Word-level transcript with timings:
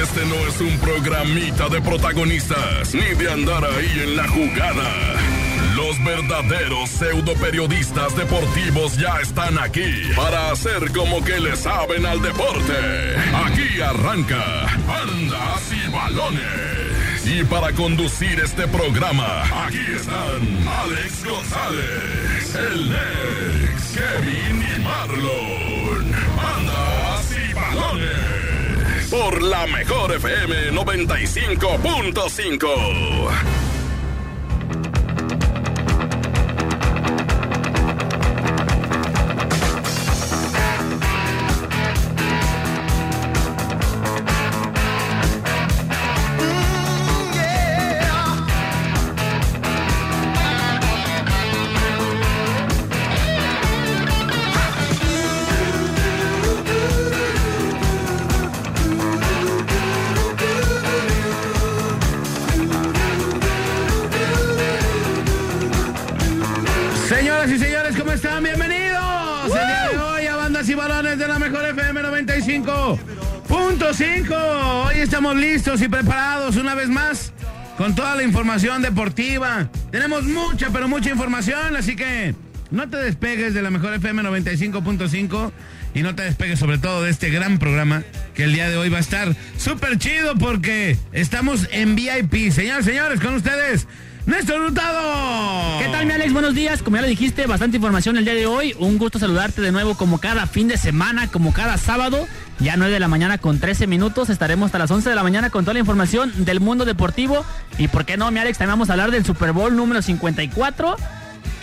Este 0.00 0.24
no 0.24 0.36
es 0.46 0.60
un 0.60 0.78
programita 0.78 1.68
de 1.68 1.82
protagonistas 1.82 2.94
ni 2.94 3.14
de 3.14 3.30
andar 3.30 3.64
ahí 3.64 4.00
en 4.04 4.16
la 4.16 4.26
jugada. 4.28 4.90
Los 5.76 6.02
verdaderos 6.02 6.88
pseudo 6.88 7.34
periodistas 7.34 8.16
deportivos 8.16 8.96
ya 8.96 9.20
están 9.20 9.58
aquí 9.58 10.10
para 10.16 10.50
hacer 10.50 10.92
como 10.92 11.22
que 11.24 11.38
le 11.40 11.56
saben 11.56 12.06
al 12.06 12.22
deporte. 12.22 12.72
Aquí 13.46 13.80
arranca 13.80 14.66
Andas 14.68 15.72
y 15.72 15.90
Balones. 15.90 17.26
Y 17.26 17.44
para 17.44 17.72
conducir 17.72 18.40
este 18.40 18.66
programa, 18.68 19.42
aquí 19.66 19.80
están 19.94 20.68
Alex 20.84 21.24
González, 21.24 22.54
el 22.54 22.90
Lex, 22.90 23.92
Kevin 23.94 24.64
y 24.76 24.80
Marlon. 24.80 25.61
Por 29.12 29.42
la 29.42 29.66
mejor 29.66 30.14
FM 30.14 30.72
95.5. 30.72 33.61
listos 75.62 75.82
y 75.82 75.88
preparados 75.88 76.56
una 76.56 76.74
vez 76.74 76.88
más 76.88 77.32
con 77.78 77.94
toda 77.94 78.16
la 78.16 78.24
información 78.24 78.82
deportiva. 78.82 79.70
Tenemos 79.92 80.24
mucha, 80.24 80.70
pero 80.70 80.88
mucha 80.88 81.10
información, 81.10 81.76
así 81.76 81.94
que 81.94 82.34
no 82.72 82.90
te 82.90 82.96
despegues 82.96 83.54
de 83.54 83.62
la 83.62 83.70
Mejor 83.70 83.94
FM 83.94 84.24
95.5 84.24 85.52
y 85.94 86.02
no 86.02 86.16
te 86.16 86.24
despegues 86.24 86.58
sobre 86.58 86.78
todo 86.78 87.04
de 87.04 87.10
este 87.10 87.30
gran 87.30 87.60
programa 87.60 88.02
que 88.34 88.42
el 88.42 88.54
día 88.54 88.68
de 88.70 88.76
hoy 88.76 88.88
va 88.88 88.96
a 88.96 89.02
estar 89.02 89.36
súper 89.56 89.98
chido 89.98 90.34
porque 90.34 90.98
estamos 91.12 91.68
en 91.70 91.94
VIP. 91.94 92.50
Señores, 92.50 92.84
señores, 92.84 93.20
con 93.20 93.34
ustedes. 93.34 93.86
Néstor 94.26 94.60
Hurtado. 94.60 95.78
¿Qué 95.80 95.88
tal, 95.88 96.06
mi 96.06 96.12
Alex? 96.12 96.32
Buenos 96.32 96.54
días. 96.54 96.82
Como 96.82 96.96
ya 96.96 97.02
lo 97.02 97.08
dijiste, 97.08 97.46
bastante 97.46 97.78
información 97.78 98.16
el 98.16 98.24
día 98.24 98.34
de 98.34 98.46
hoy. 98.46 98.74
Un 98.78 98.96
gusto 98.96 99.18
saludarte 99.18 99.60
de 99.60 99.72
nuevo 99.72 99.96
como 99.96 100.18
cada 100.18 100.46
fin 100.46 100.68
de 100.68 100.76
semana, 100.76 101.26
como 101.26 101.52
cada 101.52 101.76
sábado. 101.76 102.28
Ya 102.60 102.76
9 102.76 102.92
de 102.92 103.00
la 103.00 103.08
mañana 103.08 103.38
con 103.38 103.58
13 103.58 103.88
minutos. 103.88 104.30
Estaremos 104.30 104.66
hasta 104.66 104.78
las 104.78 104.90
11 104.90 105.10
de 105.10 105.16
la 105.16 105.24
mañana 105.24 105.50
con 105.50 105.64
toda 105.64 105.74
la 105.74 105.80
información 105.80 106.44
del 106.44 106.60
mundo 106.60 106.84
deportivo. 106.84 107.44
Y 107.78 107.88
por 107.88 108.04
qué 108.04 108.16
no, 108.16 108.30
mi 108.30 108.38
Alex, 108.38 108.58
también 108.58 108.74
vamos 108.74 108.90
a 108.90 108.92
hablar 108.92 109.10
del 109.10 109.24
Super 109.24 109.52
Bowl 109.52 109.74
número 109.74 110.00
54. 110.00 110.96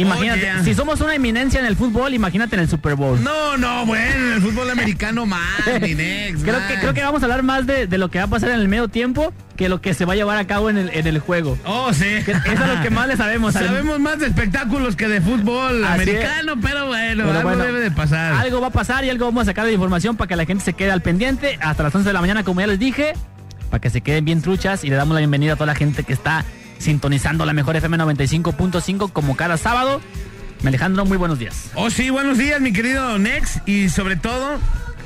Imagínate, 0.04 0.42
yeah. 0.42 0.64
si 0.64 0.74
somos 0.74 1.02
una 1.02 1.16
eminencia 1.16 1.60
en 1.60 1.66
el 1.66 1.76
fútbol, 1.76 2.14
imagínate 2.14 2.56
en 2.56 2.62
el 2.62 2.70
Super 2.70 2.96
Bowl. 2.96 3.22
No, 3.24 3.58
no, 3.58 3.86
bueno, 3.86 4.06
en 4.28 4.34
el 4.34 4.42
fútbol 4.42 4.70
americano 4.70 5.26
más, 5.26 5.42
mi 5.82 5.94
next, 5.94 6.44
creo, 6.44 6.60
que, 6.68 6.76
creo 6.80 6.94
que 6.94 7.04
vamos 7.04 7.22
a 7.22 7.26
hablar 7.26 7.44
más 7.44 7.68
de, 7.68 7.88
de 7.88 7.98
lo 7.98 8.10
que 8.10 8.18
va 8.20 8.26
a 8.26 8.28
pasar 8.28 8.50
en 8.50 8.60
el 8.60 8.68
medio 8.68 8.88
tiempo 8.88 9.34
que 9.58 9.68
lo 9.68 9.82
que 9.82 9.94
se 9.94 10.06
va 10.06 10.14
a 10.14 10.16
llevar 10.16 10.38
a 10.38 10.48
cabo 10.48 10.70
en 10.70 10.78
el, 10.78 10.90
en 10.94 11.06
el 11.06 11.20
juego. 11.20 11.58
Oh, 11.66 11.92
sí. 11.94 12.06
Que 12.26 12.32
eso 12.32 12.64
es 12.64 12.78
lo 12.78 12.82
que 12.82 12.90
más 12.90 13.08
le 13.10 13.18
sabemos. 13.18 13.56
al- 13.58 13.68
Sabemos 13.68 14.00
más 14.00 14.18
de 14.20 14.28
espectáculos 14.28 14.96
que 14.96 15.10
de 15.10 15.20
fútbol 15.20 15.84
Así 15.84 15.94
americano, 16.04 16.54
pero 16.62 16.88
bueno, 16.88 17.26
Pero 17.26 17.38
algo 17.40 17.50
bueno, 17.50 17.64
debe 17.66 17.82
de 17.82 17.92
pasar. 17.92 18.34
Algo 18.36 18.62
va 18.62 18.68
a 18.68 18.72
pasar 18.72 19.04
y 19.04 19.10
algo 19.10 19.26
vamos 19.26 19.44
a 19.44 19.46
sacar 19.48 19.66
de 19.66 19.74
información 19.74 20.16
para 20.16 20.30
que 20.30 20.38
la 20.38 20.46
gente 20.46 20.64
se 20.64 20.72
quede 20.74 20.92
al 20.92 21.02
pendiente 21.02 21.60
hasta 21.62 21.84
las 21.84 21.94
11 21.94 22.08
de 22.08 22.14
la 22.14 22.22
mañana, 22.22 22.44
como 22.46 22.62
ya 22.62 22.68
les 22.68 22.80
dije, 22.80 23.14
para 23.70 23.82
que 23.82 23.90
se 23.90 24.00
queden 24.00 24.24
bien 24.24 24.42
truchas 24.42 24.86
y 24.86 24.90
le 24.90 24.96
damos 24.96 25.14
la 25.14 25.20
bienvenida 25.20 25.54
a 25.54 25.56
toda 25.58 25.66
la 25.68 25.76
gente 25.76 26.04
que 26.04 26.14
está 26.14 26.46
sintonizando 26.80 27.46
la 27.46 27.54
mejor 27.54 27.76
FM 27.76 27.98
95.5 27.98 29.12
como 29.12 29.38
cada 29.38 29.58
sábado. 29.58 30.02
Alejandro, 30.66 31.06
muy 31.06 31.18
buenos 31.18 31.40
días. 31.40 31.70
Oh, 31.76 31.90
sí, 31.90 32.10
buenos 32.10 32.38
días, 32.38 32.60
mi 32.60 32.74
querido 32.74 33.18
Nex. 33.20 33.62
Y 33.66 33.90
sobre 33.90 34.16
todo, 34.16 34.58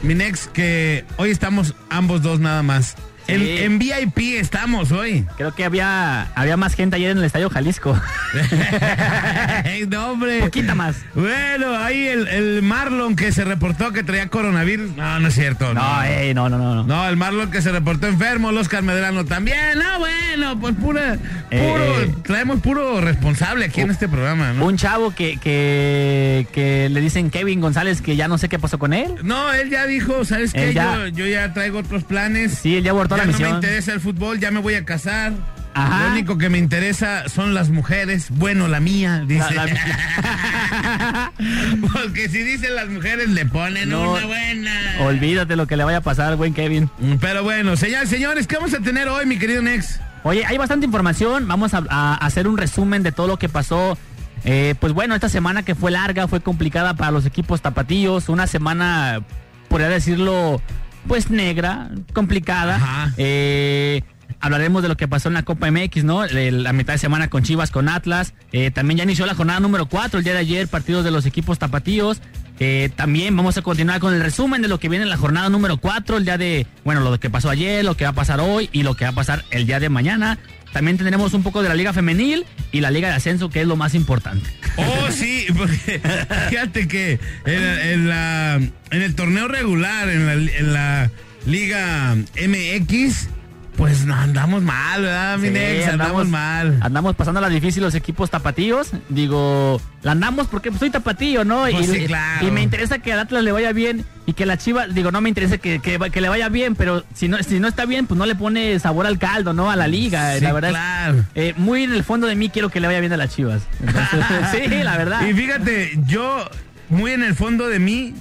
mi 0.01 0.15
Nex, 0.15 0.47
que 0.47 1.05
hoy 1.17 1.31
estamos 1.31 1.75
ambos 1.89 2.21
dos 2.21 2.39
nada 2.39 2.63
más. 2.63 2.95
En, 3.27 3.39
Sí. 3.39 3.57
en 3.59 3.79
VIP 3.79 4.17
estamos 4.39 4.91
hoy. 4.91 5.25
Creo 5.37 5.53
que 5.55 5.63
había, 5.65 6.23
había 6.35 6.57
más 6.57 6.73
gente 6.75 6.95
ayer 6.97 7.11
en 7.11 7.17
el 7.19 7.23
Estadio 7.23 7.49
Jalisco. 7.49 7.99
no, 9.89 10.11
hombre. 10.11 10.39
Poquita 10.41 10.75
más. 10.75 10.97
Bueno, 11.13 11.77
ahí 11.77 12.07
el, 12.07 12.27
el 12.27 12.61
Marlon 12.63 13.15
que 13.15 13.31
se 13.31 13.43
reportó 13.43 13.91
que 13.91 14.03
traía 14.03 14.27
coronavirus. 14.27 14.95
No, 14.95 15.19
no 15.19 15.27
es 15.27 15.33
cierto. 15.35 15.73
No, 15.73 16.03
ey, 16.03 16.33
no, 16.33 16.49
no, 16.49 16.57
no. 16.57 16.75
no. 16.75 16.83
No, 16.83 17.07
el 17.07 17.17
Marlon 17.17 17.51
que 17.51 17.61
se 17.61 17.71
reportó 17.71 18.07
enfermo, 18.07 18.49
el 18.49 18.57
Oscar 18.57 18.83
Medrano 18.83 19.25
también. 19.25 19.77
No, 19.77 19.99
bueno, 19.99 20.59
pues 20.59 20.75
pura, 20.75 21.17
puro, 21.49 22.01
eh. 22.01 22.13
traemos 22.23 22.59
puro 22.59 23.01
responsable 23.01 23.65
aquí 23.65 23.81
en 23.81 23.91
este 23.91 24.07
programa, 24.07 24.53
¿no? 24.53 24.65
Un 24.65 24.77
chavo 24.77 25.13
que, 25.15 25.37
que, 25.37 26.47
que 26.51 26.89
le 26.89 27.01
dicen 27.01 27.29
Kevin 27.29 27.61
González 27.61 28.01
que 28.01 28.15
ya 28.15 28.27
no 28.27 28.37
sé 28.37 28.49
qué 28.49 28.59
pasó 28.59 28.77
con 28.79 28.93
él. 28.93 29.15
No, 29.23 29.51
él 29.53 29.69
ya 29.69 29.85
dijo, 29.87 30.25
¿sabes 30.25 30.53
qué? 30.53 30.73
Ya- 30.73 30.93
Yo, 30.95 31.07
yo 31.07 31.27
ya 31.27 31.53
traigo 31.53 31.79
otros 31.79 32.03
planes. 32.03 32.59
Sí, 32.61 32.75
él 32.77 32.83
ya 32.83 32.91
abortó 32.91 33.12
ya 33.17 33.25
la 33.25 33.31
no 33.31 33.31
me 33.33 33.37
misión. 33.39 33.55
interesa 33.55 33.93
el 33.93 33.99
fútbol, 33.99 34.39
ya 34.39 34.51
me 34.51 34.59
voy 34.59 34.75
a 34.75 34.85
casar. 34.85 35.33
Ajá. 35.75 36.03
Lo 36.05 36.11
único 36.11 36.37
que 36.37 36.49
me 36.49 36.59
interesa 36.59 37.27
son 37.29 37.55
las 37.55 37.69
mujeres. 37.69 38.27
Bueno, 38.29 38.67
la 38.67 38.79
mía, 38.79 39.23
dice. 39.27 39.55
La- 39.55 39.65
la- 39.65 41.31
Porque 41.93 42.29
si 42.29 42.39
dicen 42.43 42.75
las 42.75 42.89
mujeres, 42.89 43.29
le 43.29 43.45
ponen 43.45 43.89
No. 43.89 44.11
una 44.13 44.25
buena. 44.25 44.71
Olvídate 45.01 45.55
lo 45.55 45.65
que 45.67 45.77
le 45.77 45.83
vaya 45.83 45.97
a 45.97 46.01
pasar 46.01 46.27
al 46.29 46.35
buen 46.35 46.53
Kevin. 46.53 46.89
Pero 47.19 47.43
bueno, 47.43 47.75
señores, 47.75 48.09
señores, 48.09 48.47
¿qué 48.47 48.55
vamos 48.57 48.73
a 48.73 48.79
tener 48.79 49.07
hoy, 49.09 49.25
mi 49.25 49.37
querido 49.37 49.61
Nex? 49.61 49.99
Oye, 50.23 50.45
hay 50.45 50.57
bastante 50.57 50.85
información. 50.85 51.47
Vamos 51.47 51.73
a, 51.73 51.83
a 51.89 52.15
hacer 52.15 52.47
un 52.47 52.57
resumen 52.57 53.03
de 53.03 53.11
todo 53.11 53.27
lo 53.27 53.37
que 53.37 53.49
pasó. 53.49 53.97
Eh, 54.45 54.75
pues 54.79 54.93
bueno, 54.93 55.15
esta 55.15 55.29
semana 55.29 55.63
que 55.63 55.73
fue 55.75 55.89
larga, 55.91 56.27
fue 56.27 56.41
complicada 56.41 56.93
para 56.95 57.11
los 57.11 57.25
equipos 57.25 57.61
tapatíos. 57.61 58.29
Una 58.29 58.45
semana, 58.47 59.21
podría 59.69 59.89
decirlo, 59.89 60.61
pues 61.07 61.29
negra, 61.29 61.89
complicada. 62.13 63.13
Eh, 63.17 64.03
hablaremos 64.39 64.81
de 64.81 64.89
lo 64.89 64.97
que 64.97 65.07
pasó 65.07 65.29
en 65.29 65.35
la 65.35 65.43
Copa 65.43 65.71
MX, 65.71 66.03
¿no? 66.03 66.25
La 66.25 66.73
mitad 66.73 66.93
de 66.93 66.99
semana 66.99 67.29
con 67.29 67.43
Chivas, 67.43 67.71
con 67.71 67.87
Atlas. 67.87 68.33
Eh, 68.51 68.71
también 68.71 68.97
ya 68.97 69.03
inició 69.03 69.25
la 69.25 69.35
jornada 69.35 69.59
número 69.59 69.87
4, 69.87 70.19
el 70.19 70.23
día 70.23 70.33
de 70.33 70.39
ayer, 70.39 70.67
partidos 70.67 71.03
de 71.05 71.11
los 71.11 71.25
equipos 71.25 71.59
tapatíos. 71.59 72.21
Eh, 72.59 72.91
también 72.95 73.35
vamos 73.35 73.57
a 73.57 73.61
continuar 73.61 73.99
con 73.99 74.13
el 74.13 74.21
resumen 74.21 74.61
de 74.61 74.67
lo 74.67 74.79
que 74.79 74.89
viene 74.89 75.03
en 75.03 75.09
la 75.09 75.17
jornada 75.17 75.49
número 75.49 75.77
4, 75.77 76.17
el 76.17 76.25
día 76.25 76.37
de, 76.37 76.67
bueno, 76.83 77.01
lo 77.01 77.19
que 77.19 77.29
pasó 77.29 77.49
ayer, 77.49 77.83
lo 77.83 77.95
que 77.95 78.03
va 78.03 78.11
a 78.11 78.15
pasar 78.15 78.39
hoy 78.41 78.69
y 78.71 78.83
lo 78.83 78.95
que 78.95 79.05
va 79.05 79.11
a 79.11 79.15
pasar 79.15 79.43
el 79.49 79.65
día 79.65 79.79
de 79.79 79.89
mañana. 79.89 80.37
También 80.73 80.97
tendremos 80.97 81.33
un 81.33 81.43
poco 81.43 81.61
de 81.61 81.69
la 81.69 81.75
Liga 81.75 81.93
Femenil 81.93 82.45
y 82.71 82.81
la 82.81 82.91
Liga 82.91 83.07
de 83.09 83.13
Ascenso, 83.15 83.49
que 83.49 83.61
es 83.61 83.67
lo 83.67 83.75
más 83.75 83.93
importante. 83.95 84.49
Oh, 84.75 85.11
sí, 85.11 85.45
porque 85.55 86.01
fíjate 86.49 86.87
que 86.87 87.19
en, 87.45 87.63
en 87.63 88.09
la, 88.09 88.55
en 88.55 89.01
el 89.01 89.15
torneo 89.15 89.47
regular, 89.47 90.09
en 90.09 90.25
la, 90.25 90.33
en 90.33 90.73
la 90.73 91.11
Liga 91.45 92.15
MX, 92.15 93.29
pues 93.77 94.05
no 94.05 94.13
andamos 94.15 94.61
mal, 94.61 95.01
¿verdad, 95.01 95.37
mi 95.39 95.47
Sí, 95.47 95.53
Nex? 95.53 95.87
Andamos, 95.87 96.27
mal. 96.27 96.77
Andamos 96.81 97.15
pasando 97.15 97.41
la 97.41 97.49
difícil 97.49 97.81
los 97.81 97.95
equipos 97.95 98.29
tapatíos. 98.29 98.91
Digo, 99.09 99.81
la 100.03 100.11
andamos 100.11 100.47
porque 100.47 100.69
pues, 100.69 100.79
soy 100.79 100.89
tapatío, 100.91 101.43
¿no? 101.43 101.61
Pues 101.69 101.89
y, 101.89 101.91
sí, 102.01 102.05
claro. 102.05 102.47
y 102.47 102.51
me 102.51 102.61
interesa 102.61 102.99
que 102.99 103.11
al 103.13 103.19
Atlas 103.19 103.43
le 103.43 103.51
vaya 103.51 103.71
bien 103.73 104.05
y 104.25 104.33
que 104.33 104.45
la 104.45 104.57
Chiva, 104.57 104.87
digo, 104.87 105.11
no 105.11 105.21
me 105.21 105.29
interesa 105.29 105.57
que, 105.57 105.79
que, 105.79 105.97
que 106.11 106.21
le 106.21 106.29
vaya 106.29 106.49
bien, 106.49 106.75
pero 106.75 107.03
si 107.15 107.27
no, 107.27 107.41
si 107.41 107.59
no 107.59 107.67
está 107.67 107.85
bien, 107.85 108.05
pues 108.05 108.17
no 108.17 108.25
le 108.25 108.35
pone 108.35 108.77
sabor 108.79 109.07
al 109.07 109.17
caldo, 109.17 109.53
¿no? 109.53 109.71
A 109.71 109.75
la 109.75 109.87
liga. 109.87 110.35
Sí, 110.37 110.41
la 110.43 110.53
verdad. 110.53 110.69
es- 110.69 110.75
claro. 110.75 111.25
eh, 111.35 111.53
muy 111.57 111.83
en 111.83 111.93
el 111.93 112.03
fondo 112.03 112.27
de 112.27 112.35
mí 112.35 112.49
quiero 112.49 112.69
que 112.69 112.79
le 112.79 112.87
vaya 112.87 112.99
bien 112.99 113.11
a 113.13 113.17
las 113.17 113.35
Chivas. 113.35 113.63
Entonces, 113.81 114.21
sí, 114.51 114.67
la 114.83 114.97
verdad. 114.97 115.27
Y 115.27 115.33
fíjate, 115.33 115.99
yo, 116.05 116.47
muy 116.89 117.11
en 117.11 117.23
el 117.23 117.33
fondo 117.35 117.67
de 117.67 117.79
mí, 117.79 118.13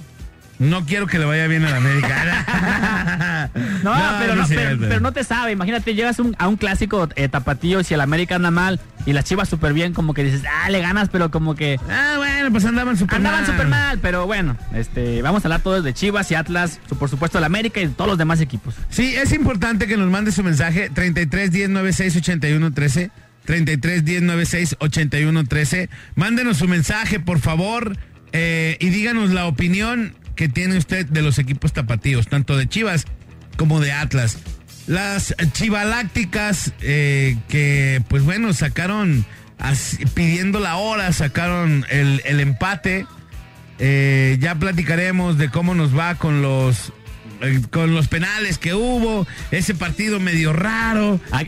no 0.63 0.85
quiero 0.85 1.07
que 1.07 1.19
le 1.19 1.25
vaya 1.25 1.47
bien 1.47 1.63
a 1.65 1.69
la 1.71 1.77
América. 1.77 3.49
No, 3.83 3.93
pero, 4.19 4.35
no, 4.35 4.45
pero, 4.47 4.99
no 5.01 5.11
te 5.11 5.23
sabe. 5.23 5.51
Imagínate, 5.51 5.93
llegas 5.93 6.19
un- 6.19 6.35
a 6.39 6.47
un 6.47 6.55
clásico 6.55 7.09
eh, 7.15 7.27
tapatío 7.27 7.81
y 7.81 7.83
si 7.83 7.93
el 7.93 8.01
América 8.01 8.35
anda 8.35 8.49
mal 8.51 8.79
y 9.05 9.11
las 9.13 9.25
Chivas 9.25 9.49
súper 9.49 9.73
bien, 9.73 9.93
como 9.93 10.13
que 10.13 10.23
dices, 10.23 10.43
ah, 10.49 10.69
le 10.69 10.79
ganas, 10.79 11.09
pero 11.09 11.29
como 11.29 11.53
que 11.55 11.77
Ah, 11.89 12.15
bueno, 12.17 12.51
pues 12.51 12.63
andaban 12.65 12.97
súper 12.97 13.17
andaban 13.17 13.41
mal. 13.41 13.51
súper 13.51 13.67
mal. 13.67 13.99
Pero 14.01 14.25
bueno, 14.25 14.55
este, 14.73 15.21
vamos 15.21 15.43
a 15.43 15.47
hablar 15.47 15.61
todos 15.61 15.83
de 15.83 15.93
Chivas 15.93 16.31
y 16.31 16.35
Atlas, 16.35 16.79
por 16.97 17.09
supuesto 17.09 17.37
el 17.37 17.43
América 17.43 17.81
y 17.81 17.87
de 17.87 17.93
todos 17.93 18.09
los 18.09 18.17
demás 18.17 18.39
equipos. 18.39 18.75
Sí, 18.89 19.13
es 19.15 19.33
importante 19.33 19.87
que 19.87 19.97
nos 19.97 20.09
mande 20.09 20.31
su 20.31 20.43
mensaje 20.43 20.89
33 20.89 21.51
10 21.51 21.69
96 21.69 22.15
81 22.15 22.73
13. 22.73 23.11
33 23.45 24.05
10 24.05 24.21
96 24.21 24.75
81 24.79 25.43
13. 25.43 25.89
Mándenos 26.15 26.57
su 26.57 26.67
mensaje, 26.69 27.19
por 27.19 27.39
favor, 27.39 27.97
eh, 28.31 28.77
y 28.79 28.89
díganos 28.89 29.31
la 29.31 29.45
opinión 29.47 30.15
que 30.35 30.49
tiene 30.49 30.77
usted 30.77 31.05
de 31.05 31.21
los 31.21 31.39
equipos 31.39 31.73
tapatíos, 31.73 32.27
tanto 32.27 32.57
de 32.57 32.67
Chivas 32.67 33.05
como 33.57 33.79
de 33.79 33.91
Atlas. 33.91 34.37
Las 34.87 35.35
chivalácticas 35.53 36.73
eh, 36.81 37.37
que, 37.47 38.01
pues 38.09 38.23
bueno, 38.23 38.53
sacaron, 38.53 39.25
pidiendo 40.13 40.59
la 40.59 40.75
hora, 40.75 41.11
sacaron 41.13 41.85
el, 41.89 42.21
el 42.25 42.39
empate. 42.39 43.05
Eh, 43.79 44.37
ya 44.39 44.55
platicaremos 44.55 45.37
de 45.37 45.49
cómo 45.49 45.73
nos 45.73 45.97
va 45.97 46.15
con 46.15 46.41
los 46.41 46.91
con 47.71 47.93
los 47.93 48.07
penales 48.07 48.57
que 48.57 48.73
hubo, 48.73 49.27
ese 49.51 49.75
partido 49.75 50.19
medio 50.19 50.53
raro. 50.53 51.19
¿A, 51.31 51.43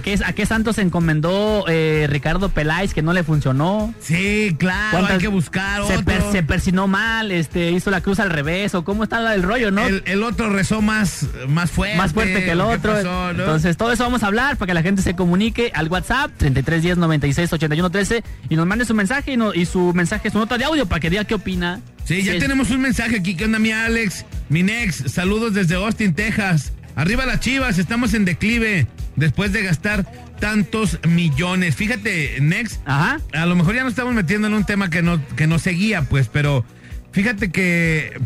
qué, 0.00 0.46
Santos 0.46 0.78
encomendó 0.78 1.64
eh, 1.68 2.06
Ricardo 2.08 2.48
Peláez 2.48 2.94
que 2.94 3.02
no 3.02 3.12
le 3.12 3.22
funcionó? 3.22 3.94
Sí, 4.00 4.56
claro, 4.58 5.06
hay 5.06 5.18
que 5.18 5.28
buscar 5.28 5.86
se, 5.86 5.98
otro. 5.98 6.32
se 6.32 6.42
persinó 6.42 6.86
mal, 6.86 7.30
este, 7.30 7.70
hizo 7.70 7.90
la 7.90 8.00
cruz 8.00 8.18
al 8.20 8.30
revés, 8.30 8.74
o 8.74 8.84
cómo 8.84 9.04
está 9.04 9.34
el 9.34 9.42
rollo, 9.42 9.70
¿no? 9.70 9.86
El, 9.86 10.22
otro 10.22 10.50
rezó 10.50 10.82
más, 10.82 11.26
más 11.48 11.70
fuerte. 11.70 11.96
Más 11.96 12.12
fuerte 12.12 12.44
que 12.44 12.52
el 12.52 12.60
otro. 12.60 12.98
Entonces, 13.30 13.76
todo 13.76 13.92
eso 13.92 14.04
vamos 14.04 14.22
a 14.22 14.26
hablar 14.26 14.56
para 14.56 14.68
que 14.68 14.74
la 14.74 14.82
gente 14.82 15.02
se 15.02 15.14
comunique 15.14 15.70
al 15.74 15.88
WhatsApp 15.88 16.30
3310 16.36 16.98
96 16.98 17.52
81 17.52 17.90
13 17.90 18.24
y 18.48 18.56
nos 18.56 18.66
mande 18.66 18.84
su 18.84 18.94
mensaje 18.94 19.34
y, 19.34 19.60
y 19.60 19.66
su 19.66 19.92
mensaje, 19.94 20.30
su 20.30 20.38
nota 20.38 20.58
de 20.58 20.64
audio 20.64 20.86
para 20.86 21.00
que 21.00 21.10
diga 21.10 21.24
qué 21.24 21.34
opina 21.34 21.80
Sí, 22.10 22.24
ya 22.24 22.40
tenemos 22.40 22.70
un 22.70 22.80
mensaje 22.80 23.18
aquí. 23.18 23.36
¿Qué 23.36 23.44
onda, 23.44 23.60
mi 23.60 23.70
Alex? 23.70 24.26
Mi 24.48 24.64
Nex, 24.64 25.04
saludos 25.12 25.54
desde 25.54 25.76
Austin, 25.76 26.12
Texas. 26.12 26.72
Arriba 26.96 27.24
las 27.24 27.38
chivas, 27.38 27.78
estamos 27.78 28.14
en 28.14 28.24
declive 28.24 28.88
después 29.14 29.52
de 29.52 29.62
gastar 29.62 30.10
tantos 30.40 30.98
millones. 31.06 31.76
Fíjate, 31.76 32.38
Nex, 32.40 32.80
Ajá. 32.84 33.20
a 33.32 33.46
lo 33.46 33.54
mejor 33.54 33.76
ya 33.76 33.84
nos 33.84 33.92
estamos 33.92 34.12
metiendo 34.12 34.48
en 34.48 34.54
un 34.54 34.64
tema 34.64 34.90
que 34.90 35.02
no, 35.02 35.24
que 35.36 35.46
no 35.46 35.60
seguía, 35.60 36.02
pues, 36.02 36.26
pero 36.26 36.64
fíjate 37.12 37.52
que 37.52 38.20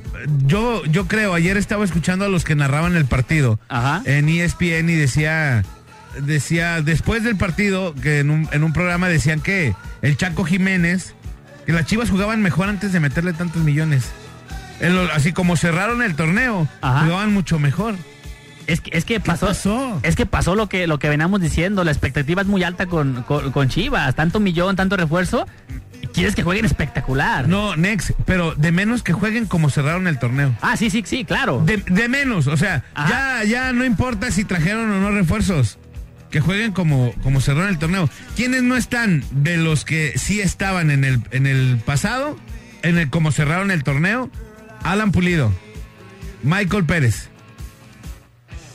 yo, 0.46 0.82
yo 0.86 1.06
creo, 1.06 1.34
ayer 1.34 1.58
estaba 1.58 1.84
escuchando 1.84 2.24
a 2.24 2.28
los 2.28 2.42
que 2.42 2.54
narraban 2.54 2.96
el 2.96 3.04
partido 3.04 3.60
Ajá. 3.68 4.02
en 4.06 4.30
ESPN 4.30 4.88
y 4.88 4.94
decía, 4.94 5.62
decía, 6.22 6.80
después 6.80 7.22
del 7.22 7.36
partido, 7.36 7.94
que 7.94 8.20
en 8.20 8.30
un, 8.30 8.48
en 8.50 8.64
un 8.64 8.72
programa 8.72 9.10
decían 9.10 9.40
que 9.40 9.74
el 10.00 10.16
Chaco 10.16 10.46
Jiménez 10.46 11.14
que 11.66 11.72
las 11.72 11.86
Chivas 11.86 12.10
jugaban 12.10 12.42
mejor 12.42 12.68
antes 12.68 12.92
de 12.92 13.00
meterle 13.00 13.32
tantos 13.32 13.62
millones. 13.62 14.10
así 15.14 15.32
como 15.32 15.56
cerraron 15.56 16.02
el 16.02 16.14
torneo, 16.16 16.68
jugaban 16.80 17.32
mucho 17.32 17.58
mejor. 17.58 17.96
Es 18.66 18.80
que, 18.80 18.96
es 18.96 19.04
que 19.04 19.20
pasó, 19.20 20.00
Es 20.02 20.16
que 20.16 20.24
pasó 20.24 20.54
lo 20.54 20.68
que, 20.68 20.86
lo 20.86 20.98
que 20.98 21.08
veníamos 21.08 21.40
diciendo. 21.40 21.84
La 21.84 21.90
expectativa 21.90 22.40
es 22.40 22.48
muy 22.48 22.62
alta 22.62 22.86
con, 22.86 23.22
con, 23.22 23.68
Chivas. 23.68 24.14
Tanto 24.14 24.40
millón, 24.40 24.74
tanto 24.74 24.96
refuerzo. 24.96 25.46
quieres 26.14 26.34
que 26.34 26.42
jueguen 26.42 26.64
espectacular. 26.64 27.46
No, 27.46 27.76
Next, 27.76 28.12
pero 28.24 28.54
de 28.54 28.72
menos 28.72 29.02
que 29.02 29.12
jueguen 29.12 29.46
como 29.46 29.68
cerraron 29.68 30.06
el 30.06 30.18
torneo. 30.18 30.54
Ah, 30.62 30.78
sí, 30.78 30.88
sí, 30.88 31.02
sí, 31.04 31.26
claro. 31.26 31.62
De, 31.64 32.08
menos, 32.08 32.46
o 32.46 32.56
sea, 32.56 32.84
ya, 32.96 33.44
ya 33.44 33.72
no 33.72 33.84
importa 33.84 34.30
si 34.30 34.44
trajeron 34.44 34.90
o 34.90 35.00
no 35.00 35.10
refuerzos 35.10 35.78
que 36.34 36.40
jueguen 36.40 36.72
como, 36.72 37.12
como 37.22 37.40
cerraron 37.40 37.68
el 37.68 37.78
torneo. 37.78 38.10
¿Quiénes 38.34 38.64
no 38.64 38.74
están 38.74 39.22
de 39.30 39.56
los 39.56 39.84
que 39.84 40.18
sí 40.18 40.40
estaban 40.40 40.90
en 40.90 41.04
el, 41.04 41.22
en 41.30 41.46
el 41.46 41.78
pasado, 41.86 42.36
en 42.82 42.98
el 42.98 43.08
como 43.08 43.30
cerraron 43.30 43.70
el 43.70 43.84
torneo? 43.84 44.28
Alan 44.82 45.12
Pulido, 45.12 45.52
Michael 46.42 46.86
Pérez. 46.86 47.28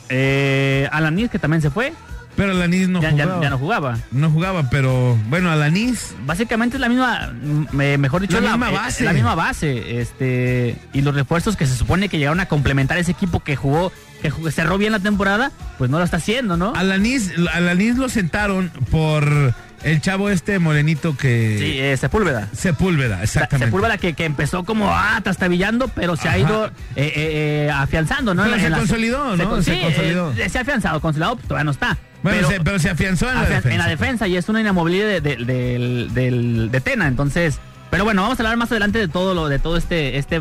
Eh, 0.08 0.88
Alanis, 0.94 1.30
que 1.30 1.38
también 1.38 1.62
se 1.62 1.70
fue. 1.70 1.92
Pero 2.38 2.52
Alanis 2.52 2.88
no 2.88 3.00
jugaba. 3.00 3.42
Ya, 3.42 3.50
no 3.50 3.58
jugaba. 3.58 3.98
No 4.12 4.32
jugaba, 4.32 4.70
pero 4.70 5.18
bueno, 5.28 5.52
Alanis. 5.52 6.16
Básicamente 6.26 6.78
es 6.78 6.80
la 6.80 6.88
misma, 6.88 7.34
mejor 7.74 8.22
dicho, 8.22 8.40
la, 8.40 8.52
misma 8.52 8.72
base. 8.72 9.04
La 9.04 9.12
misma 9.12 9.36
base. 9.36 10.00
Este, 10.00 10.78
y 10.94 11.02
los 11.02 11.14
refuerzos 11.14 11.58
que 11.58 11.68
se 11.68 11.76
supone 11.76 12.08
que 12.08 12.20
llegaron 12.20 12.40
a 12.40 12.46
complementar 12.46 12.98
ese 13.00 13.12
equipo 13.12 13.42
que 13.42 13.58
jugó 13.58 13.92
que 14.22 14.32
cerró 14.52 14.78
bien 14.78 14.92
la 14.92 15.00
temporada, 15.00 15.52
pues 15.78 15.90
no 15.90 15.98
lo 15.98 16.04
está 16.04 16.18
haciendo, 16.18 16.58
¿no? 16.58 16.74
Alanis, 16.76 17.32
Alanis 17.54 17.98
lo 17.98 18.10
sentaron 18.10 18.72
por 18.92 19.54
el 19.84 20.02
chavo 20.02 20.30
este 20.30 20.60
morenito 20.60 21.16
que... 21.16 21.58
Sí, 21.60 21.80
eh, 21.80 21.96
Sepúlveda. 21.98 22.50
Sepúlveda, 22.54 23.24
exactamente. 23.24 23.68
Sepúlveda 23.68 23.98
que, 23.98 24.14
que 24.14 24.26
empezó 24.26 24.64
como 24.64 24.90
ah, 24.92 25.20
trastabillando, 25.24 25.88
pero 25.90 26.16
se 26.16 26.28
ha 26.28 26.38
ido 26.38 26.68
eh, 26.68 26.72
eh, 26.96 27.14
eh, 27.16 27.72
afianzando, 27.74 28.34
¿no? 28.34 28.44
Pero 28.44 28.60
se 28.60 28.72
consolidó, 28.72 29.38
¿no? 29.38 29.62
Se, 29.62 29.80
consolidó. 29.80 30.34
se 30.36 30.58
ha 30.58 30.62
afianzado, 30.62 31.00
consolidado, 31.00 31.36
pues, 31.36 31.48
todavía 31.48 31.64
no 31.64 31.72
está. 31.72 31.98
Bueno, 32.22 32.38
pero, 32.40 32.50
se, 32.50 32.64
pero 32.64 32.80
se 32.80 32.90
afianzó 32.90 33.30
en 33.30 33.36
la 33.36 33.42
defensa. 33.42 33.72
En 33.72 33.78
la 33.78 33.88
defensa 33.88 34.28
y 34.28 34.36
es 34.36 34.50
una 34.50 34.60
inamovilidad 34.60 35.22
de, 35.22 35.22
de, 35.22 36.70
de, 36.70 36.82
Tena, 36.82 37.08
entonces... 37.08 37.60
Pero 37.90 38.04
bueno, 38.04 38.22
vamos 38.22 38.40
a 38.40 38.44
hablar 38.44 38.56
más 38.56 38.72
adelante 38.72 39.00
de 39.00 39.08
todo 39.08 39.34
lo 39.34 39.50
de 39.50 39.58
todo 39.58 39.76
este 39.76 40.20
este 40.20 40.40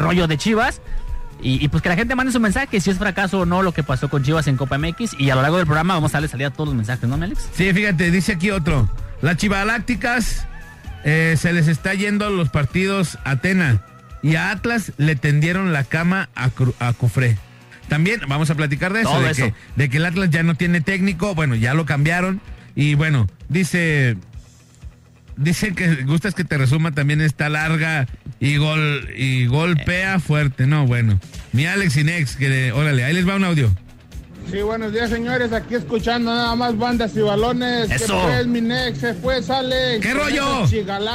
rollo 0.00 0.26
de 0.26 0.36
Chivas. 0.36 0.80
Y, 1.44 1.66
pues 1.68 1.82
que 1.82 1.88
la 1.88 1.96
gente 1.96 2.14
mande 2.14 2.32
su 2.32 2.38
mensaje 2.38 2.80
si 2.80 2.90
es 2.90 2.98
fracaso 2.98 3.40
o 3.40 3.46
no 3.46 3.62
lo 3.62 3.72
que 3.72 3.82
pasó 3.82 4.08
con 4.08 4.22
Chivas 4.22 4.46
en 4.46 4.56
Copa 4.56 4.78
MX. 4.78 5.18
Y 5.18 5.30
a 5.30 5.34
lo 5.34 5.42
largo 5.42 5.56
del 5.56 5.66
programa 5.66 5.94
vamos 5.94 6.12
a 6.12 6.18
darle 6.18 6.28
salida 6.28 6.48
a 6.48 6.50
todos 6.50 6.68
los 6.68 6.76
mensajes, 6.76 7.08
¿no, 7.08 7.16
Melix? 7.16 7.48
Sí, 7.52 7.72
fíjate, 7.72 8.12
dice 8.12 8.32
aquí 8.32 8.50
otro. 8.52 8.88
Las 9.22 9.38
Chivalácticas 9.38 10.46
eh, 11.04 11.34
se 11.36 11.52
les 11.52 11.66
está 11.66 11.94
yendo 11.94 12.30
los 12.30 12.48
partidos 12.48 13.18
a 13.24 13.32
Atena. 13.32 13.82
Y 14.22 14.36
a 14.36 14.52
Atlas 14.52 14.92
le 14.98 15.16
tendieron 15.16 15.72
la 15.72 15.82
cama 15.82 16.28
a, 16.36 16.50
a 16.78 16.92
Cufré. 16.92 17.36
También 17.88 18.20
vamos 18.28 18.48
a 18.50 18.54
platicar 18.54 18.92
de 18.92 19.02
eso, 19.02 19.20
de, 19.20 19.34
Que, 19.34 19.54
de 19.74 19.88
que 19.88 19.96
el 19.96 20.06
Atlas 20.06 20.30
ya 20.30 20.44
no 20.44 20.54
tiene 20.54 20.80
técnico. 20.80 21.34
Bueno, 21.34 21.56
ya 21.56 21.74
lo 21.74 21.86
cambiaron. 21.86 22.40
Y 22.76 22.94
bueno, 22.94 23.26
dice 23.48 24.16
Dicen 25.36 25.74
que 25.74 26.02
gustas 26.04 26.34
que 26.34 26.44
te 26.44 26.58
resuma 26.58 26.92
también 26.92 27.20
está 27.20 27.48
larga 27.48 28.06
y 28.40 28.56
gol 28.56 29.08
y 29.16 29.46
golpea 29.46 30.20
fuerte. 30.20 30.66
No, 30.66 30.86
bueno. 30.86 31.18
Mi 31.52 31.66
Alex 31.66 31.96
Inex, 31.96 32.36
que 32.36 32.72
órale, 32.72 33.04
ahí 33.04 33.14
les 33.14 33.28
va 33.28 33.36
un 33.36 33.44
audio. 33.44 33.70
Sí, 34.50 34.60
buenos 34.60 34.92
días, 34.92 35.08
señores. 35.08 35.52
Aquí 35.52 35.74
escuchando 35.74 36.34
nada 36.34 36.54
más 36.54 36.76
bandas 36.76 37.16
y 37.16 37.20
balones. 37.20 37.90
Eso. 37.90 38.14
¿Qué 38.14 38.22
pues, 38.22 38.46
mi 38.46 38.60
Nex? 38.60 38.98
¿Qué 38.98 39.14
pues, 39.14 39.48
Alex? 39.48 40.04
¿Qué 40.04 40.14
rollo? 40.14 40.68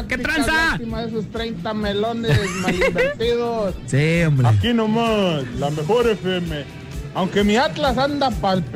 ¿Qué 0.07 0.17
tranza? 0.17 0.77
de 0.79 1.07
esos 1.07 1.29
30 1.31 1.73
melones 1.73 2.39
mal 2.61 2.75
invertidos. 2.75 3.75
Sí, 3.85 4.23
hombre. 4.23 4.47
Aquí 4.47 4.73
nomás, 4.73 5.43
la 5.59 5.69
mejor 5.69 6.09
FM. 6.09 6.65
Aunque 7.13 7.43
mi 7.43 7.57
Atlas 7.57 7.97
anda 7.97 8.29
pa'l 8.29 8.63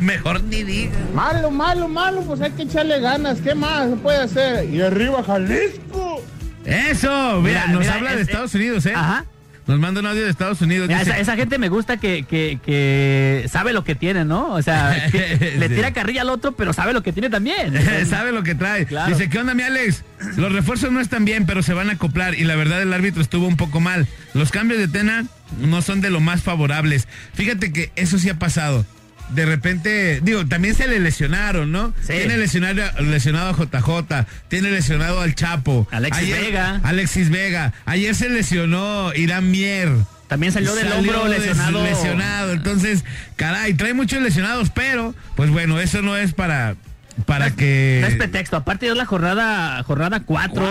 Mejor 0.00 0.42
ni 0.44 0.62
diga. 0.62 0.92
Malo, 1.14 1.50
malo, 1.50 1.88
malo, 1.88 2.22
pues 2.22 2.40
hay 2.40 2.52
que 2.52 2.62
echarle 2.62 3.00
ganas. 3.00 3.40
¿Qué 3.40 3.54
más 3.54 3.90
se 3.90 3.96
puede 3.96 4.18
hacer? 4.18 4.68
Y 4.70 4.80
arriba 4.80 5.22
Jalisco. 5.22 6.22
Eso, 6.64 7.40
mira, 7.40 7.66
nos 7.68 7.86
habla 7.88 8.14
de 8.14 8.22
Estados 8.22 8.54
Unidos, 8.54 8.84
¿eh? 8.86 8.92
Ajá. 8.94 9.24
Nos 9.68 9.78
manda 9.78 10.00
un 10.00 10.06
audio 10.06 10.24
de 10.24 10.30
Estados 10.30 10.62
Unidos. 10.62 10.88
esa, 10.88 11.36
gente 11.36 11.58
me 11.58 11.68
gusta 11.68 11.98
que, 11.98 12.24
que, 12.24 13.46
sabe 13.50 13.74
lo 13.74 13.84
que 13.84 13.94
tiene, 13.94 14.24
¿no? 14.24 14.54
O 14.54 14.62
sea, 14.62 15.08
le 15.12 15.68
tira 15.68 15.92
carrilla 15.92 16.22
al 16.22 16.30
otro, 16.30 16.52
pero 16.52 16.72
sabe 16.72 16.94
lo 16.94 17.02
que 17.02 17.12
tiene 17.12 17.28
también. 17.28 17.74
sabe 18.08 18.32
lo 18.32 18.42
que 18.42 18.54
trae. 18.54 18.86
Dice, 19.08 19.28
¿qué 19.28 19.38
onda, 19.38 19.52
mi 19.52 19.62
Alex? 19.62 20.04
Los 20.36 20.52
refuerzos 20.52 20.90
no 20.90 21.00
están 21.00 21.26
bien, 21.26 21.44
pero 21.44 21.62
se 21.62 21.74
van 21.74 21.90
a 21.90 21.94
acoplar. 21.94 22.34
Y 22.34 22.44
la 22.44 22.56
verdad, 22.56 22.80
el 22.80 22.94
árbitro 22.94 23.20
estuvo 23.20 23.46
un 23.46 23.58
poco 23.58 23.78
mal. 23.78 24.08
Los 24.32 24.50
cambios 24.50 24.80
de 24.80 24.88
Tena 24.88 25.26
no 25.60 25.82
son 25.82 26.00
de 26.00 26.08
lo 26.08 26.20
más 26.20 26.42
favorables. 26.42 27.06
Fíjate 27.34 27.70
que 27.70 27.92
eso 27.94 28.18
sí 28.18 28.30
ha 28.30 28.38
pasado 28.38 28.86
de 29.30 29.46
repente, 29.46 30.20
digo, 30.22 30.46
también 30.46 30.74
se 30.74 30.86
le 30.88 30.98
lesionaron, 31.00 31.70
¿no? 31.72 31.92
Tiene 32.06 32.36
lesionado, 32.36 32.82
lesionado 33.02 33.50
a 33.50 33.52
JJ, 33.52 34.26
tiene 34.48 34.70
lesionado 34.70 35.20
al 35.20 35.34
Chapo. 35.34 35.86
Alexis 35.90 36.30
Vega. 36.30 36.80
Alexis 36.82 37.30
Vega. 37.30 37.72
Ayer 37.84 38.14
se 38.14 38.28
lesionó 38.28 39.12
Irán 39.14 39.50
Mier. 39.50 39.90
También 40.28 40.52
salió 40.52 40.74
del 40.74 40.92
hombro 40.92 41.26
lesionado. 41.26 41.82
lesionado. 41.82 42.52
Entonces, 42.52 43.04
caray, 43.36 43.74
trae 43.74 43.94
muchos 43.94 44.22
lesionados, 44.22 44.70
pero, 44.70 45.14
pues 45.36 45.50
bueno, 45.50 45.80
eso 45.80 46.02
no 46.02 46.16
es 46.16 46.34
para, 46.34 46.76
para 47.24 47.50
que. 47.50 47.98
No 48.02 48.08
es 48.08 48.16
pretexto. 48.16 48.56
Aparte 48.56 48.88
es 48.88 48.96
la 48.96 49.06
jornada, 49.06 49.82
jornada 49.84 50.20
4. 50.20 50.62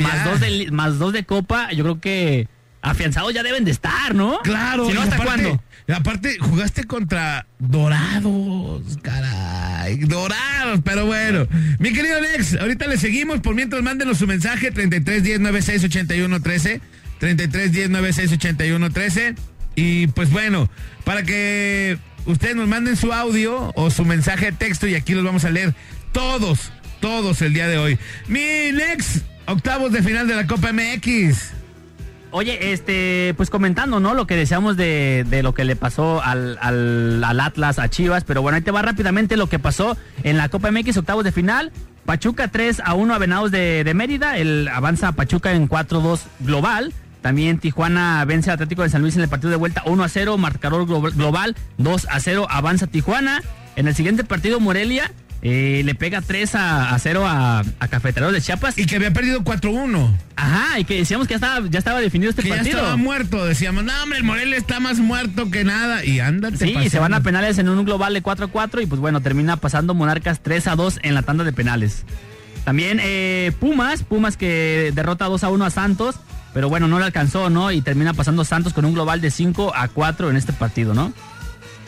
Más 0.00 0.24
dos, 0.24 0.40
de, 0.40 0.68
más 0.70 0.98
dos 0.98 1.12
de 1.14 1.24
copa. 1.24 1.72
Yo 1.72 1.84
creo 1.84 2.00
que 2.00 2.48
afianzados 2.82 3.32
ya 3.32 3.42
deben 3.42 3.64
de 3.64 3.70
estar, 3.70 4.14
¿no? 4.14 4.38
Claro. 4.40 4.86
Si 4.86 4.92
no, 4.92 5.02
¿hasta 5.02 5.16
cuándo? 5.16 5.62
Aparte, 5.94 6.36
jugaste 6.40 6.84
contra 6.84 7.46
Dorados, 7.58 8.98
caray. 9.02 9.96
Dorados, 9.98 10.80
pero 10.84 11.06
bueno. 11.06 11.46
Mi 11.78 11.92
querido 11.92 12.16
Alex, 12.16 12.56
ahorita 12.60 12.88
le 12.88 12.96
seguimos. 12.98 13.40
Por 13.40 13.54
mientras, 13.54 13.82
mándenos 13.82 14.18
su 14.18 14.26
mensaje: 14.26 14.72
33 14.72 15.22
10 15.22 15.40
96 15.40 15.84
81 15.84 16.42
13. 16.42 16.80
33 17.20 17.72
10 17.72 17.90
96 17.90 18.32
81 18.32 18.90
13. 18.90 19.34
Y 19.76 20.08
pues 20.08 20.30
bueno, 20.30 20.68
para 21.04 21.22
que 21.22 21.98
ustedes 22.24 22.56
nos 22.56 22.66
manden 22.66 22.96
su 22.96 23.12
audio 23.12 23.72
o 23.76 23.90
su 23.90 24.04
mensaje 24.04 24.46
de 24.46 24.52
texto 24.52 24.86
y 24.86 24.94
aquí 24.94 25.14
los 25.14 25.24
vamos 25.24 25.44
a 25.44 25.50
leer 25.50 25.74
todos, 26.12 26.72
todos 27.00 27.42
el 27.42 27.52
día 27.52 27.68
de 27.68 27.78
hoy. 27.78 27.98
Mi 28.26 28.72
Lex, 28.72 29.22
octavos 29.46 29.92
de 29.92 30.02
final 30.02 30.26
de 30.26 30.34
la 30.34 30.46
Copa 30.46 30.72
MX. 30.72 31.55
Oye, 32.38 32.74
este, 32.74 33.32
pues 33.38 33.48
comentando, 33.48 33.98
¿no? 33.98 34.12
Lo 34.12 34.26
que 34.26 34.36
deseamos 34.36 34.76
de, 34.76 35.24
de 35.26 35.42
lo 35.42 35.54
que 35.54 35.64
le 35.64 35.74
pasó 35.74 36.22
al, 36.22 36.58
al, 36.60 37.40
Atlas, 37.40 37.78
a 37.78 37.88
Chivas, 37.88 38.24
pero 38.24 38.42
bueno, 38.42 38.56
ahí 38.56 38.62
te 38.62 38.70
va 38.70 38.82
rápidamente 38.82 39.38
lo 39.38 39.46
que 39.46 39.58
pasó 39.58 39.96
en 40.22 40.36
la 40.36 40.50
Copa 40.50 40.70
MX, 40.70 40.98
octavos 40.98 41.24
de 41.24 41.32
final. 41.32 41.72
Pachuca 42.04 42.48
3 42.48 42.82
a 42.84 42.92
1 42.92 43.14
a 43.14 43.18
Venados 43.18 43.50
de, 43.52 43.84
de 43.84 43.94
Mérida, 43.94 44.36
el 44.36 44.68
avanza 44.68 45.12
Pachuca 45.12 45.52
en 45.52 45.66
4-2 45.66 46.24
global. 46.40 46.92
También 47.22 47.56
Tijuana 47.56 48.22
vence 48.26 48.50
al 48.50 48.56
Atlético 48.56 48.82
de 48.82 48.90
San 48.90 49.00
Luis 49.00 49.16
en 49.16 49.22
el 49.22 49.30
partido 49.30 49.48
de 49.48 49.56
vuelta 49.56 49.82
1 49.86 50.04
a 50.04 50.08
0, 50.10 50.36
marcador 50.36 50.84
global 50.86 51.56
2 51.78 52.06
a 52.10 52.20
0, 52.20 52.48
avanza 52.50 52.86
Tijuana. 52.86 53.40
En 53.76 53.88
el 53.88 53.94
siguiente 53.94 54.24
partido 54.24 54.60
Morelia 54.60 55.10
eh, 55.48 55.82
le 55.84 55.94
pega 55.94 56.22
3 56.22 56.54
a, 56.56 56.98
0 56.98 57.24
a, 57.24 57.60
a 57.60 57.88
Cafeteros 57.88 58.32
de 58.32 58.40
Chiapas. 58.40 58.76
Y 58.76 58.86
que 58.86 58.96
había 58.96 59.12
perdido 59.12 59.42
4-1. 59.44 60.10
Ajá, 60.34 60.80
y 60.80 60.84
que 60.84 60.96
decíamos 60.96 61.28
que 61.28 61.34
ya 61.34 61.36
estaba, 61.36 61.68
ya 61.68 61.78
estaba 61.78 62.00
definido 62.00 62.30
este 62.30 62.42
que 62.42 62.48
partido. 62.48 62.72
Ya 62.72 62.78
estaba 62.78 62.96
muerto, 62.96 63.44
decíamos, 63.44 63.84
no 63.84 63.92
hombre, 64.02 64.18
el 64.18 64.24
Morelia 64.24 64.56
está 64.56 64.80
más 64.80 64.98
muerto 64.98 65.48
que 65.48 65.62
nada. 65.62 66.04
Y 66.04 66.18
ándate. 66.18 66.56
Sí, 66.56 66.90
se 66.90 66.98
van 66.98 67.14
a 67.14 67.20
penales 67.20 67.58
en 67.58 67.68
un 67.68 67.84
global 67.84 68.12
de 68.12 68.22
4 68.22 68.46
a 68.46 68.48
4 68.48 68.80
y 68.80 68.86
pues 68.86 69.00
bueno, 69.00 69.20
termina 69.20 69.56
pasando 69.56 69.94
Monarcas 69.94 70.42
3 70.42 70.66
a 70.66 70.74
2 70.74 70.98
en 71.02 71.14
la 71.14 71.22
tanda 71.22 71.44
de 71.44 71.52
penales. 71.52 72.04
También 72.64 72.98
eh, 73.00 73.52
Pumas, 73.60 74.02
Pumas 74.02 74.36
que 74.36 74.90
derrota 74.96 75.26
2 75.26 75.44
a 75.44 75.48
1 75.50 75.64
a 75.64 75.70
Santos, 75.70 76.16
pero 76.54 76.68
bueno, 76.68 76.88
no 76.88 76.98
le 76.98 77.04
alcanzó, 77.04 77.50
¿no? 77.50 77.70
Y 77.70 77.82
termina 77.82 78.14
pasando 78.14 78.44
Santos 78.44 78.72
con 78.72 78.84
un 78.84 78.94
global 78.94 79.20
de 79.20 79.30
5 79.30 79.74
a 79.76 79.86
4 79.86 80.28
en 80.28 80.36
este 80.36 80.52
partido, 80.52 80.92
¿no? 80.92 81.12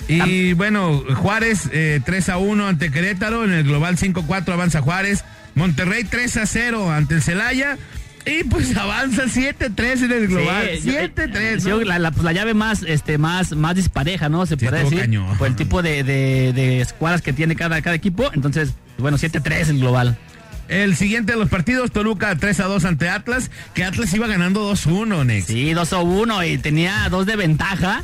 Y 0.09 0.55
bueno, 0.55 1.05
Juárez 1.17 1.69
3 1.71 1.73
eh, 1.73 2.33
a 2.33 2.39
1 2.39 2.67
ante 2.67 2.91
Querétaro, 2.91 3.45
en 3.45 3.53
el 3.53 3.65
global 3.65 3.97
5-4 3.97 4.53
avanza 4.53 4.81
Juárez. 4.81 5.25
Monterrey 5.55 6.05
3 6.05 6.37
a 6.39 6.47
0 6.47 6.91
ante 6.91 7.17
el 7.17 7.23
Celaya. 7.23 7.77
Y 8.25 8.45
pues 8.45 8.77
avanza 8.77 9.25
7-3 9.25 10.05
en 10.05 10.13
el 10.13 10.29
global. 10.29 10.71
7-3. 10.83 11.85
la, 11.85 12.11
pues, 12.11 12.25
la, 12.25 12.33
llave 12.33 12.55
más, 12.55 12.83
este, 12.83 13.19
más, 13.19 13.53
más 13.53 13.75
dispareja, 13.75 14.29
¿no? 14.29 14.47
Se 14.47 14.57
puede 14.57 14.85
decir. 14.85 15.21
Por 15.39 15.49
el 15.49 15.57
tipo 15.57 15.83
de, 15.83 16.03
de, 16.03 16.81
escuadras 16.81 17.23
que 17.23 17.33
tiene 17.33 17.57
cada, 17.57 17.81
cada 17.83 17.97
equipo. 17.97 18.31
Entonces, 18.33 18.75
bueno, 18.99 19.19
7-3 19.19 19.69
el 19.69 19.81
global. 19.81 20.17
El 20.69 20.97
siguiente 20.97 21.33
de 21.33 21.39
los 21.39 21.49
partidos, 21.49 21.91
Toluca 21.93 22.37
3 22.37 22.61
a 22.61 22.65
2 22.65 22.85
ante 22.85 23.09
Atlas, 23.09 23.51
que 23.73 23.85
Atlas 23.85 24.13
iba 24.13 24.27
ganando 24.27 24.71
2-1, 24.71 25.25
Nex. 25.25 25.47
Sí, 25.47 25.73
2 25.73 25.93
a 25.95 25.99
1 25.99 26.45
y 26.45 26.59
tenía 26.59 27.09
dos 27.09 27.25
de 27.25 27.37
ventaja. 27.37 28.03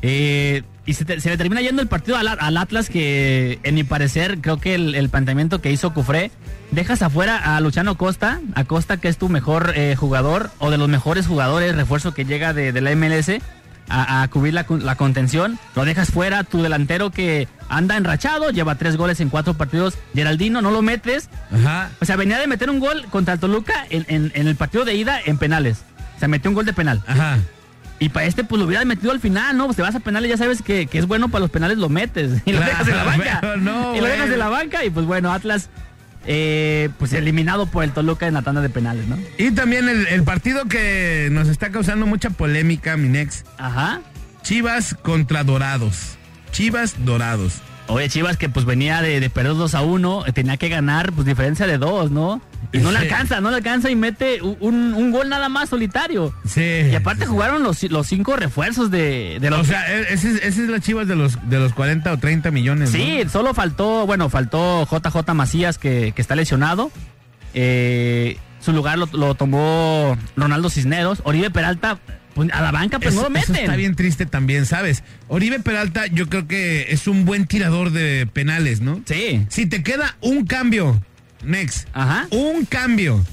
Eh, 0.00 0.62
y 0.86 0.94
se, 0.94 1.04
le 1.04 1.36
termina 1.36 1.60
yendo 1.60 1.82
el 1.82 1.88
partido 1.88 2.16
al, 2.16 2.56
Atlas 2.56 2.88
que, 2.88 3.58
en 3.64 3.74
mi 3.74 3.82
parecer, 3.82 4.38
creo 4.40 4.58
que 4.58 4.76
el, 4.76 5.08
planteamiento 5.10 5.60
que 5.60 5.72
hizo 5.72 5.92
Cufré, 5.92 6.30
dejas 6.70 7.02
afuera 7.02 7.56
a 7.56 7.60
Luciano 7.60 7.96
Costa, 7.96 8.40
a 8.54 8.64
Costa 8.64 8.96
que 8.96 9.08
es 9.08 9.18
tu 9.18 9.28
mejor 9.28 9.72
eh, 9.74 9.96
jugador 9.96 10.50
o 10.58 10.70
de 10.70 10.78
los 10.78 10.88
mejores 10.88 11.26
jugadores, 11.26 11.74
refuerzo 11.74 12.14
que 12.14 12.24
llega 12.24 12.52
de, 12.52 12.80
la 12.80 12.94
MLS, 12.94 13.32
a, 13.88 14.26
cubrir 14.30 14.54
la, 14.54 14.64
contención, 14.96 15.58
lo 15.74 15.84
dejas 15.84 16.10
fuera, 16.10 16.44
tu 16.44 16.62
delantero 16.62 17.10
que 17.10 17.48
anda 17.68 17.96
enrachado, 17.96 18.50
lleva 18.50 18.76
tres 18.76 18.96
goles 18.96 19.18
en 19.20 19.28
cuatro 19.28 19.54
partidos, 19.54 19.98
Geraldino, 20.14 20.62
no 20.62 20.70
lo 20.70 20.82
metes. 20.82 21.28
O 22.00 22.04
sea, 22.04 22.14
venía 22.14 22.38
de 22.38 22.46
meter 22.46 22.70
un 22.70 22.78
gol 22.78 23.06
contra 23.10 23.34
el 23.34 23.40
Toluca 23.40 23.86
en, 23.90 24.30
en 24.34 24.46
el 24.46 24.54
partido 24.54 24.84
de 24.84 24.94
ida 24.94 25.20
en 25.24 25.36
penales. 25.38 25.78
O 26.16 26.18
sea, 26.18 26.28
metió 26.28 26.50
un 26.50 26.54
gol 26.54 26.64
de 26.64 26.72
penal. 26.72 27.02
Ajá. 27.06 27.38
Y 27.98 28.10
para 28.10 28.26
este, 28.26 28.44
pues 28.44 28.58
lo 28.60 28.66
hubieras 28.66 28.84
metido 28.84 29.10
al 29.10 29.20
final, 29.20 29.56
¿no? 29.56 29.64
Pues 29.64 29.76
te 29.76 29.82
vas 29.82 29.94
a 29.94 30.00
penales, 30.00 30.28
ya 30.28 30.36
sabes 30.36 30.62
que, 30.62 30.88
es 30.92 31.06
bueno 31.06 31.28
para 31.28 31.40
los 31.40 31.50
penales, 31.50 31.78
lo 31.78 31.88
metes. 31.88 32.42
Y 32.46 32.52
lo 32.52 32.60
dejas 32.60 32.88
en 32.88 32.96
la 32.96 33.04
banca. 33.04 33.40
y 33.96 34.00
lo 34.00 34.06
dejas 34.06 34.30
en 34.30 34.38
la 34.38 34.48
banca. 34.48 34.84
Y 34.84 34.90
pues 34.90 35.06
bueno, 35.06 35.32
Atlas, 35.32 35.70
eh, 36.26 36.90
pues 36.98 37.12
eliminado 37.12 37.66
por 37.66 37.84
el 37.84 37.92
Toluca 37.92 38.26
en 38.26 38.34
la 38.34 38.42
tanda 38.42 38.60
de 38.60 38.68
penales, 38.68 39.06
¿no? 39.06 39.16
Y 39.38 39.52
también 39.52 39.88
el, 39.88 40.22
partido 40.24 40.66
que 40.66 41.28
nos 41.30 41.48
está 41.48 41.70
causando 41.70 42.06
mucha 42.06 42.30
polémica, 42.30 42.96
mi 42.96 43.08
nex. 43.08 43.44
Ajá. 43.58 44.00
Chivas 44.42 44.94
contra 44.94 45.44
Dorados. 45.44 46.16
Chivas 46.52 47.04
Dorados. 47.04 47.62
Oye, 47.88 48.08
Chivas 48.08 48.36
que 48.36 48.48
pues 48.48 48.64
venía 48.64 49.00
de, 49.00 49.20
de 49.20 49.30
perder 49.30 49.54
2 49.54 49.74
a 49.74 49.82
1, 49.82 50.24
tenía 50.34 50.56
que 50.56 50.68
ganar 50.68 51.12
pues 51.12 51.26
diferencia 51.26 51.66
de 51.66 51.78
2, 51.78 52.10
¿no? 52.10 52.40
Y 52.72 52.78
no 52.78 52.90
le 52.90 52.98
alcanza, 52.98 53.40
no 53.40 53.50
le 53.50 53.56
alcanza 53.56 53.90
y 53.90 53.96
mete 53.96 54.42
un, 54.42 55.12
gol 55.12 55.28
nada 55.28 55.48
más 55.48 55.68
solitario. 55.68 56.34
Sí. 56.46 56.62
Y 56.90 56.94
aparte 56.94 57.26
jugaron 57.26 57.62
los, 57.62 57.82
los 57.84 58.06
cinco 58.06 58.36
refuerzos 58.36 58.90
de, 58.90 59.38
los... 59.40 59.60
O 59.60 59.64
sea, 59.64 59.92
e, 59.92 60.12
ese, 60.12 60.46
es 60.46 60.58
la 60.58 60.80
Chivas 60.80 61.06
de 61.06 61.16
los, 61.16 61.38
de 61.48 61.58
los 61.58 61.72
40 61.72 62.12
o 62.12 62.18
30 62.18 62.50
millones. 62.50 62.90
Sí, 62.90 63.22
solo 63.30 63.54
faltó, 63.54 64.06
bueno, 64.06 64.28
faltó 64.28 64.86
JJ 64.86 65.32
Macías 65.34 65.78
que, 65.78 66.12
está 66.16 66.34
lesionado. 66.34 66.90
Eh, 67.54 68.38
su 68.60 68.72
lugar 68.72 68.98
lo, 68.98 69.08
lo 69.12 69.34
tomó 69.34 70.18
Ronaldo 70.36 70.68
Cisneros. 70.68 71.20
Oribe 71.24 71.50
Peralta 71.50 71.98
pues, 72.36 72.52
a 72.52 72.60
la 72.60 72.70
banca, 72.70 73.00
pues 73.00 73.14
no 73.14 73.22
lo 73.22 73.30
meten. 73.30 73.56
está 73.56 73.76
bien 73.76 73.94
triste 73.94 74.26
también, 74.26 74.66
¿sabes? 74.66 75.02
Oribe 75.26 75.58
Peralta, 75.58 76.06
yo 76.06 76.28
creo 76.28 76.46
que 76.46 76.88
es 76.90 77.08
un 77.08 77.24
buen 77.24 77.46
tirador 77.46 77.92
de 77.92 78.28
penales, 78.30 78.82
¿no? 78.82 79.00
Sí. 79.06 79.46
Si 79.48 79.64
te 79.64 79.82
queda 79.82 80.18
un 80.20 80.44
cambio, 80.44 81.02
Next, 81.42 81.88
Ajá. 81.94 82.28
un 82.30 82.66
cambio. 82.66 83.24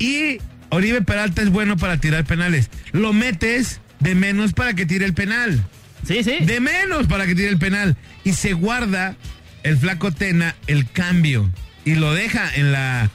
Y 0.00 0.38
Oribe 0.70 1.02
Peralta 1.02 1.40
es 1.42 1.50
bueno 1.50 1.76
para 1.76 1.98
tirar 1.98 2.24
penales. 2.24 2.68
Lo 2.90 3.12
metes 3.12 3.80
de 4.00 4.16
menos 4.16 4.54
para 4.54 4.74
que 4.74 4.86
tire 4.86 5.04
el 5.04 5.14
penal. 5.14 5.64
Sí, 6.04 6.24
sí. 6.24 6.38
De 6.40 6.58
menos 6.58 7.06
para 7.06 7.26
que 7.26 7.36
tire 7.36 7.48
el 7.48 7.58
penal. 7.58 7.96
Y 8.24 8.32
se 8.32 8.54
guarda 8.54 9.14
el 9.62 9.76
flaco 9.78 10.10
Tena 10.10 10.56
el 10.66 10.90
cambio. 10.90 11.48
Y 11.84 11.94
lo 11.94 12.12
deja 12.12 12.52
en 12.56 12.72
la 12.72 13.08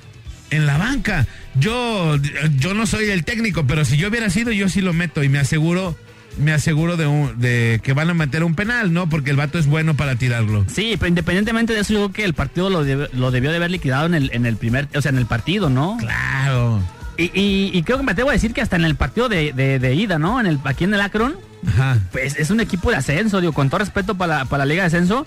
en 0.55 0.65
la 0.65 0.77
banca. 0.77 1.27
Yo, 1.59 2.17
yo 2.57 2.73
no 2.73 2.85
soy 2.85 3.09
el 3.09 3.23
técnico, 3.23 3.65
pero 3.67 3.85
si 3.85 3.97
yo 3.97 4.09
hubiera 4.09 4.29
sido, 4.29 4.51
yo 4.51 4.69
sí 4.69 4.81
lo 4.81 4.93
meto 4.93 5.23
y 5.23 5.29
me 5.29 5.39
aseguro 5.39 5.95
me 6.37 6.51
aseguro 6.51 6.97
de, 6.97 7.05
de 7.37 7.79
que 7.81 7.93
van 7.93 8.09
a 8.09 8.13
meter 8.13 8.43
un 8.43 8.55
penal, 8.55 8.93
¿no? 8.93 9.07
Porque 9.07 9.31
el 9.31 9.37
vato 9.37 9.57
es 9.57 9.67
bueno 9.67 9.95
para 9.95 10.15
tirarlo. 10.15 10.65
Sí, 10.67 10.95
pero 10.99 11.07
independientemente 11.07 11.73
de 11.73 11.79
eso, 11.79 11.93
yo 11.93 11.99
creo 11.99 12.11
que 12.11 12.23
el 12.25 12.33
partido 12.33 12.69
lo, 12.69 12.83
lo 12.83 13.31
debió 13.31 13.51
de 13.51 13.57
haber 13.57 13.71
liquidado 13.71 14.05
en 14.05 14.15
el, 14.15 14.29
en 14.33 14.45
el 14.45 14.57
primer, 14.57 14.87
o 14.95 15.01
sea, 15.01 15.11
en 15.11 15.17
el 15.17 15.25
partido, 15.25 15.69
¿no? 15.69 15.97
Claro. 15.97 16.81
Y, 17.17 17.31
y, 17.73 17.83
creo 17.83 17.97
que 17.97 18.03
me 18.03 18.11
atrevo 18.11 18.29
a 18.29 18.33
decir 18.33 18.53
que 18.53 18.61
hasta 18.61 18.75
en 18.75 18.83
el 18.83 18.95
partido 18.95 19.29
de, 19.29 19.53
de, 19.53 19.93
ida, 19.95 20.19
¿no? 20.19 20.37
En 20.41 20.47
el, 20.47 20.59
aquí 20.65 20.83
en 20.83 20.93
el 20.93 20.99
Akron, 20.99 21.35
Ajá. 21.65 21.97
pues 22.11 22.35
es 22.37 22.49
un 22.49 22.59
equipo 22.59 22.91
de 22.91 22.97
ascenso, 22.97 23.39
digo, 23.39 23.53
con 23.53 23.69
todo 23.69 23.77
respeto 23.77 24.15
para 24.15 24.43
para 24.43 24.65
la 24.65 24.69
Liga 24.69 24.83
de 24.83 24.87
Ascenso, 24.87 25.25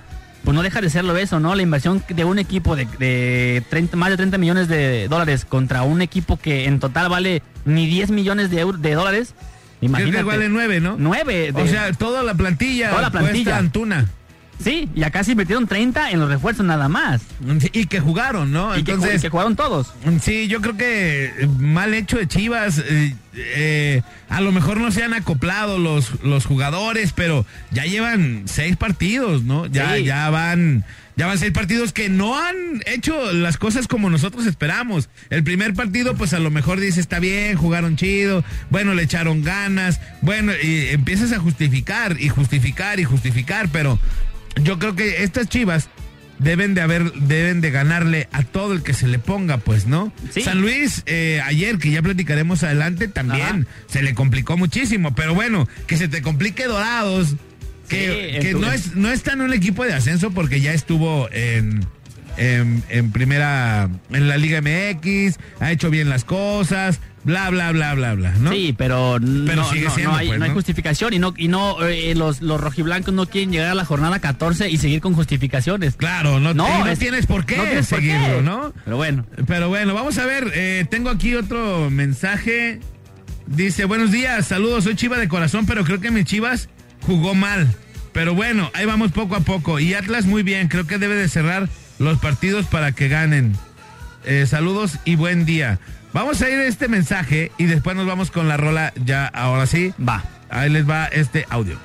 pues 0.48 0.56
no 0.56 0.62
deja 0.62 0.80
de 0.80 0.88
serlo 0.88 1.14
eso, 1.18 1.40
¿no? 1.40 1.54
La 1.54 1.60
inversión 1.60 2.02
de 2.08 2.24
un 2.24 2.38
equipo 2.38 2.74
de, 2.74 2.86
de 2.98 3.62
30, 3.68 3.98
más 3.98 4.08
de 4.08 4.16
30 4.16 4.38
millones 4.38 4.66
de 4.66 5.06
dólares 5.06 5.44
contra 5.44 5.82
un 5.82 6.00
equipo 6.00 6.38
que 6.38 6.64
en 6.64 6.80
total 6.80 7.10
vale 7.10 7.42
ni 7.66 7.86
10 7.86 8.12
millones 8.12 8.50
de, 8.50 8.64
de 8.64 8.94
dólares. 8.94 9.34
Imagínate. 9.82 10.16
que 10.16 10.22
vale 10.22 10.48
9, 10.48 10.80
¿no? 10.80 10.96
9. 10.98 11.52
O 11.54 11.66
sea, 11.66 11.92
toda 11.92 12.22
la 12.22 12.32
plantilla. 12.32 12.88
Toda 12.88 13.02
la 13.02 13.10
plantilla. 13.10 13.58
Antuna. 13.58 14.06
Sí, 14.62 14.88
y 14.94 15.02
acá 15.04 15.22
sí 15.22 15.34
metieron 15.34 15.66
30 15.66 16.10
en 16.10 16.20
los 16.20 16.28
refuerzos 16.28 16.66
nada 16.66 16.88
más. 16.88 17.22
y 17.72 17.86
que 17.86 18.00
jugaron, 18.00 18.52
¿no? 18.52 18.76
Y, 18.76 18.80
Entonces, 18.80 19.22
que, 19.22 19.28
jugaron 19.28 19.56
todos. 19.56 19.92
Sí, 20.22 20.48
yo 20.48 20.60
creo 20.60 20.76
que 20.76 21.26
eh, 21.26 21.48
mal 21.58 21.94
hecho 21.94 22.18
de 22.18 22.26
Chivas. 22.26 22.78
Eh, 22.78 23.14
eh, 23.34 24.02
a 24.28 24.40
lo 24.40 24.50
mejor 24.50 24.78
no 24.78 24.90
se 24.90 25.04
han 25.04 25.14
acoplado 25.14 25.78
los, 25.78 26.22
los 26.22 26.44
jugadores, 26.44 27.12
pero 27.12 27.46
ya 27.70 27.84
llevan 27.84 28.42
seis 28.46 28.76
partidos, 28.76 29.44
¿no? 29.44 29.66
Ya, 29.66 29.96
ya 29.98 30.28
van. 30.30 30.84
Ya 31.16 31.26
van 31.26 31.36
seis 31.36 31.50
partidos 31.50 31.92
que 31.92 32.08
no 32.08 32.38
han 32.38 32.80
hecho 32.86 33.32
las 33.32 33.56
cosas 33.56 33.88
como 33.88 34.08
nosotros 34.08 34.46
esperamos. 34.46 35.08
El 35.30 35.42
primer 35.42 35.74
partido, 35.74 36.14
pues 36.14 36.32
a 36.32 36.38
lo 36.38 36.52
mejor 36.52 36.78
dice, 36.78 37.00
está 37.00 37.18
bien, 37.18 37.56
jugaron 37.56 37.96
chido, 37.96 38.44
bueno, 38.70 38.94
le 38.94 39.02
echaron 39.02 39.42
ganas, 39.42 40.00
bueno, 40.22 40.52
y 40.62 40.90
empiezas 40.90 41.32
a 41.32 41.40
justificar 41.40 42.20
y 42.20 42.28
justificar 42.28 43.00
y 43.00 43.04
justificar, 43.04 43.68
pero 43.72 43.98
yo 44.62 44.78
creo 44.78 44.94
que 44.94 45.22
estas 45.22 45.48
chivas 45.48 45.88
deben 46.38 46.74
de 46.74 46.80
haber, 46.80 47.12
deben 47.12 47.60
de 47.60 47.70
ganarle 47.70 48.28
a 48.32 48.42
todo 48.42 48.72
el 48.72 48.82
que 48.82 48.94
se 48.94 49.08
le 49.08 49.18
ponga, 49.18 49.58
pues, 49.58 49.86
¿no? 49.86 50.12
San 50.42 50.60
Luis, 50.60 51.02
eh, 51.06 51.40
ayer, 51.44 51.78
que 51.78 51.90
ya 51.90 52.02
platicaremos 52.02 52.62
adelante, 52.62 53.08
también 53.08 53.66
se 53.88 54.02
le 54.02 54.14
complicó 54.14 54.56
muchísimo, 54.56 55.14
pero 55.14 55.34
bueno, 55.34 55.68
que 55.86 55.96
se 55.96 56.08
te 56.08 56.22
complique 56.22 56.66
Dorados, 56.66 57.34
que, 57.88 58.54
no, 58.58 58.70
es, 58.70 58.94
no 58.94 59.10
está 59.10 59.32
en 59.32 59.40
un 59.40 59.52
equipo 59.52 59.84
de 59.84 59.94
ascenso 59.94 60.30
porque 60.30 60.60
ya 60.60 60.72
estuvo 60.72 61.28
en, 61.32 61.86
en, 62.36 63.10
primera, 63.12 63.88
en 64.10 64.28
la 64.28 64.36
Liga 64.36 64.60
MX, 64.60 65.38
ha 65.60 65.72
hecho 65.72 65.90
bien 65.90 66.08
las 66.08 66.24
cosas, 66.24 67.00
bla, 67.28 67.50
bla, 67.50 67.72
bla, 67.72 67.94
bla, 67.94 68.14
bla, 68.14 68.32
¿no? 68.38 68.50
Sí, 68.50 68.74
pero, 68.76 69.20
no, 69.20 69.52
hay, 70.14 70.28
pues, 70.28 70.52
justificación 70.52 71.12
y 71.12 71.18
no, 71.18 71.34
y 71.36 71.48
no 71.48 71.86
eh, 71.86 72.14
los, 72.14 72.40
los 72.40 72.58
rojiblancos 72.58 73.12
no 73.12 73.26
quieren 73.26 73.52
llegar 73.52 73.68
a 73.68 73.74
la 73.74 73.84
jornada 73.84 74.18
14 74.18 74.70
y 74.70 74.78
seguir 74.78 75.02
con 75.02 75.12
justificaciones. 75.12 75.96
Claro, 75.96 76.40
no, 76.40 76.54
no, 76.54 76.66
tienes 76.98 77.26
por 77.26 77.44
qué 77.44 77.82
seguirlo, 77.82 78.40
¿no? 78.40 78.72
Pero 78.84 78.96
bueno. 78.96 79.26
Pero 79.46 79.68
bueno, 79.68 79.92
vamos 79.92 80.16
a 80.16 80.24
ver, 80.24 80.50
eh, 80.54 80.86
tengo 80.90 81.10
aquí 81.10 81.34
otro 81.34 81.90
mensaje. 81.90 82.80
Dice, 83.46 83.84
buenos 83.84 84.10
días, 84.10 84.46
saludos, 84.46 84.84
soy 84.84 84.96
Chiva 84.96 85.18
de 85.18 85.28
corazón, 85.28 85.66
pero 85.66 85.84
creo 85.84 86.00
que 86.00 86.10
mi 86.10 86.24
Chivas 86.24 86.70
jugó 87.02 87.34
mal. 87.34 87.68
Pero 88.12 88.34
bueno, 88.34 88.70
ahí 88.72 88.86
vamos 88.86 89.12
poco 89.12 89.36
a 89.36 89.40
poco. 89.40 89.78
Y 89.80 89.92
Atlas 89.92 90.24
muy 90.24 90.42
bien, 90.42 90.68
creo 90.68 90.86
que 90.86 90.96
debe 90.96 91.14
de 91.14 91.28
cerrar 91.28 91.68
los 91.98 92.18
partidos 92.18 92.64
para 92.66 92.92
que 92.92 93.08
ganen. 93.08 93.54
Eh, 94.24 94.46
saludos 94.46 94.98
y 95.04 95.16
buen 95.16 95.44
día. 95.44 95.78
Vamos 96.12 96.40
a 96.42 96.48
ir 96.48 96.58
a 96.58 96.64
este 96.66 96.88
mensaje 96.88 97.52
y 97.58 97.64
después 97.66 97.94
nos 97.96 98.06
vamos 98.06 98.30
con 98.30 98.48
la 98.48 98.56
rola 98.56 98.92
ya 99.04 99.26
ahora 99.26 99.66
sí. 99.66 99.92
Va. 100.06 100.24
Ahí 100.50 100.70
les 100.70 100.88
va 100.88 101.06
este 101.06 101.46
audio. 101.50 101.76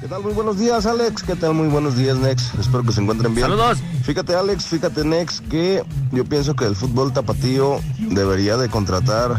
¿Qué 0.00 0.08
tal? 0.08 0.22
Muy 0.22 0.32
buenos 0.32 0.58
días, 0.58 0.84
Alex. 0.86 1.22
¿Qué 1.22 1.36
tal? 1.36 1.54
Muy 1.54 1.68
buenos 1.68 1.96
días, 1.96 2.16
Nex. 2.16 2.54
Espero 2.58 2.82
que 2.82 2.92
se 2.92 3.00
encuentren 3.02 3.34
bien. 3.34 3.46
Saludos. 3.46 3.78
Fíjate, 4.02 4.34
Alex, 4.34 4.64
fíjate, 4.64 5.04
Nex, 5.04 5.40
que 5.42 5.82
yo 6.10 6.24
pienso 6.24 6.56
que 6.56 6.64
el 6.64 6.74
fútbol 6.74 7.12
tapatío 7.12 7.80
debería 7.98 8.56
de 8.56 8.68
contratar 8.68 9.36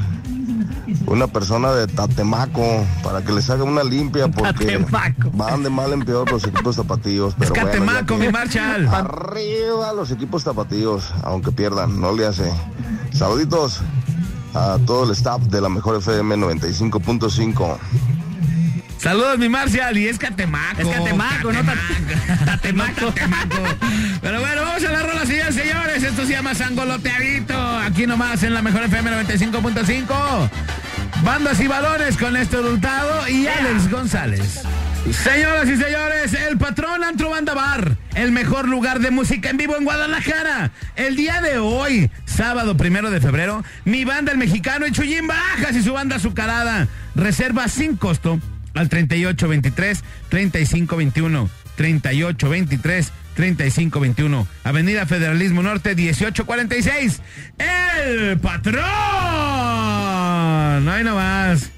una 1.07 1.27
persona 1.27 1.73
de 1.73 1.87
Tatemaco 1.87 2.85
para 3.03 3.21
que 3.23 3.33
les 3.33 3.49
haga 3.49 3.63
una 3.65 3.83
limpia 3.83 4.29
porque 4.29 4.77
Tatemaco. 4.77 5.31
van 5.33 5.63
de 5.63 5.69
mal 5.69 5.91
en 5.91 6.05
peor 6.05 6.31
los 6.31 6.45
equipos 6.45 6.77
tapatíos. 6.77 7.35
Pero 7.37 7.53
Es 7.55 7.61
bueno, 7.61 8.17
mi 8.17 8.29
Marshall. 8.29 8.87
Arriba 8.87 9.91
los 9.93 10.11
equipos 10.11 10.45
tapatíos, 10.45 11.11
aunque 11.23 11.51
pierdan, 11.51 11.99
no 11.99 12.13
le 12.13 12.25
hace. 12.27 12.49
Saluditos 13.13 13.81
a 14.53 14.77
todo 14.85 15.05
el 15.05 15.11
staff 15.11 15.41
de 15.43 15.61
la 15.61 15.69
mejor 15.69 15.97
FM 15.97 16.35
95.5. 16.37 17.77
Saludos, 18.97 19.37
mi 19.37 19.49
Marcial, 19.49 19.97
y 19.97 20.07
es 20.07 20.17
Catemaco. 20.17 20.81
Es 20.81 20.87
Catemaco, 20.87 21.51
no 21.51 21.59
Tat- 21.59 22.45
Tatemaco. 22.45 23.01
No 23.01 23.11
Tatemaco. 23.11 23.63
Pero 24.21 24.39
bueno, 24.39 24.61
vamos 24.63 24.83
a 24.85 24.91
la 24.91 25.03
rola, 25.03 25.25
señores, 25.25 25.55
señores. 25.55 26.03
Esto 26.03 26.25
se 26.25 26.31
llama 26.31 26.55
Sangoloteadito. 26.55 27.53
Aquí 27.79 28.07
nomás 28.07 28.43
en 28.43 28.53
la 28.53 28.61
mejor 28.61 28.83
FM 28.83 29.11
95.5. 29.25 30.49
Bandas 31.23 31.59
y 31.59 31.67
balones 31.67 32.17
con 32.17 32.33
Néstor 32.33 32.65
Hurtado 32.65 33.27
y 33.27 33.47
Alex 33.47 33.89
González. 33.91 34.61
Señoras 35.11 35.67
y 35.67 35.75
señores, 35.75 36.33
el 36.33 36.57
patrón 36.57 37.03
Antro 37.03 37.29
Banda 37.29 37.53
Bar, 37.53 37.97
el 38.15 38.31
mejor 38.31 38.69
lugar 38.69 38.99
de 38.99 39.11
música 39.11 39.49
en 39.49 39.57
vivo 39.57 39.75
en 39.75 39.83
Guadalajara. 39.83 40.71
El 40.95 41.17
día 41.17 41.41
de 41.41 41.57
hoy, 41.57 42.09
sábado 42.25 42.77
primero 42.77 43.11
de 43.11 43.19
febrero, 43.19 43.65
mi 43.83 44.05
banda 44.05 44.31
el 44.31 44.37
mexicano 44.37 44.87
y 44.87 44.91
Chuyín 44.91 45.27
Barajas 45.27 45.75
y 45.75 45.83
su 45.83 45.91
banda 45.91 46.15
azucarada. 46.15 46.87
Reserva 47.15 47.67
sin 47.67 47.97
costo 47.97 48.39
al 48.75 48.87
3823 48.87 50.03
3521 50.29 51.49
3823 51.75 53.11
3521 53.35 54.47
Avenida 54.63 55.05
Federalismo 55.05 55.63
Norte 55.63 55.95
1846 55.95 57.21
El 57.57 58.39
Patrón 58.39 58.83
no 60.85 60.91
hay 60.91 61.03
nomás 61.03 61.71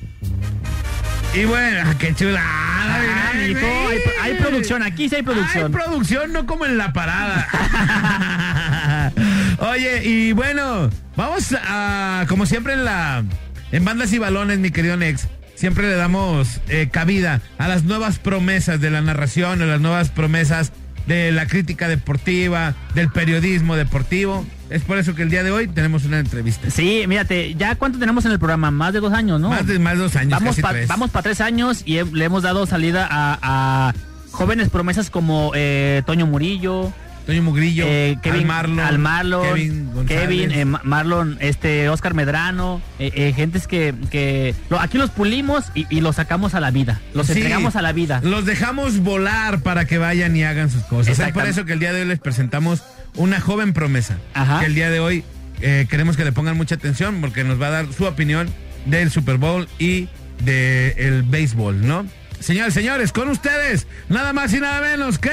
y 1.36 1.44
bueno, 1.44 1.82
ah, 1.86 1.96
qué 2.00 2.15
chulada. 2.15 2.75
Ah, 2.87 3.31
mijo, 3.47 3.65
hay- 3.65 3.99
hay 4.21 4.33
producción, 4.41 4.83
aquí 4.83 5.09
sí 5.09 5.15
hay 5.15 5.23
producción. 5.23 5.65
Hay 5.65 5.71
producción, 5.71 6.31
no 6.33 6.45
como 6.45 6.65
en 6.65 6.77
la 6.77 6.93
parada. 6.93 7.47
Oye, 9.59 10.03
y 10.05 10.31
bueno, 10.33 10.89
vamos 11.15 11.55
a, 11.67 12.25
como 12.27 12.45
siempre 12.45 12.73
en 12.73 12.85
la, 12.85 13.23
en 13.71 13.85
bandas 13.85 14.11
y 14.13 14.17
balones, 14.19 14.59
mi 14.59 14.71
querido 14.71 14.97
Nex, 14.97 15.27
siempre 15.55 15.87
le 15.89 15.95
damos 15.95 16.59
eh, 16.67 16.89
cabida 16.91 17.41
a 17.57 17.67
las 17.67 17.83
nuevas 17.83 18.19
promesas 18.19 18.79
de 18.81 18.91
la 18.91 19.01
narración, 19.01 19.61
a 19.61 19.65
las 19.65 19.79
nuevas 19.81 20.09
promesas 20.09 20.71
de 21.07 21.31
la 21.31 21.45
crítica 21.47 21.87
deportiva, 21.87 22.73
del 22.93 23.09
periodismo 23.11 23.75
deportivo. 23.75 24.45
Es 24.69 24.81
por 24.81 24.98
eso 24.98 25.13
que 25.13 25.22
el 25.24 25.29
día 25.29 25.43
de 25.43 25.51
hoy 25.51 25.67
tenemos 25.67 26.05
una 26.05 26.19
entrevista. 26.19 26.69
Sí, 26.72 27.05
mírate, 27.07 27.53
¿ya 27.55 27.75
cuánto 27.75 28.00
tenemos 28.00 28.25
en 28.25 28.31
el 28.31 28.39
programa? 28.39 28.72
Más 28.72 28.93
de 28.93 29.00
dos 29.00 29.13
años, 29.13 29.39
¿no? 29.39 29.50
Más 29.50 29.67
de 29.67 29.77
más 29.77 29.93
de 29.93 30.00
dos 30.00 30.15
años. 30.15 30.31
Vamos 30.31 30.60
pa- 30.60 30.72
tres. 30.72 30.88
para 30.88 31.22
tres 31.22 31.39
años 31.41 31.84
y 31.86 31.98
he- 32.00 32.05
le 32.05 32.25
hemos 32.25 32.41
dado 32.43 32.65
salida 32.65 33.07
a, 33.10 33.38
a 33.41 33.93
jóvenes 34.31 34.69
promesas 34.69 35.10
como 35.12 35.51
eh, 35.53 36.01
Toño 36.07 36.25
Murillo, 36.25 36.91
Toño 37.27 37.41
Mugrillo, 37.43 37.86
eh, 37.88 38.17
Kevin 38.22 38.41
Al 38.41 38.45
Marlon, 38.48 38.79
Al 38.79 39.00
Marlon, 39.00 39.43
Kevin, 39.43 39.93
González. 39.93 40.22
Kevin, 40.22 40.51
eh, 40.51 40.65
Ma- 40.65 40.81
Marlon, 40.84 41.38
este, 41.41 41.89
Oscar 41.89 42.13
Medrano, 42.13 42.81
eh, 43.00 43.12
eh, 43.15 43.34
gentes 43.36 43.67
que, 43.67 43.93
que 44.12 44.53
lo- 44.69 44.79
aquí 44.79 44.98
los 45.00 45.10
pulimos 45.12 45.65
y, 45.75 45.86
y 45.89 46.01
los 46.01 46.15
sacamos 46.17 46.53
a 46.55 46.60
la 46.60 46.69
vida, 46.72 47.01
los 47.13 47.27
Sí, 47.27 47.34
entregamos 47.34 47.75
a 47.75 47.81
la 47.84 47.93
vida. 47.93 48.19
Los 48.24 48.45
dejamos 48.45 49.00
volar 49.00 49.62
para 49.62 49.86
que 49.86 49.98
vayan 50.00 50.36
y 50.36 50.43
hagan 50.43 50.69
sus 50.72 50.84
cosas. 50.84 51.17
Es 51.19 51.31
por 51.34 51.45
eso 51.45 51.65
que 51.65 51.74
el 51.74 51.79
día 51.79 51.93
de 51.93 52.01
hoy 52.01 52.07
les 52.07 52.19
presentamos 52.19 52.84
una 53.15 53.39
joven 53.41 53.74
promesa. 53.74 54.17
Ajá. 54.34 54.60
Que 54.60 54.65
el 54.65 54.75
día 54.75 54.89
de 54.89 55.00
hoy 55.00 55.24
eh, 55.62 55.88
queremos 55.89 56.17
que 56.17 56.25
le 56.25 56.31
pongan 56.31 56.57
mucha 56.57 56.75
atención 56.75 57.22
porque 57.22 57.43
nos 57.43 57.62
va 57.62 57.67
a 57.67 57.72
dar 57.72 57.93
su 57.93 58.05
opinión 58.05 58.50
del 58.86 59.12
Super 59.12 59.38
Bowl 59.38 59.67
y 59.79 60.10
del 60.43 61.24
béisbol, 61.24 61.86
¿no? 61.88 62.05
Señores, 62.39 62.74
señores, 62.74 63.12
con 63.12 63.29
ustedes, 63.29 63.88
nada 64.10 64.34
más 64.34 64.53
y 64.53 64.60
nada 64.60 64.81
menos 64.81 65.17
que 65.17 65.31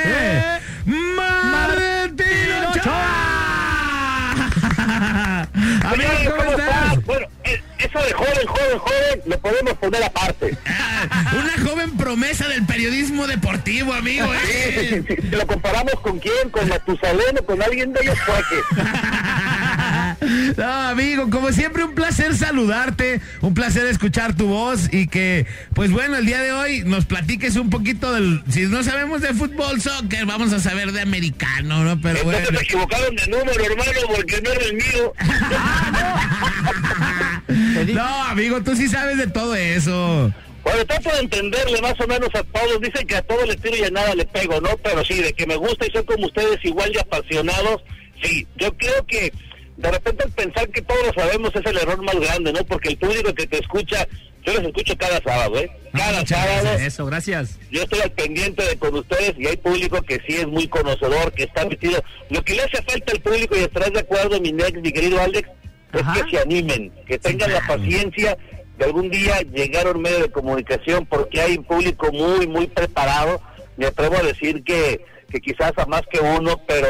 Martín 0.86 2.26
Ochoa. 2.70 3.42
Amigo, 5.82 6.10
Oye, 6.18 6.30
¿cómo 6.30 6.42
estás? 6.42 7.04
Bueno, 7.04 7.26
eh, 7.26 7.31
eso 7.44 7.98
de 7.98 8.12
joven, 8.12 8.46
joven, 8.46 8.78
joven, 8.78 9.22
lo 9.26 9.38
podemos 9.38 9.74
poner 9.74 10.04
aparte. 10.04 10.56
Una 11.32 11.70
joven 11.70 11.96
promesa 11.96 12.48
del 12.48 12.64
periodismo 12.64 13.26
deportivo, 13.26 13.92
amigo. 13.92 14.32
¿eh? 14.34 15.04
Si, 15.06 15.16
si 15.16 15.28
lo 15.28 15.46
comparamos 15.46 15.94
con 16.02 16.18
quién, 16.18 16.50
con 16.50 16.68
Matusalén 16.68 17.38
o 17.38 17.44
con 17.44 17.62
alguien 17.62 17.92
de 17.92 18.00
ellos, 18.02 18.18
pues 18.26 18.44
No, 20.56 20.88
amigo, 20.88 21.30
como 21.30 21.52
siempre, 21.52 21.84
un 21.84 21.94
placer 21.94 22.36
saludarte, 22.36 23.20
un 23.40 23.54
placer 23.54 23.86
escuchar 23.86 24.36
tu 24.36 24.46
voz 24.46 24.92
y 24.92 25.06
que, 25.06 25.46
pues 25.74 25.90
bueno, 25.90 26.16
el 26.16 26.26
día 26.26 26.40
de 26.40 26.52
hoy 26.52 26.82
nos 26.84 27.06
platiques 27.06 27.56
un 27.56 27.70
poquito 27.70 28.12
del. 28.12 28.42
Si 28.50 28.62
no 28.66 28.82
sabemos 28.82 29.20
de 29.20 29.34
fútbol, 29.34 29.80
soccer, 29.80 30.26
vamos 30.26 30.52
a 30.52 30.60
saber 30.60 30.92
de 30.92 31.00
americano, 31.00 31.84
¿no? 31.84 32.00
Pero 32.00 32.18
entonces 32.18 32.44
bueno. 32.44 32.60
equivocaron 32.60 33.16
de 33.16 33.26
número, 33.26 33.64
hermano, 33.64 34.00
porque 34.14 34.40
no 34.42 34.50
era 34.50 34.64
el 34.64 34.74
mío. 34.74 35.12
Te 37.86 37.92
No, 37.92 38.24
amigo, 38.24 38.62
tú 38.62 38.76
sí 38.76 38.88
sabes 38.88 39.18
de 39.18 39.26
todo 39.26 39.54
eso. 39.54 40.32
Bueno, 40.62 40.86
trato 40.86 41.10
de 41.10 41.20
entenderle 41.20 41.80
más 41.80 41.98
o 42.00 42.06
menos 42.06 42.28
a 42.34 42.42
todos. 42.44 42.80
Dicen 42.80 43.06
que 43.06 43.16
a 43.16 43.22
todos 43.22 43.46
les 43.46 43.60
tiro 43.60 43.76
y 43.76 43.84
a 43.84 43.90
nada 43.90 44.14
le 44.14 44.24
pego, 44.24 44.60
¿no? 44.60 44.70
Pero 44.82 45.04
sí, 45.04 45.20
de 45.20 45.32
que 45.32 45.46
me 45.46 45.56
gusta 45.56 45.86
y 45.86 45.90
soy 45.90 46.04
como 46.04 46.26
ustedes, 46.26 46.58
igual 46.64 46.92
de 46.92 47.00
apasionados. 47.00 47.82
Sí, 48.22 48.46
yo 48.56 48.72
creo 48.76 49.04
que 49.06 49.32
de 49.76 49.90
repente 49.90 50.24
el 50.24 50.32
pensar 50.32 50.68
que 50.68 50.82
todos 50.82 51.00
lo 51.06 51.22
sabemos 51.22 51.50
es 51.54 51.66
el 51.66 51.76
error 51.76 52.00
más 52.02 52.14
grande, 52.14 52.52
¿no? 52.52 52.64
Porque 52.64 52.90
el 52.90 52.96
público 52.96 53.34
que 53.34 53.46
te 53.48 53.58
escucha, 53.58 54.06
yo 54.44 54.54
los 54.54 54.64
escucho 54.64 54.96
cada 54.96 55.20
sábado, 55.20 55.58
¿eh? 55.58 55.70
Cada 55.92 56.20
Muchas 56.20 56.38
sábado. 56.38 56.78
Eso, 56.78 57.06
gracias. 57.06 57.58
Yo 57.70 57.82
estoy 57.82 58.00
al 58.00 58.12
pendiente 58.12 58.64
de 58.64 58.76
con 58.76 58.94
ustedes 58.94 59.34
y 59.36 59.46
hay 59.46 59.56
público 59.56 60.00
que 60.02 60.20
sí 60.26 60.36
es 60.36 60.46
muy 60.46 60.68
conocedor, 60.68 61.32
que 61.32 61.44
está 61.44 61.66
metido. 61.66 62.04
Lo 62.30 62.44
que 62.44 62.54
le 62.54 62.62
hace 62.62 62.80
falta 62.82 63.12
al 63.12 63.20
público, 63.20 63.56
y 63.56 63.60
estarás 63.60 63.92
de 63.92 64.00
acuerdo, 64.00 64.40
mi 64.40 64.52
nex, 64.52 64.80
mi 64.80 64.92
querido 64.92 65.20
Alex, 65.20 65.48
Ajá. 65.92 66.18
es 66.18 66.24
que 66.24 66.30
se 66.30 66.42
animen, 66.42 66.92
que 67.06 67.18
tengan 67.18 67.52
la 67.52 67.60
paciencia 67.60 68.36
de 68.78 68.84
algún 68.84 69.10
día 69.10 69.40
llegar 69.40 69.86
a 69.86 69.92
un 69.92 70.02
medio 70.02 70.20
de 70.20 70.30
comunicación, 70.30 71.06
porque 71.06 71.40
hay 71.40 71.56
un 71.58 71.64
público 71.64 72.10
muy, 72.12 72.46
muy 72.46 72.66
preparado. 72.66 73.40
Me 73.76 73.86
atrevo 73.86 74.16
a 74.16 74.22
decir 74.22 74.64
que, 74.64 75.04
que 75.30 75.40
quizás 75.40 75.72
a 75.76 75.86
más 75.86 76.02
que 76.10 76.20
uno, 76.20 76.60
pero 76.66 76.88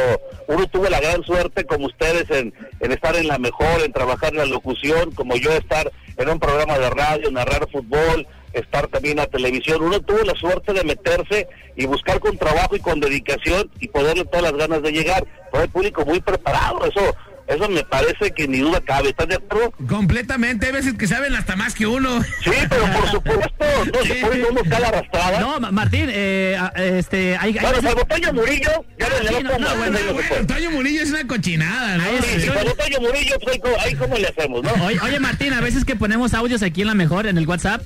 uno 0.49 0.67
tuvo 0.69 0.88
la 0.88 1.01
gran 1.01 1.23
suerte, 1.25 1.65
como 1.65 1.87
ustedes, 1.87 2.31
en, 2.31 2.53
en 2.81 2.93
estar 2.93 3.17
en 3.17 3.29
la 3.29 3.38
mejor, 3.38 3.83
en 3.85 3.93
trabajar 3.93 4.33
en 4.33 4.38
la 4.38 4.47
locución, 4.47 5.12
como 5.12 5.37
yo 5.37 5.53
estar 5.53 5.91
en 6.17 6.29
un 6.29 6.38
programa 6.38 6.79
de 6.79 6.91
radio, 6.91 7.31
narrar 7.31 7.69
fútbol, 7.71 8.27
estar 8.53 8.87
también 8.88 9.19
a 9.19 9.27
televisión. 9.27 9.83
Uno 9.83 10.01
tuvo 10.01 10.23
la 10.25 10.35
suerte 10.35 10.73
de 10.73 10.85
meterse 10.85 11.49
y 11.77 11.87
buscar 11.87 12.21
con 12.21 12.37
trabajo 12.37 12.77
y 12.77 12.81
con 12.81 13.01
dedicación 13.01 13.71
y 13.81 13.88
poderle 13.88 14.25
todas 14.25 14.43
las 14.43 14.57
ganas 14.57 14.83
de 14.83 14.93
llegar. 14.93 15.27
Todo 15.51 15.62
el 15.62 15.71
público 15.71 16.05
muy 16.05 16.21
preparado, 16.21 16.85
eso 16.85 17.15
eso 17.55 17.69
me 17.69 17.83
parece 17.85 18.31
que 18.33 18.49
ni 18.49 18.59
duda 18.59 18.81
cabe. 18.81 19.11
¿Estás 19.11 19.29
de 19.29 19.35
acuerdo? 19.37 19.73
Completamente, 19.88 20.67
hay 20.67 20.73
veces 20.73 20.95
que 20.95 21.07
saben 21.07 21.35
hasta 21.35 21.57
más 21.57 21.75
que 21.75 21.87
uno. 21.87 22.23
Sí, 22.45 22.51
pero 22.69 22.83
por 22.93 23.11
supuesto, 23.11 23.65
no 23.93 24.03
se 24.05 24.15
puede 24.17 24.45
uno 24.51 24.61
cada 24.69 24.88
arrastrada. 24.88 25.41
No, 25.41 25.61
Ma- 25.61 25.71
Martín, 25.71 26.07
eh, 26.09 26.57
a- 26.59 26.73
este, 26.83 27.37
hay, 27.37 27.51
hay 27.51 27.53
Bueno, 27.53 27.69
veces- 27.69 27.83
salvo 27.85 28.05
Toño 28.07 28.33
Murillo, 28.33 28.71
ya 28.99 29.09
le 29.09 29.29
sí, 29.29 29.35
no, 29.43 29.59
no, 29.59 29.77
bueno, 29.77 29.99
Bueno. 30.12 30.47
Toño 30.47 30.71
Murillo 30.71 31.03
es 31.03 31.11
una 31.11 31.27
cochinada, 31.27 31.99
¿no? 31.99 32.05
Sí, 32.23 32.41
sí, 32.41 32.47
salvo 32.49 32.75
Toño 32.75 33.01
Murillo, 33.01 33.37
pues 33.43 33.59
ahí 33.81 33.95
cómo 33.95 34.17
le 34.17 34.29
hacemos, 34.29 34.62
¿no? 34.62 34.73
Oye, 34.85 34.99
oye, 35.01 35.21
Martín, 35.21 35.53
a 35.53 35.61
veces 35.61 35.85
que 35.85 35.97
ponemos 35.97 36.35
audios 36.35 36.62
aquí 36.62 36.83
en 36.83 36.87
la 36.88 36.95
mejor, 36.95 37.27
en 37.27 37.38
el 37.38 37.47
WhatsApp, 37.47 37.83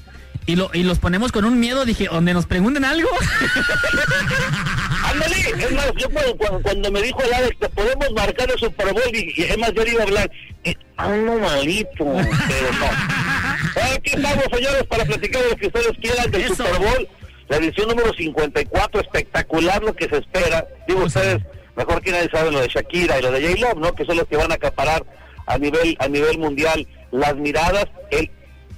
y, 0.46 0.56
lo, 0.56 0.70
y 0.72 0.84
los 0.84 0.98
ponemos 0.98 1.32
con 1.32 1.44
un 1.44 1.58
miedo, 1.58 1.84
dije, 1.84 2.08
donde 2.10 2.32
nos 2.32 2.46
pregunten 2.46 2.84
algo. 2.84 3.08
Ándale, 5.04 5.36
es 5.36 5.72
más, 5.72 5.90
yo 5.96 6.08
cuando, 6.10 6.36
cuando, 6.36 6.62
cuando 6.62 6.92
me 6.92 7.02
dijo 7.02 7.22
el 7.22 7.34
Alex, 7.34 7.58
te 7.58 7.68
podemos 7.68 8.10
marcar 8.12 8.50
el 8.50 8.58
Super 8.58 8.92
Bowl, 8.92 9.10
y, 9.12 9.34
y 9.36 9.42
es 9.44 9.58
más, 9.58 9.72
yo 9.72 9.84
le 9.84 9.90
iba 9.90 10.00
a 10.00 10.04
hablar, 10.04 10.30
eh, 10.64 10.74
no, 10.98 11.38
malito, 11.38 12.04
pero 12.04 12.72
no. 12.78 12.86
Aquí 13.96 14.10
estamos, 14.14 14.44
señores, 14.52 14.84
para 14.84 15.04
platicar 15.04 15.42
de 15.42 15.50
lo 15.50 15.56
que 15.56 15.66
ustedes 15.66 15.92
quieran 16.00 16.30
del 16.30 16.42
Eso. 16.42 16.54
Super 16.54 16.78
Bowl, 16.78 17.08
la 17.48 17.56
edición 17.56 17.88
número 17.88 18.12
54, 18.12 19.00
espectacular 19.00 19.82
lo 19.82 19.94
que 19.94 20.08
se 20.08 20.18
espera. 20.18 20.66
Digo, 20.86 21.04
ustedes, 21.04 21.42
mejor 21.76 22.00
que 22.02 22.12
nadie 22.12 22.30
saben 22.30 22.52
lo 22.52 22.60
de 22.60 22.68
Shakira 22.68 23.18
y 23.18 23.22
lo 23.22 23.32
de 23.32 23.48
J-Love, 23.48 23.78
¿no? 23.78 23.94
Que 23.94 24.04
son 24.04 24.16
los 24.16 24.26
que 24.26 24.36
van 24.36 24.50
a 24.52 24.56
acaparar 24.56 25.04
a 25.46 25.58
nivel, 25.58 25.96
a 26.00 26.08
nivel 26.08 26.38
mundial 26.38 26.86
las 27.10 27.36
miradas. 27.36 27.86
El, 28.10 28.30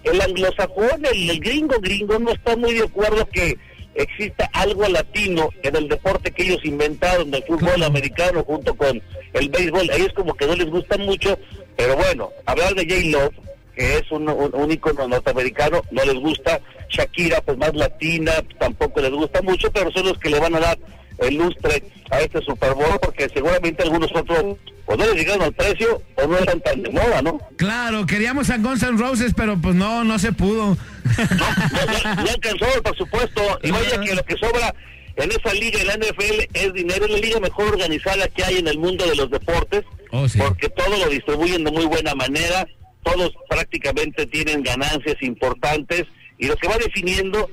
el 0.05 0.21
anglosajón, 0.21 1.05
el, 1.05 1.31
el 1.31 1.41
gringo 1.41 1.77
gringo, 1.81 2.19
no 2.19 2.31
está 2.31 2.57
muy 2.57 2.75
de 2.75 2.85
acuerdo 2.85 3.27
que 3.27 3.57
exista 3.95 4.49
algo 4.53 4.87
latino 4.89 5.51
en 5.63 5.77
el 5.77 5.89
deporte 5.89 6.31
que 6.31 6.45
ellos 6.45 6.65
inventaron, 6.65 7.31
del 7.31 7.43
fútbol 7.45 7.83
americano 7.83 8.45
junto 8.45 8.75
con 8.77 9.03
el 9.33 9.49
béisbol. 9.49 9.91
A 9.91 9.97
ellos 9.97 10.13
como 10.15 10.35
que 10.35 10.47
no 10.47 10.55
les 10.55 10.71
gusta 10.71 10.97
mucho, 10.99 11.39
pero 11.77 11.97
bueno, 11.97 12.31
hablar 12.47 12.75
de 12.75 12.85
J-Love, 12.85 13.35
que 13.75 13.97
es 13.97 14.11
un, 14.11 14.29
un, 14.29 14.55
un 14.55 14.71
ícono 14.71 15.09
norteamericano, 15.09 15.83
no 15.91 16.05
les 16.05 16.15
gusta. 16.15 16.61
Shakira, 16.89 17.41
pues 17.43 17.59
más 17.59 17.75
latina, 17.75 18.33
tampoco 18.59 19.01
les 19.01 19.11
gusta 19.11 19.43
mucho, 19.43 19.71
pero 19.73 19.91
son 19.93 20.07
los 20.07 20.19
que 20.19 20.31
le 20.31 20.41
van 20.41 20.55
a 20.55 20.61
dar 20.61 20.79
el 21.19 21.35
lustre 21.37 21.83
a 22.11 22.21
este 22.21 22.41
Super 22.43 22.75
Bowl, 22.75 22.99
porque 23.03 23.29
seguramente 23.33 23.83
algunos 23.83 24.11
otros 24.15 24.57
o 24.87 24.97
no 24.97 25.05
les 25.07 25.15
llegaron 25.17 25.43
al 25.43 25.53
precio 25.53 26.01
o 26.17 26.27
no 26.27 26.39
eran 26.39 26.61
tan 26.61 26.83
de 26.83 26.91
moda, 26.91 27.21
¿no? 27.21 27.39
Claro, 27.57 28.07
queríamos 28.07 28.49
a 28.51 28.57
Guns 28.57 28.83
N' 28.83 28.97
Roses, 28.99 29.35
pero 29.37 29.59
pues 29.61 29.75
no, 29.75 30.03
no 30.05 30.19
se 30.19 30.33
pudo. 30.33 30.77
No, 31.19 32.15
no, 32.15 32.23
no 32.23 32.31
alcanzó, 32.31 32.83
por 32.83 32.97
supuesto. 32.97 33.43
Y 33.63 33.71
vaya 33.71 34.01
que 34.01 34.15
lo 34.15 34.25
que 34.25 34.37
sobra 34.39 34.75
en 35.17 35.31
esa 35.31 35.53
liga, 35.53 35.81
en 35.81 35.87
la 35.89 35.95
NFL, 35.97 36.49
es 36.55 36.73
dinero. 36.73 37.05
Es 37.05 37.11
la 37.11 37.19
liga 37.19 37.41
mejor 37.41 37.67
organizada 37.75 38.29
que 38.29 38.45
hay 38.45 38.57
en 38.59 38.69
el 38.69 38.79
mundo 38.79 39.05
de 39.07 39.17
los 39.17 39.31
deportes, 39.31 39.85
Oh, 40.11 40.27
sí. 40.29 40.39
porque 40.39 40.69
todo 40.71 40.97
lo 40.97 41.09
distribuyen 41.11 41.65
de 41.65 41.71
muy 41.73 41.85
buena 41.85 42.15
manera. 42.15 42.67
Todos 43.03 43.33
prácticamente 43.49 44.27
tienen 44.27 44.63
ganancias 44.63 45.17
importantes. 45.21 46.05
Y 46.39 46.47
lo 46.47 46.57
que 46.57 46.69
va 46.69 46.79
definiendo 46.79 47.51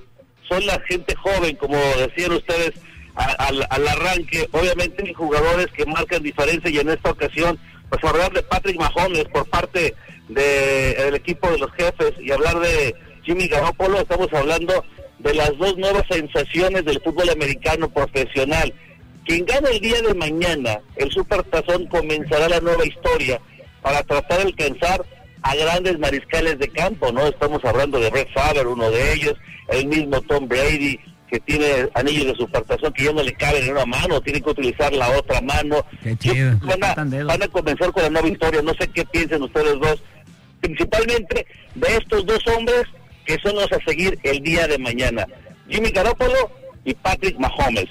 son 0.47 0.65
la 0.65 0.79
gente 0.87 1.15
joven, 1.15 1.55
como 1.57 1.77
decían 1.97 2.31
ustedes 2.33 2.71
al, 3.15 3.65
al 3.69 3.87
arranque. 3.87 4.47
Obviamente 4.51 5.03
hay 5.05 5.13
jugadores 5.13 5.67
que 5.75 5.85
marcan 5.85 6.21
diferencia 6.23 6.69
y 6.69 6.79
en 6.79 6.89
esta 6.89 7.11
ocasión, 7.11 7.57
pues 7.89 8.03
hablar 8.03 8.31
de 8.33 8.43
Patrick 8.43 8.77
Mahomes 8.79 9.25
por 9.25 9.49
parte 9.49 9.95
de- 10.29 10.93
del 10.95 11.15
equipo 11.15 11.49
de 11.49 11.59
los 11.59 11.71
jefes 11.73 12.13
y 12.19 12.31
hablar 12.31 12.59
de 12.59 12.95
Jimmy 13.23 13.47
Garoppolo, 13.47 13.99
estamos 13.99 14.31
hablando 14.33 14.83
de 15.19 15.33
las 15.33 15.57
dos 15.57 15.77
nuevas 15.77 16.03
sensaciones 16.09 16.83
del 16.85 17.01
fútbol 17.01 17.29
americano 17.29 17.89
profesional. 17.89 18.73
Quien 19.25 19.45
gana 19.45 19.69
el 19.69 19.79
día 19.79 20.01
de 20.01 20.13
mañana, 20.13 20.79
el 20.97 21.09
Super 21.11 21.41
Tazón 21.43 21.87
comenzará 21.87 22.47
la 22.49 22.59
nueva 22.59 22.85
historia 22.85 23.39
para 23.81 24.03
tratar 24.03 24.39
de 24.39 24.43
alcanzar 24.45 25.03
a 25.41 25.55
grandes 25.55 25.97
mariscales 25.99 26.59
de 26.59 26.67
campo, 26.69 27.11
¿no? 27.11 27.25
Estamos 27.27 27.63
hablando 27.65 27.99
de 27.99 28.09
Brett 28.09 28.31
Favre, 28.33 28.65
uno 28.67 28.89
de 28.91 29.13
ellos, 29.13 29.33
el 29.69 29.87
mismo 29.87 30.21
Tom 30.21 30.47
Brady, 30.47 30.99
que 31.35 31.39
tiene 31.41 31.89
anillos 31.95 32.27
de 32.27 32.35
supertazón 32.35 32.93
que 32.93 33.03
ya 33.03 33.11
no 33.13 33.21
le 33.21 33.33
caben 33.33 33.63
en 33.63 33.71
una 33.71 33.85
mano, 33.85 34.21
tiene 34.21 34.41
que 34.41 34.49
utilizar 34.49 34.93
la 34.93 35.09
otra 35.09 35.41
mano. 35.41 35.85
Qué 36.01 36.15
chido. 36.15 36.57
Van 36.61 36.83
a, 36.83 37.23
van 37.25 37.49
comenzar 37.49 37.91
con 37.91 38.03
la 38.03 38.09
nueva 38.09 38.27
historia, 38.29 38.61
no 38.61 38.73
sé 38.79 38.87
qué 38.89 39.03
piensen 39.05 39.43
ustedes 39.43 39.73
dos, 39.81 40.01
principalmente 40.61 41.45
de 41.75 41.97
estos 41.97 42.25
dos 42.25 42.39
hombres 42.55 42.83
que 43.25 43.37
son 43.39 43.55
los 43.55 43.69
a 43.71 43.79
seguir 43.85 44.17
el 44.23 44.41
día 44.41 44.67
de 44.67 44.77
mañana, 44.77 45.25
Jimmy 45.67 45.89
Garoppolo 45.89 46.51
y 46.85 46.93
Patrick 46.93 47.37
Mahomes. 47.37 47.89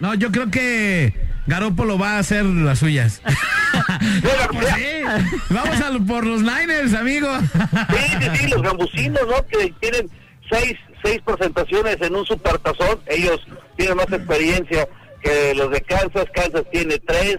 No, 0.00 0.14
yo 0.14 0.30
creo 0.30 0.50
que 0.50 1.14
Garópolo 1.46 1.98
va 1.98 2.16
a 2.16 2.18
hacer 2.18 2.44
las 2.44 2.80
suyas. 2.80 3.22
Pues 4.20 5.48
vamos 5.50 5.80
a 5.80 5.90
lo- 5.90 6.04
por 6.04 6.26
los 6.26 6.42
Niners, 6.42 6.92
amigo. 6.94 7.28
Sí, 7.40 8.16
sí, 8.20 8.28
sí, 8.36 8.48
los 8.48 8.62
gambusinos, 8.62 9.22
¿no? 9.26 9.46
Que 9.46 9.72
tienen 9.80 10.08
seis, 10.50 10.74
seis 11.02 11.20
presentaciones 11.24 11.96
en 12.00 12.14
un 12.14 12.24
supertazón. 12.26 13.00
Ellos 13.06 13.40
tienen 13.76 13.96
más 13.96 14.10
experiencia 14.12 14.88
que 15.22 15.54
los 15.54 15.70
de 15.70 15.80
Kansas. 15.82 16.26
Kansas 16.32 16.64
tiene 16.70 16.98
tres. 16.98 17.36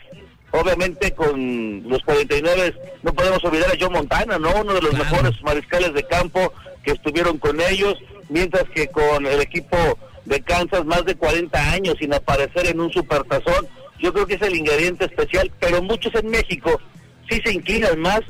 Obviamente 0.52 1.14
con 1.14 1.88
los 1.88 2.02
49 2.04 2.74
no 3.04 3.14
podemos 3.14 3.44
olvidar 3.44 3.70
a 3.70 3.78
Joe 3.80 3.90
Montana, 3.90 4.40
¿no? 4.40 4.50
Uno 4.62 4.74
de 4.74 4.82
los 4.82 4.92
Claro. 4.92 5.06
mejores 5.06 5.42
mariscales 5.44 5.94
de 5.94 6.04
campo 6.08 6.52
que 6.84 6.92
estuvieron 6.92 7.38
con 7.38 7.62
ellos, 7.62 7.96
mientras 8.30 8.64
que 8.74 8.88
con 8.88 9.28
el 9.28 9.42
equipo 9.42 9.78
de 10.26 10.42
Kansas 10.42 10.86
más 10.86 11.06
de 11.06 11.16
40 11.16 11.72
años 11.72 11.96
sin 12.00 12.14
aparecer 12.14 12.66
en 12.68 12.80
un 12.80 12.92
supertazón. 12.92 13.68
Yo 14.00 14.12
creo 14.14 14.26
que 14.26 14.36
es 14.36 14.42
el 14.42 14.56
ingrediente 14.56 15.06
especial, 15.06 15.52
pero 15.60 15.84
muchos 15.84 16.16
en 16.16 16.30
México 16.30 16.80
sí 17.30 17.40
se 17.46 17.52
inclinan 17.54 18.00
más 18.00 18.22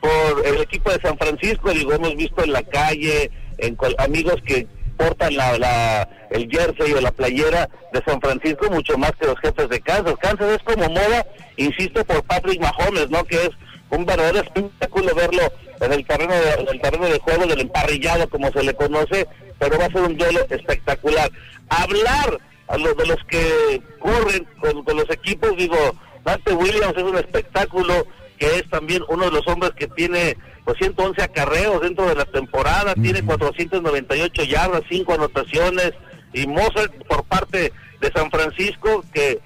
por 0.00 0.46
el 0.46 0.60
equipo 0.60 0.92
de 0.92 1.00
San 1.00 1.16
Francisco, 1.18 1.70
digo, 1.72 1.92
hemos 1.92 2.14
visto 2.14 2.44
en 2.44 2.52
la 2.52 2.62
calle, 2.62 3.30
en 3.58 3.76
amigos 3.98 4.36
que 4.44 4.66
portan 4.96 5.36
la, 5.36 5.58
la- 5.58 6.08
el 6.30 6.48
jersey 6.50 6.92
o 6.92 7.00
la 7.00 7.12
playera 7.12 7.68
de 7.92 8.02
San 8.04 8.20
Francisco 8.20 8.68
mucho 8.70 8.96
más 8.98 9.12
que 9.20 9.26
los 9.26 9.38
jefes 9.40 9.68
de 9.68 9.80
Kansas. 9.80 10.14
Kansas 10.20 10.52
es 10.52 10.62
como 10.64 10.88
moda, 10.88 11.24
insisto, 11.56 12.04
por 12.04 12.22
Patrick 12.24 12.60
Mahomes, 12.60 13.08
¿no? 13.10 13.22
Que 13.24 13.36
es 13.36 13.50
un 13.90 14.04
verdadero 14.04 14.40
espectáculo 14.40 15.14
verlo 15.14 15.42
en 15.80 15.92
el 15.92 16.04
terreno 16.06 16.32
de, 16.34 16.50
en 16.62 16.68
el 16.68 16.80
terreno 16.80 17.06
de 17.06 17.18
juego 17.20 17.46
del 17.46 17.60
emparrillado, 17.60 18.28
como 18.28 18.50
se 18.50 18.62
le 18.64 18.74
conoce, 18.74 19.26
pero 19.58 19.78
va 19.78 19.84
a 19.86 19.90
ser 19.92 20.02
un 20.02 20.16
duelo 20.16 20.40
espectacular. 20.50 21.30
Hablar 21.68 22.38
a 22.68 22.76
los 22.78 22.96
de 22.96 23.06
los 23.06 23.18
que 23.28 23.80
corren 24.00 24.44
con, 24.60 24.82
con 24.84 24.96
los 24.96 25.10
equipos, 25.10 25.56
digo, 25.56 25.76
Dante 26.24 26.52
Williams 26.52 26.96
es 26.96 27.02
un 27.02 27.16
espectáculo 27.16 28.06
que 28.38 28.46
es 28.56 28.68
también 28.68 29.02
uno 29.08 29.26
de 29.26 29.30
los 29.30 29.46
hombres 29.46 29.72
que 29.76 29.86
tiene 29.88 30.36
pues, 30.64 30.78
111 30.78 31.22
acarreos 31.22 31.80
dentro 31.80 32.06
de 32.06 32.14
la 32.14 32.24
temporada, 32.24 32.94
tiene 32.94 33.22
498 33.22 34.44
yardas, 34.44 34.82
5 34.88 35.14
anotaciones, 35.14 35.92
y 36.32 36.46
Mozart 36.46 36.92
por 37.06 37.24
parte 37.24 37.72
de 38.00 38.12
San 38.12 38.30
Francisco, 38.30 39.04
que 39.12 39.40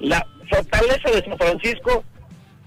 la 0.00 0.24
fortaleza 0.50 1.10
de 1.10 1.24
San 1.24 1.38
Francisco 1.38 2.04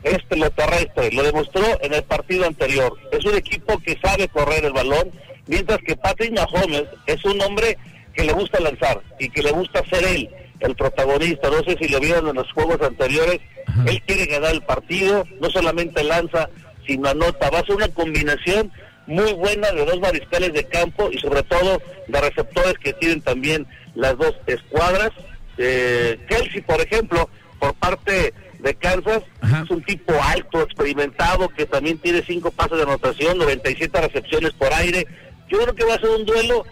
es 0.03 0.17
lo 0.31 0.49
terrestre, 0.51 1.11
lo 1.11 1.23
demostró 1.23 1.63
en 1.81 1.93
el 1.93 2.03
partido 2.03 2.45
anterior. 2.45 2.97
Es 3.11 3.23
un 3.25 3.35
equipo 3.35 3.77
que 3.79 3.97
sabe 4.01 4.27
correr 4.29 4.65
el 4.65 4.73
balón, 4.73 5.11
mientras 5.47 5.79
que 5.79 5.95
Patrick 5.95 6.33
Mahomes 6.33 6.85
es 7.05 7.23
un 7.25 7.39
hombre 7.41 7.77
que 8.13 8.23
le 8.23 8.33
gusta 8.33 8.59
lanzar 8.59 9.01
y 9.19 9.29
que 9.29 9.43
le 9.43 9.51
gusta 9.51 9.83
ser 9.85 10.03
él 10.03 10.29
el 10.59 10.75
protagonista. 10.75 11.49
No 11.49 11.63
sé 11.63 11.77
si 11.79 11.87
lo 11.87 11.99
vieron 11.99 12.27
en 12.27 12.35
los 12.35 12.51
juegos 12.51 12.81
anteriores. 12.81 13.39
Él 13.85 14.01
quiere 14.05 14.25
ganar 14.25 14.51
el 14.51 14.61
partido, 14.61 15.25
no 15.39 15.49
solamente 15.49 16.03
lanza, 16.03 16.49
sino 16.85 17.09
anota. 17.09 17.49
Va 17.49 17.59
a 17.59 17.65
ser 17.65 17.75
una 17.75 17.87
combinación 17.89 18.71
muy 19.07 19.33
buena 19.33 19.71
de 19.71 19.85
dos 19.85 19.99
mariscales 19.99 20.53
de 20.53 20.65
campo 20.65 21.09
y 21.11 21.17
sobre 21.17 21.43
todo 21.43 21.81
de 22.07 22.21
receptores 22.21 22.73
que 22.79 22.93
tienen 22.93 23.21
también 23.21 23.65
las 23.95 24.17
dos 24.17 24.35
escuadras. 24.47 25.11
Eh, 25.57 26.19
Kelsey, 26.29 26.61
por 26.61 26.79
ejemplo, 26.81 27.29
por 27.59 27.73
parte 27.75 28.33
de 28.59 28.75
Kansas, 28.75 29.23
Ajá. 29.41 29.63
es 29.63 29.71
un 29.71 29.83
tipo 29.83 30.13
alto, 30.21 30.61
experimentado, 30.61 31.49
que 31.49 31.65
también 31.65 31.97
tiene 31.97 32.23
cinco 32.25 32.51
pases 32.51 32.77
de 32.77 32.83
anotación, 32.83 33.37
97 33.37 34.01
recepciones 34.01 34.51
por 34.53 34.73
aire. 34.73 35.05
Yo 35.49 35.59
creo 35.59 35.75
que 35.75 35.85
va 35.85 35.95
a 35.95 35.99
ser 35.99 36.09
un 36.09 36.25
duelo, 36.25 36.65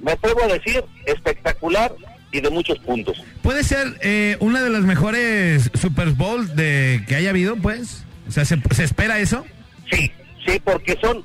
me 0.00 0.12
atrevo 0.12 0.42
a 0.44 0.48
decir, 0.48 0.84
espectacular 1.06 1.92
y 2.32 2.40
de 2.40 2.50
muchos 2.50 2.78
puntos. 2.80 3.22
Puede 3.42 3.62
ser 3.62 3.98
eh, 4.00 4.36
una 4.40 4.62
de 4.62 4.70
las 4.70 4.82
mejores 4.82 5.70
Super 5.74 6.10
Bowl 6.10 6.56
de 6.56 7.04
que 7.06 7.14
haya 7.14 7.30
habido, 7.30 7.56
pues. 7.56 8.04
O 8.26 8.32
sea, 8.32 8.44
¿se, 8.44 8.56
se 8.74 8.84
espera 8.84 9.20
eso? 9.20 9.44
Sí, 9.90 10.10
sí, 10.46 10.60
porque 10.64 10.98
son, 11.00 11.24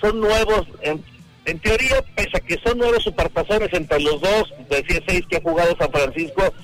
son 0.00 0.20
nuevos, 0.20 0.66
en, 0.82 1.02
en 1.44 1.58
teoría, 1.58 2.02
pese 2.14 2.36
a 2.36 2.40
que 2.40 2.58
son 2.64 2.78
nuevos 2.78 3.02
supertazones 3.02 3.68
entre 3.72 4.00
los 4.00 4.20
dos, 4.20 4.52
decía 4.70 5.00
seis 5.06 5.22
que 5.28 5.36
ha 5.36 5.42
jugado 5.42 5.76
San 5.78 5.90
Francisco, 5.90 6.54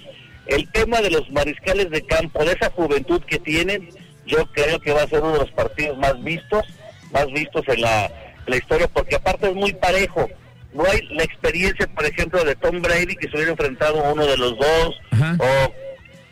el 0.47 0.71
tema 0.71 1.01
de 1.01 1.11
los 1.11 1.31
mariscales 1.31 1.91
de 1.91 2.03
campo, 2.03 2.45
de 2.45 2.53
esa 2.53 2.71
juventud 2.71 3.21
que 3.23 3.39
tienen, 3.39 3.91
yo 4.27 4.47
creo 4.53 4.81
que 4.81 4.93
va 4.93 5.03
a 5.03 5.09
ser 5.09 5.21
uno 5.21 5.33
de 5.33 5.41
los 5.41 5.51
partidos 5.53 5.99
más 5.99 6.23
vistos, 6.23 6.65
más 7.12 7.27
vistos 7.33 7.62
en 7.69 7.81
la, 7.83 8.07
en 8.07 8.12
la 8.47 8.57
historia, 8.57 8.89
porque 8.89 9.17
aparte 9.17 9.49
es 9.49 9.55
muy 9.55 9.73
parejo. 9.75 10.29
No 10.72 10.85
hay 10.85 11.00
la 11.11 11.24
experiencia, 11.24 11.87
por 11.87 12.05
ejemplo, 12.05 12.44
de 12.44 12.55
Tom 12.57 12.83
Brady, 12.83 13.16
que 13.16 13.29
se 13.29 13.37
hubiera 13.37 13.52
enfrentado 13.52 14.05
a 14.05 14.12
uno 14.12 14.26
de 14.26 14.37
los 14.37 14.57
dos, 14.59 15.00
Ajá. 15.11 15.37
o 15.38 15.74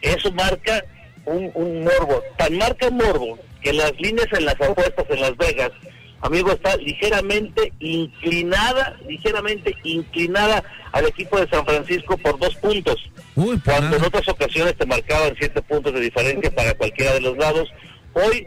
eso 0.03 0.31
marca 0.33 0.85
un, 1.25 1.51
un 1.55 1.85
morbo. 1.85 2.23
Tan 2.37 2.57
marca 2.59 2.91
morbo 2.91 3.39
que 3.63 3.73
las 3.73 3.93
líneas 3.99 4.29
en 4.33 4.45
las 4.45 4.61
apuestas 4.61 5.07
en 5.09 5.21
Las 5.23 5.37
Vegas, 5.39 5.71
amigo, 6.21 6.53
está 6.53 6.77
ligeramente 6.77 7.73
inclinada, 7.81 8.97
ligeramente 9.09 9.75
inclinada 9.83 10.63
al 10.93 11.07
equipo 11.07 11.41
de 11.41 11.49
San 11.49 11.65
Francisco 11.65 12.17
por 12.19 12.39
dos 12.39 12.55
puntos. 12.57 12.97
Uy, 13.35 13.57
pues 13.57 13.77
Cuando 13.79 13.97
en 13.97 14.05
otras 14.05 14.29
ocasiones 14.29 14.77
te 14.77 14.87
marcaban 14.87 15.35
siete 15.39 15.61
puntos 15.63 15.93
de 15.95 16.01
diferencia 16.01 16.51
para 16.55 16.75
cualquiera 16.75 17.15
de 17.15 17.21
los 17.21 17.37
lados, 17.39 17.69
hoy 18.13 18.47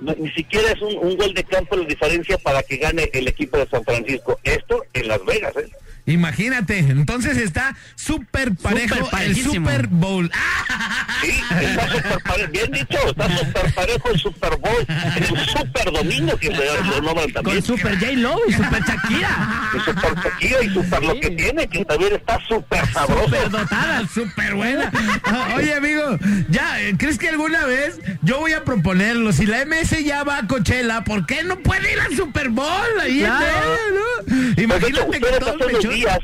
ni 0.00 0.30
siquiera 0.32 0.72
es 0.72 0.80
un, 0.82 0.96
un 0.98 1.16
gol 1.16 1.32
de 1.34 1.44
campo 1.44 1.76
la 1.76 1.84
diferencia 1.84 2.38
para 2.38 2.62
que 2.62 2.76
gane 2.76 3.10
el 3.12 3.28
equipo 3.28 3.58
de 3.58 3.66
San 3.66 3.84
Francisco. 3.84 4.38
Esto 4.44 4.84
en 4.92 5.08
Las 5.08 5.24
Vegas, 5.24 5.56
¿eh? 5.56 5.70
Imagínate, 6.06 6.78
entonces 6.78 7.36
está 7.36 7.76
súper 7.96 8.54
parejo 8.54 8.96
Súper 8.96 9.22
el. 9.22 9.36
Super 9.36 9.86
Bowl. 9.88 10.30
¡Ah! 10.34 11.02
Sí, 11.22 11.30
está 11.64 11.88
súper 11.88 12.22
parejo, 12.22 12.52
bien 12.52 12.70
dicho, 12.72 12.98
está 13.08 13.38
súper 13.38 13.74
parejo 13.74 14.10
el 14.10 14.20
Super 14.20 14.56
Bowl, 14.58 14.86
el 15.16 15.26
Super 15.46 15.92
Domingo 15.92 16.36
que 16.36 16.48
se 16.54 16.64
lo 16.84 17.00
nombran 17.00 17.32
también. 17.32 17.56
Con 17.56 17.62
Super 17.64 17.98
J-Lo 17.98 18.38
y 18.46 18.52
Super 18.52 18.82
Shakira. 18.82 19.70
Y 19.74 19.80
Super 19.80 20.14
Shakira 20.22 20.62
y 20.62 20.74
Super 20.74 21.02
lo 21.04 21.14
que 21.18 21.30
tiene, 21.30 21.66
que 21.68 21.84
también 21.86 22.14
está 22.16 22.38
súper 22.46 22.86
sabroso. 22.92 23.24
Super 23.24 23.50
dotada. 23.50 24.06
Súper 24.12 24.54
buena. 24.54 24.92
Ah, 25.24 25.54
Oye, 25.56 25.74
amigo, 25.74 26.18
ya, 26.50 26.82
eh, 26.82 26.94
¿crees 26.98 27.18
que 27.18 27.30
alguna 27.30 27.64
vez 27.64 27.98
yo 28.22 28.38
voy 28.38 28.52
a 28.52 28.62
proponerlo? 28.62 29.32
Si 29.32 29.46
la 29.46 29.64
MS 29.64 30.04
ya 30.04 30.22
va 30.22 30.38
a 30.38 30.46
Coachella, 30.46 31.02
¿por 31.02 31.24
qué 31.24 31.42
no 31.44 31.58
puede 31.60 31.92
ir 31.94 32.00
al 32.00 32.14
Super 32.14 32.50
Bowl? 32.50 33.00
Ahí 33.00 33.20
Claro. 33.20 33.76
¿no? 33.94 34.26
Pues, 34.26 34.58
Imagínate 34.58 35.18
que 35.20 35.26
todo 35.38 35.58
días, 35.96 36.18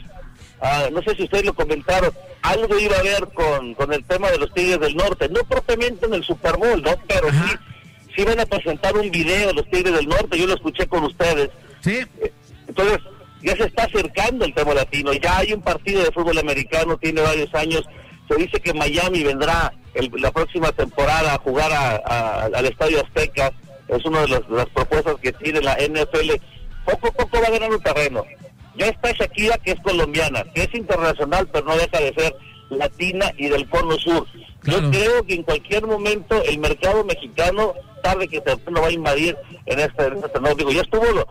ah, 0.61 0.89
no 0.93 1.03
sé 1.03 1.15
si 1.17 1.25
ustedes 1.25 1.45
lo 1.45 1.55
comentaron, 1.55 2.13
algo 2.43 2.79
iba 2.79 2.97
a 2.97 3.03
ver 3.03 3.29
con, 3.35 3.75
con 3.75 3.93
el 3.93 4.05
tema 4.05 4.31
de 4.31 4.39
los 4.39 4.53
Tigres 4.55 4.81
del 4.81 4.97
Norte, 4.97 5.29
no 5.29 5.41
propiamente 5.45 6.07
en 6.07 6.15
el 6.15 6.25
Super 6.25 6.57
Bowl, 6.57 6.83
¿no? 6.83 6.93
Pero 7.09 7.29
Ajá. 7.29 7.49
sí, 7.49 8.13
sí 8.17 8.25
van 8.25 8.41
a 8.41 8.47
presentar 8.47 8.97
un 8.97 9.11
video 9.11 9.49
de 9.49 9.55
los 9.55 9.69
Tigres 9.71 9.95
del 9.95 10.09
Norte, 10.09 10.39
yo 10.39 10.47
lo 10.47 10.55
escuché 10.55 10.87
con 10.87 11.05
ustedes. 11.05 11.51
Sí, 11.81 12.01
Entonces, 12.69 12.99
ya 13.43 13.57
se 13.57 13.65
está 13.65 13.85
acercando 13.85 14.45
el 14.45 14.55
tema 14.55 14.73
latino, 14.75 15.13
ya 15.15 15.39
hay 15.39 15.53
un 15.53 15.61
partido 15.63 16.03
de 16.05 16.13
fútbol 16.13 16.39
americano, 16.39 16.97
tiene 16.97 17.21
varios 17.21 17.53
años, 17.55 17.83
se 18.29 18.37
dice 18.37 18.61
que 18.61 18.73
Miami 18.73 19.25
vendrá 19.25 19.73
el- 19.95 20.11
la 20.19 20.31
próxima 20.31 20.71
temporada 20.73 21.35
a 21.35 21.39
jugar 21.39 21.71
a- 21.73 21.97
a- 22.07 22.45
al 22.45 22.65
Estadio 22.67 23.03
Azteca. 23.05 23.51
Es 23.89 24.05
una 24.07 24.21
de 24.23 24.29
las, 24.29 24.49
de 24.49 24.57
las 24.57 24.67
propuestas 24.71 25.17
que 25.21 25.33
tiene 25.33 25.61
la 25.61 25.75
NFL. 25.75 26.41
Poco 26.87 27.09
a 27.09 27.11
poco 27.11 27.41
va 27.43 27.51
ganando 27.51 27.79
terreno. 27.81 28.25
Ya 28.77 28.87
está 28.87 29.13
Shakira, 29.13 29.59
que 29.59 29.73
es 29.73 29.81
colombiana, 29.81 30.45
que 30.55 30.63
es 30.65 30.75
internacional, 30.75 31.47
pero 31.53 31.67
no 31.67 31.77
deja 31.77 31.99
de 32.01 32.15
ser 32.15 32.35
latina 32.71 33.31
y 33.37 33.49
del 33.49 33.69
cono 33.69 33.99
sur. 33.99 34.27
Claro. 34.61 34.81
Yo 34.83 34.91
creo 34.91 35.27
que 35.27 35.35
en 35.35 35.43
cualquier 35.43 35.87
momento 35.87 36.43
el 36.45 36.59
mercado 36.59 37.05
mexicano, 37.05 37.75
tarde 38.03 38.29
que 38.29 38.41
temprano, 38.41 38.81
va 38.83 38.89
a 38.89 38.93
invadir 38.93 39.37
en 39.67 39.79
este, 39.81 40.05
en 40.07 40.15
este 40.17 40.29
torneo. 40.31 40.55
Digo, 40.55 40.73
ya 40.73 40.81
estuvo 40.83 41.05
lo- 41.05 41.27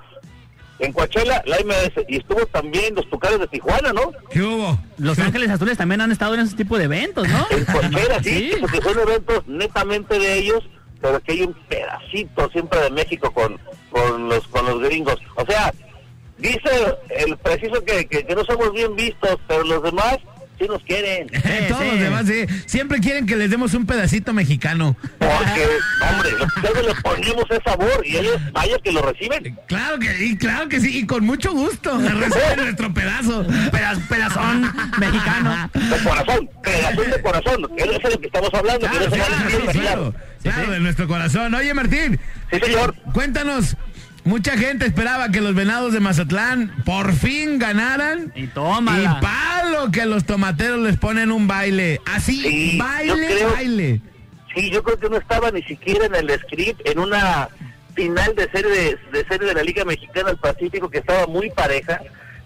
en 0.80 0.94
Coachella, 0.94 1.44
la 1.46 1.58
MS, 1.60 2.06
y 2.08 2.18
estuvo 2.18 2.44
también 2.48 2.96
los 2.96 3.08
Tucanes 3.10 3.40
de 3.40 3.48
Tijuana, 3.48 3.94
¿no? 3.94 4.12
¿Qué 4.32 4.42
hubo? 4.42 4.80
Los 4.98 5.20
Ángeles 5.20 5.50
Azules 5.52 5.78
también 5.78 6.02
han 6.02 6.12
estado 6.12 6.34
en 6.34 6.40
ese 6.42 6.56
tipo 6.56 6.76
de 6.78 6.86
eventos, 6.86 7.28
¿no? 7.30 7.46
En 7.52 7.66
Coachella, 7.66 8.22
sí, 8.24 8.52
Sí. 8.54 8.58
porque 8.60 8.82
son 8.82 9.00
eventos 9.00 9.48
netamente 9.48 10.18
de 10.18 10.40
ellos, 10.40 10.64
pero 11.00 11.20
que 11.22 11.34
hay 11.34 11.42
un 11.44 11.54
pedacito 11.70 12.50
siempre 12.52 12.80
de 12.82 12.90
México 12.92 13.32
con, 13.32 13.60
con 13.92 14.28
los 14.28 14.48
con 14.48 14.66
los 14.66 14.80
gringos. 14.82 15.18
O 15.36 15.46
sea, 15.46 15.72
dice 16.42 16.70
el 17.18 17.38
preciso 17.38 17.84
que, 17.86 18.06
que, 18.08 18.26
que 18.26 18.36
no 18.36 18.44
somos 18.46 18.74
bien 18.74 18.96
vistos, 18.96 19.38
pero 19.48 19.64
los 19.64 19.84
demás 19.84 20.18
sí 20.60 20.68
nos 20.68 20.84
quieren. 20.84 21.28
Eh, 21.44 21.66
Todos 21.70 21.82
sí. 21.84 21.90
los 21.92 22.00
demás, 22.00 22.26
sí. 22.28 22.46
Siempre 22.68 23.00
quieren 23.00 23.26
que 23.26 23.36
les 23.36 23.50
demos 23.50 23.74
un 23.74 23.86
pedacito 23.86 24.32
mexicano. 24.34 24.96
Porque, 25.18 25.68
hombre, 26.10 26.32
nosotros 26.40 26.86
le 26.88 27.02
ponemos 27.02 27.46
ese 27.50 27.62
sabor 27.66 28.06
y 28.06 28.18
ellos, 28.18 28.38
vaya 28.54 28.78
que 28.84 28.92
lo 28.92 29.02
reciben. 29.02 29.58
Claro 29.68 29.98
que, 30.00 30.24
y 30.26 30.38
claro 30.38 30.70
que 30.70 30.80
sí, 30.80 31.00
y 31.00 31.06
con 31.06 31.26
mucho 31.26 31.52
gusto. 31.52 31.98
Reciben 31.98 32.58
nuestro 32.58 32.94
pedazo. 32.94 33.44
Pedaz- 33.72 34.08
pedazón 34.08 34.62
mexicano. 35.00 35.70
De 35.74 36.04
corazón, 36.04 36.50
pedazón 36.64 37.12
de 37.12 37.22
corazón, 37.22 37.68
eso 37.78 37.92
es 37.92 38.04
de 38.04 38.10
lo 38.12 38.20
que 38.20 38.28
estamos 38.28 38.50
hablando. 38.54 38.88
que 38.90 39.00
no 39.00 39.72
claro, 39.72 40.14
claro, 40.44 40.72
de 40.72 40.80
nuestro 40.80 41.08
corazón. 41.08 41.54
Oye, 41.56 41.74
Martín, 41.74 42.20
Sí, 42.52 42.60
señor. 42.60 42.96
cuéntanos. 43.14 43.76
Mucha 44.24 44.56
gente 44.58 44.86
esperaba 44.86 45.30
que 45.30 45.42
los 45.42 45.56
venados 45.56 45.94
de 45.94 46.00
Mazatlán 46.00 46.72
por 46.86 47.14
fin 47.14 47.58
ganaran. 47.58 48.32
Y 48.36 48.44
Y 48.44 48.48
tómala. 48.48 49.20
palo 49.20 49.92
que 49.92 50.06
los 50.06 50.26
tomateros 50.26 50.80
les 50.80 50.98
ponen 50.98 51.32
un 51.32 51.48
baile. 51.48 52.00
Así, 52.06 52.42
Sí, 52.42 52.78
yo 52.78 52.84
baile, 52.84 53.28
creo- 53.28 53.52
baile. 53.52 54.02
Sí, 54.56 54.70
yo 54.70 54.84
creo 54.84 55.00
que 55.00 55.10
no 55.10 55.18
estaba 55.18 55.50
ni 55.52 55.64
siquiera 55.64 56.06
en 56.06 56.14
el 56.16 56.30
script, 56.40 56.82
en 56.86 57.00
una 57.00 57.50
final 57.96 58.36
de 58.36 58.50
serie 58.52 58.70
de, 58.70 58.98
de 59.12 59.26
serie 59.28 59.48
de 59.48 59.54
la 59.54 59.64
Liga 59.64 59.86
Mexicana 59.86 60.28
del 60.30 60.38
Pacífico 60.38 60.90
que 60.90 61.00
estaba 61.00 61.26
muy 61.26 61.50
pareja. 61.50 62.00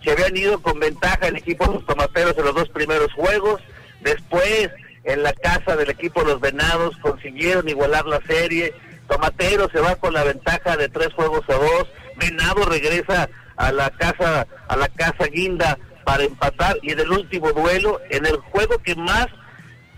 Se 0.03 0.11
habían 0.11 0.37
ido 0.37 0.61
con 0.61 0.79
ventaja 0.79 1.27
el 1.27 1.35
equipo 1.35 1.65
de 1.67 1.73
los 1.75 1.85
tomateros 1.85 2.37
en 2.37 2.45
los 2.45 2.55
dos 2.55 2.69
primeros 2.69 3.11
juegos. 3.13 3.59
Después, 4.01 4.69
en 5.03 5.23
la 5.23 5.33
casa 5.33 5.75
del 5.75 5.89
equipo 5.89 6.21
de 6.23 6.27
los 6.33 6.39
venados, 6.41 6.95
consiguieron 6.97 7.67
igualar 7.67 8.05
la 8.05 8.21
serie. 8.27 8.73
Tomatero 9.07 9.69
se 9.69 9.79
va 9.79 9.95
con 9.95 10.13
la 10.13 10.23
ventaja 10.23 10.75
de 10.77 10.89
tres 10.89 11.13
juegos 11.13 11.43
a 11.49 11.53
dos. 11.53 11.87
Venado 12.17 12.65
regresa 12.65 13.29
a 13.57 13.71
la 13.71 13.89
casa, 13.91 14.47
a 14.67 14.75
la 14.75 14.87
casa 14.89 15.25
guinda 15.25 15.77
para 16.03 16.23
empatar. 16.23 16.77
Y 16.81 16.91
en 16.91 16.99
el 16.99 17.11
último 17.11 17.51
duelo, 17.51 17.99
en 18.09 18.25
el 18.25 18.37
juego 18.37 18.77
que 18.79 18.95
más 18.95 19.27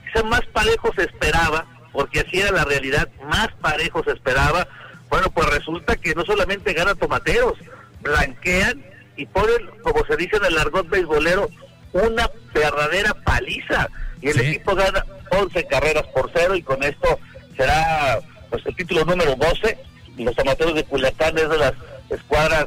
quizá 0.06 0.24
más 0.24 0.42
parejo 0.54 0.92
se 0.96 1.04
esperaba, 1.04 1.66
porque 1.92 2.22
así 2.22 2.40
era 2.40 2.52
la 2.52 2.66
realidad, 2.66 3.08
más 3.30 3.50
parejo 3.62 4.04
se 4.04 4.12
esperaba. 4.12 4.68
Bueno, 5.10 5.30
pues 5.32 5.48
resulta 5.50 5.96
que 5.96 6.14
no 6.16 6.24
solamente 6.26 6.74
gana 6.74 6.96
tomateros, 6.96 7.54
blanquean 8.02 8.84
y 9.16 9.26
ponen, 9.26 9.68
como 9.82 10.06
se 10.06 10.16
dice 10.18 10.38
en 10.38 10.46
el 10.46 10.58
argot 10.58 10.88
beisbolero, 10.90 11.50
una 11.94 12.30
verdadera 12.54 13.14
paliza. 13.24 13.88
Y 14.22 14.30
el 14.30 14.40
Sí. 14.40 14.46
equipo 14.48 14.76
gana 14.76 15.04
11 15.32 15.66
carreras 15.68 16.04
por 16.14 16.30
cero 16.34 16.56
y 16.56 16.62
con 16.62 16.82
esto 16.84 17.20
será 17.56 18.20
pues 18.58 18.66
el 18.66 18.76
título 18.76 19.06
número 19.06 19.36
12. 19.36 19.78
Y 20.18 20.24
los 20.24 20.36
tomateros 20.36 20.74
de 20.74 20.84
Culiacán 20.84 21.38
es 21.38 21.48
de 21.50 21.58
las 21.58 21.74
escuadras 22.10 22.66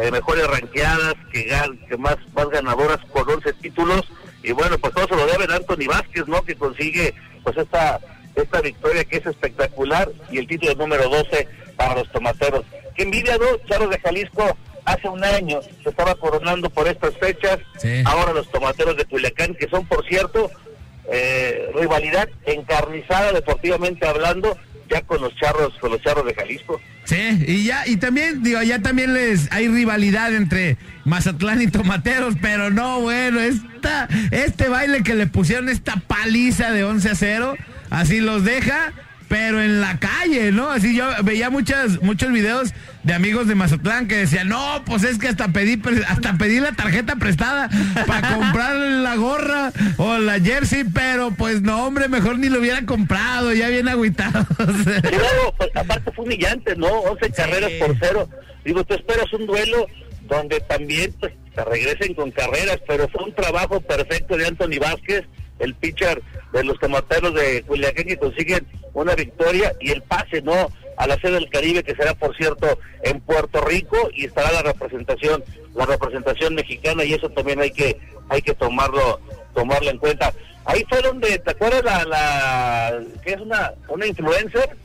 eh, 0.00 0.10
mejores 0.10 0.46
ranqueadas, 0.48 1.14
que, 1.32 1.48
gan- 1.48 1.78
que 1.88 1.96
más, 1.96 2.16
más 2.34 2.48
ganadoras 2.48 2.98
con 3.12 3.28
11 3.28 3.52
títulos. 3.54 4.02
Y 4.42 4.52
bueno, 4.52 4.76
pues 4.78 4.92
todo 4.94 5.06
se 5.06 5.14
lo 5.16 5.26
deben 5.26 5.50
a 5.50 5.56
Anthony 5.56 5.86
Vázquez, 5.88 6.26
¿no? 6.26 6.42
Que 6.42 6.56
consigue 6.56 7.14
pues 7.44 7.56
esta, 7.56 8.00
esta 8.34 8.60
victoria 8.60 9.04
que 9.04 9.18
es 9.18 9.26
espectacular 9.26 10.10
y 10.30 10.38
el 10.38 10.46
título 10.48 10.74
número 10.74 11.08
12 11.08 11.46
para 11.76 11.94
los 11.94 12.10
tomateros. 12.10 12.64
Qué 12.96 13.04
envidia, 13.04 13.38
¿no? 13.38 13.46
Charros 13.68 13.90
de 13.90 14.00
Jalisco 14.00 14.56
hace 14.84 15.08
un 15.08 15.22
año 15.22 15.60
se 15.84 15.90
estaba 15.90 16.14
coronando 16.16 16.68
por 16.70 16.88
estas 16.88 17.16
fechas. 17.18 17.58
Sí. 17.78 18.02
Ahora 18.06 18.32
los 18.32 18.50
tomateros 18.50 18.96
de 18.96 19.04
Culiacán, 19.04 19.54
que 19.54 19.68
son, 19.68 19.86
por 19.86 20.04
cierto, 20.06 20.50
eh, 21.10 21.70
rivalidad 21.74 22.28
encarnizada 22.46 23.32
deportivamente 23.32 24.06
hablando, 24.06 24.56
ya 24.88 25.02
con 25.02 25.20
los 25.20 25.34
charros, 25.36 25.74
con 25.80 25.90
los 25.90 26.00
charros 26.02 26.24
de 26.26 26.34
Jalisco. 26.34 26.80
Sí, 27.04 27.44
y 27.46 27.64
ya, 27.64 27.86
y 27.86 27.96
también, 27.96 28.42
digo, 28.42 28.62
ya 28.62 28.80
también 28.80 29.14
les 29.14 29.50
hay 29.52 29.68
rivalidad 29.68 30.34
entre 30.34 30.76
Mazatlán 31.04 31.62
y 31.62 31.68
Tomateros, 31.68 32.34
pero 32.40 32.70
no, 32.70 33.00
bueno, 33.00 33.40
esta, 33.40 34.08
este 34.30 34.68
baile 34.68 35.02
que 35.02 35.14
le 35.14 35.26
pusieron 35.26 35.68
esta 35.68 35.96
paliza 35.96 36.70
de 36.70 36.84
11 36.84 37.10
a 37.10 37.14
0, 37.14 37.56
así 37.90 38.20
los 38.20 38.44
deja, 38.44 38.92
pero 39.28 39.62
en 39.62 39.80
la 39.80 39.98
calle, 39.98 40.52
¿no? 40.52 40.70
Así 40.70 40.94
yo 40.94 41.08
veía 41.22 41.50
muchas, 41.50 42.02
muchos 42.02 42.32
videos 42.32 42.74
de 43.08 43.14
amigos 43.14 43.48
de 43.48 43.54
Mazatlán 43.54 44.06
que 44.06 44.16
decían, 44.16 44.50
no, 44.50 44.82
pues 44.84 45.02
es 45.02 45.16
que 45.18 45.28
hasta 45.28 45.48
pedí, 45.48 45.80
hasta 46.06 46.36
pedí 46.36 46.60
la 46.60 46.72
tarjeta 46.72 47.16
prestada 47.16 47.70
para 48.06 48.34
comprar 48.36 48.76
la 48.76 49.16
gorra 49.16 49.72
o 49.96 50.18
la 50.18 50.38
jersey, 50.38 50.84
pero 50.84 51.30
pues 51.30 51.62
no, 51.62 51.86
hombre, 51.86 52.08
mejor 52.08 52.38
ni 52.38 52.50
lo 52.50 52.58
hubiera 52.58 52.84
comprado, 52.84 53.54
ya 53.54 53.68
bien 53.68 53.88
agüitados. 53.88 54.46
Y 54.58 55.16
luego, 55.16 55.54
pues, 55.56 55.70
aparte 55.74 56.12
fue 56.12 56.26
humillante, 56.26 56.76
¿no? 56.76 56.86
11 56.86 57.30
carreras 57.30 57.70
por 57.80 57.96
cero. 57.98 58.28
Digo, 58.62 58.84
tú 58.84 58.92
esperas 58.92 59.32
un 59.32 59.46
duelo 59.46 59.86
donde 60.28 60.60
también 60.60 61.14
pues 61.18 61.32
se 61.54 61.64
regresen 61.64 62.12
con 62.12 62.30
carreras, 62.30 62.78
pero 62.86 63.08
fue 63.08 63.24
un 63.24 63.34
trabajo 63.34 63.80
perfecto 63.80 64.36
de 64.36 64.48
Anthony 64.48 64.78
Vázquez, 64.78 65.24
el 65.60 65.74
pitcher 65.74 66.22
de 66.52 66.62
los 66.62 66.78
tomateros 66.78 67.34
de 67.34 67.62
Culiacán 67.62 68.04
que 68.04 68.18
consiguen 68.18 68.66
una 68.92 69.14
victoria 69.14 69.72
y 69.80 69.92
el 69.92 70.02
pase, 70.02 70.42
¿no? 70.42 70.68
A 70.98 71.06
la 71.06 71.16
sede 71.18 71.32
del 71.32 71.48
Caribe, 71.48 71.82
que 71.82 71.94
será, 71.94 72.12
por 72.14 72.36
cierto, 72.36 72.78
en 73.02 73.20
Puerto 73.20 73.60
Rico 73.62 73.96
y 74.12 74.26
estará 74.26 74.52
la 74.52 74.62
representación, 74.62 75.42
la 75.74 75.86
representación 75.86 76.54
mexicana 76.54 77.04
y 77.04 77.14
eso 77.14 77.30
también 77.30 77.60
hay 77.60 77.70
que, 77.70 77.98
hay 78.28 78.42
que 78.42 78.54
tomarlo, 78.54 79.20
tomarlo 79.54 79.90
en 79.90 79.98
cuenta. 79.98 80.32
Ahí 80.64 80.84
fue 80.88 81.00
donde, 81.00 81.38
¿te 81.38 81.50
acuerdas 81.52 81.82
la, 81.84 82.04
la 82.04 83.00
que 83.24 83.32
es 83.32 83.40
una, 83.40 83.72
una 83.88 84.06
influencer? 84.06 84.76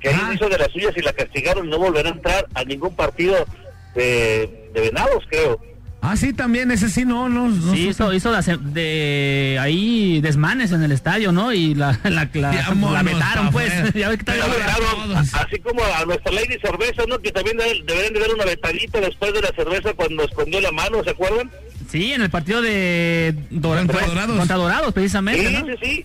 que 0.00 0.10
ahí 0.10 0.20
Ah. 0.20 0.32
hizo 0.34 0.50
de 0.50 0.58
las 0.58 0.68
suyas 0.70 0.94
y 0.96 1.00
la 1.00 1.14
castigaron 1.14 1.64
y 1.66 1.70
no 1.70 1.78
volverá 1.78 2.10
a 2.10 2.12
entrar 2.12 2.46
a 2.52 2.62
ningún 2.64 2.94
partido 2.94 3.46
de, 3.94 4.68
de 4.74 4.80
venados, 4.82 5.24
creo. 5.30 5.58
Ah, 6.06 6.16
sí, 6.16 6.32
también, 6.34 6.70
ese 6.70 6.90
sí, 6.90 7.04
no, 7.06 7.28
no. 7.30 7.48
no 7.48 7.72
Sí, 7.74 7.88
hizo, 7.88 8.12
hizo 8.12 8.30
las- 8.30 8.50
de 8.74 9.56
ahí 9.60 10.20
desmanes 10.20 10.70
en 10.72 10.82
el 10.82 10.92
estadio, 10.92 11.32
¿no? 11.32 11.52
Y 11.52 11.74
la, 11.74 11.98
la, 12.04 12.28
la, 12.34 12.74
la 12.74 13.02
vetaron, 13.02 13.50
pues. 13.50 13.72
ya 13.94 14.10
ves 14.10 14.18
que 14.22 14.32
así 14.32 15.58
como 15.60 15.82
a 15.82 16.04
nuestra 16.04 16.32
Lady 16.32 16.58
Cerveza, 16.62 17.02
¿no? 17.08 17.18
Que 17.20 17.32
también 17.32 17.56
debe- 17.56 17.82
deberían 17.86 18.12
de 18.12 18.20
dar 18.20 18.30
una 18.34 18.44
vetadita 18.44 19.00
después 19.00 19.32
de 19.32 19.40
la 19.40 19.48
cerveza 19.56 19.92
cuando 19.94 20.24
escondió 20.24 20.60
la 20.60 20.72
mano, 20.72 21.02
¿se 21.02 21.10
acuerdan? 21.10 21.50
Sí, 21.90 22.12
en 22.12 22.22
el 22.22 22.30
partido 22.30 22.60
de 22.62 23.34
Dor- 23.50 23.78
Contra 23.78 23.98
fue- 24.00 24.08
Dorados. 24.08 24.36
contra 24.38 24.56
Dorados, 24.56 24.92
precisamente, 24.92 25.46
Sí, 25.48 25.54
¿no? 25.54 25.66
sí, 25.66 25.72
sí. 25.82 26.04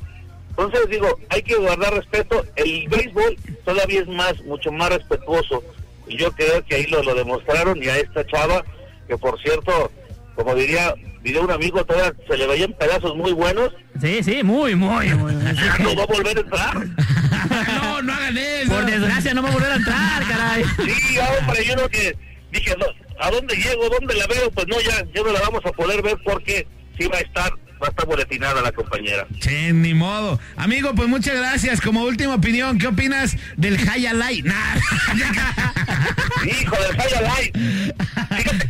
Entonces 0.50 0.90
digo, 0.90 1.20
hay 1.30 1.42
que 1.42 1.56
guardar 1.56 1.94
respeto. 1.94 2.46
El 2.56 2.88
béisbol 2.90 3.38
todavía 3.66 4.02
es 4.02 4.08
más, 4.08 4.42
mucho 4.44 4.72
más 4.72 4.90
respetuoso. 4.90 5.64
Y 6.08 6.18
yo 6.18 6.32
creo 6.32 6.64
que 6.66 6.76
ahí 6.76 6.86
lo, 6.88 7.02
lo 7.04 7.16
demostraron 7.16 7.82
y 7.82 7.88
a 7.88 7.98
esta 7.98 8.26
chava, 8.26 8.64
que 9.10 9.18
por 9.18 9.38
cierto, 9.42 9.92
como 10.36 10.56
diría, 10.56 10.94
diría 11.22 11.42
un 11.42 11.52
amigo, 11.52 11.84
todavía 11.84 12.14
se 12.30 12.38
le 12.38 12.48
veían 12.48 12.74
pedazos 12.74 13.16
muy 13.16 13.34
buenos, 13.34 13.72
Sí, 14.02 14.24
sí, 14.24 14.44
muy, 14.44 14.76
muy, 14.76 15.10
no 15.80 15.96
va 15.96 16.04
a 16.04 16.06
volver 16.06 16.38
a 16.38 16.40
entrar. 16.40 16.76
no, 17.82 18.02
no 18.02 18.14
hagan 18.14 18.38
eso. 18.38 18.72
Por 18.72 18.86
desgracia 18.86 19.34
no 19.34 19.44
va 19.44 19.50
a 19.50 19.52
volver 19.52 19.72
a 19.72 19.76
entrar, 19.76 20.24
caray. 20.26 20.64
Sí, 20.78 21.18
hombre, 21.18 21.66
yo 21.66 21.76
no 21.76 21.90
que 21.90 22.16
dije, 22.52 22.74
no, 22.80 22.86
¿a 23.20 23.30
dónde 23.30 23.56
llego? 23.56 23.90
¿Dónde 23.90 24.14
la 24.16 24.26
veo? 24.28 24.50
Pues 24.52 24.68
no, 24.68 24.80
ya, 24.80 25.04
ya 25.14 25.22
no 25.22 25.34
la 25.34 25.42
vamos 25.42 25.66
a 25.66 25.72
poder 25.72 26.02
ver 26.02 26.18
porque 26.24 26.66
sí 26.98 27.08
va 27.08 27.18
a 27.18 27.22
estar, 27.22 27.52
va 27.82 27.88
a 27.88 27.90
estar 27.90 28.06
boletinada 28.06 28.62
la 28.62 28.72
compañera. 28.72 29.28
Che, 29.42 29.74
ni 29.74 29.94
modo. 29.94 30.40
Amigo, 30.56 30.96
pues 30.96 31.10
muchas 31.10 31.36
gracias. 31.36 31.82
Como 31.82 32.04
última 32.04 32.36
opinión, 32.36 32.78
¿qué 32.78 32.88
opinas 32.88 33.36
del 33.58 33.78
High 33.78 34.14
Light? 34.14 34.46
Hijo 36.46 36.76
del 36.78 36.96
High 36.98 37.22
Light. 37.22 37.58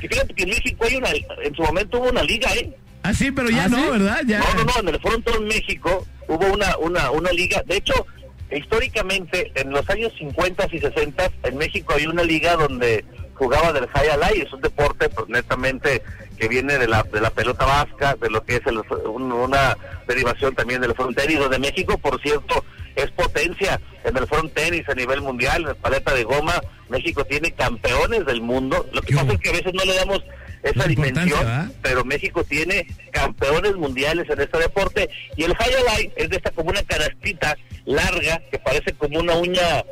Fíjate, 0.10 0.34
que- 0.34 0.44
en 0.44 0.50
México 0.50 0.86
hay 0.86 0.96
una, 0.98 1.10
en 1.44 1.56
su 1.56 1.62
momento 1.64 2.00
hubo 2.00 2.10
una 2.10 2.24
liga, 2.24 2.52
¿eh? 2.56 2.76
Así, 3.04 3.32
pero 3.32 3.50
ya 3.50 3.66
¿Ah, 3.66 3.70
no, 3.70 3.78
sí? 3.78 3.90
¿verdad? 3.92 4.22
Ya. 4.26 4.40
No, 4.40 4.54
no, 4.56 4.64
no, 4.66 4.80
en 4.82 4.88
el 4.96 5.00
Frontón 5.00 5.46
México 5.48 6.06
hubo 6.28 6.46
una, 6.48 6.78
una, 6.78 7.12
una 7.12 7.32
liga. 7.32 7.64
De 7.66 7.78
hecho, 7.78 8.06
históricamente, 8.52 9.52
en 9.56 9.72
los 9.72 9.90
años 9.90 10.12
50 10.18 10.68
y 10.72 10.80
60, 10.80 11.32
en 11.44 11.58
México 11.58 11.94
hay 11.96 12.08
una 12.08 12.24
liga 12.24 12.56
donde 12.56 13.06
jugaba 13.36 13.72
del 13.74 13.88
high 13.88 14.10
alive. 14.10 14.46
Es 14.46 14.54
un 14.54 14.62
deporte, 14.62 15.10
pues 15.10 15.28
netamente, 15.30 16.02
que 16.38 16.48
viene 16.48 16.78
de 16.78 16.88
la, 16.88 17.04
de 17.04 17.22
la 17.22 17.30
pelota 17.30 17.66
vasca, 17.66 18.16
de 18.20 18.30
lo 18.30 18.44
que 18.44 18.58
es 18.58 18.62
el- 18.68 18.82
un- 19.08 19.32
una 19.32 19.78
derivación 20.08 20.54
también 20.56 20.82
del 20.82 20.94
frontenis, 20.94 21.40
donde 21.40 21.60
México, 21.60 21.98
por 21.98 22.22
cierto, 22.22 22.64
es 22.96 23.12
potencia 23.12 23.80
en 24.04 24.16
el 24.18 24.28
front 24.28 24.54
tenis 24.54 24.88
a 24.90 24.94
nivel 24.96 25.22
mundial, 25.22 25.62
en 25.62 25.68
la 25.70 25.74
paleta 25.76 26.14
de 26.14 26.24
goma, 26.24 26.62
México 26.90 27.24
tiene 27.26 27.52
campeones 27.52 28.26
del 28.26 28.42
mundo, 28.42 28.88
lo 28.94 29.02
que 29.02 29.08
¿Qué 29.10 29.16
pasa 29.16 29.34
es 29.34 29.40
que 29.40 29.50
a 29.50 29.54
veces 29.54 29.74
no 29.74 29.84
le 29.86 29.96
damos 29.96 30.24
esa 30.64 30.84
dimensión, 30.88 31.40
¿verdad? 31.40 31.72
pero 31.82 32.04
México 32.06 32.44
tiene 32.44 32.86
campeones 33.12 33.76
mundiales 33.76 34.30
en 34.30 34.42
este 34.42 34.58
deporte. 34.58 35.10
Y 35.38 35.44
el 35.44 35.52
highlight 35.54 36.12
es 36.18 36.30
de 36.30 36.36
esta 36.38 36.52
como 36.52 36.70
una 36.72 36.84
canastita 36.84 37.56
larga 37.86 38.42
que 38.52 38.60
parece 38.60 38.94
como 38.94 39.20
una 39.20 39.36
uña 39.36 39.84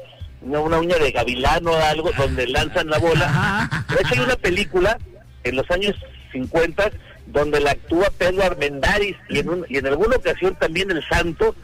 una, 0.42 0.60
una 0.60 0.78
uña 0.80 0.98
de 0.98 1.12
gavilán 1.12 1.66
o 1.68 1.76
algo 1.76 2.12
donde 2.18 2.48
lanzan 2.48 2.88
la 2.90 2.98
bola. 3.00 3.70
De 3.90 3.96
hecho 4.02 4.14
hay 4.16 4.20
una 4.20 4.36
película 4.36 4.98
en 5.44 5.56
los 5.56 5.70
años 5.72 5.96
50 6.32 6.92
donde 7.28 7.60
la 7.60 7.72
actúa 7.72 8.10
Pedro 8.18 8.44
Armendáriz 8.44 9.16
y 9.30 9.40
en, 9.40 9.50
un- 9.50 9.66
y 9.70 9.78
en 9.78 9.88
alguna 9.88 10.16
ocasión 10.18 10.56
también 10.60 10.92
el 10.92 11.04
Santo 11.10 11.56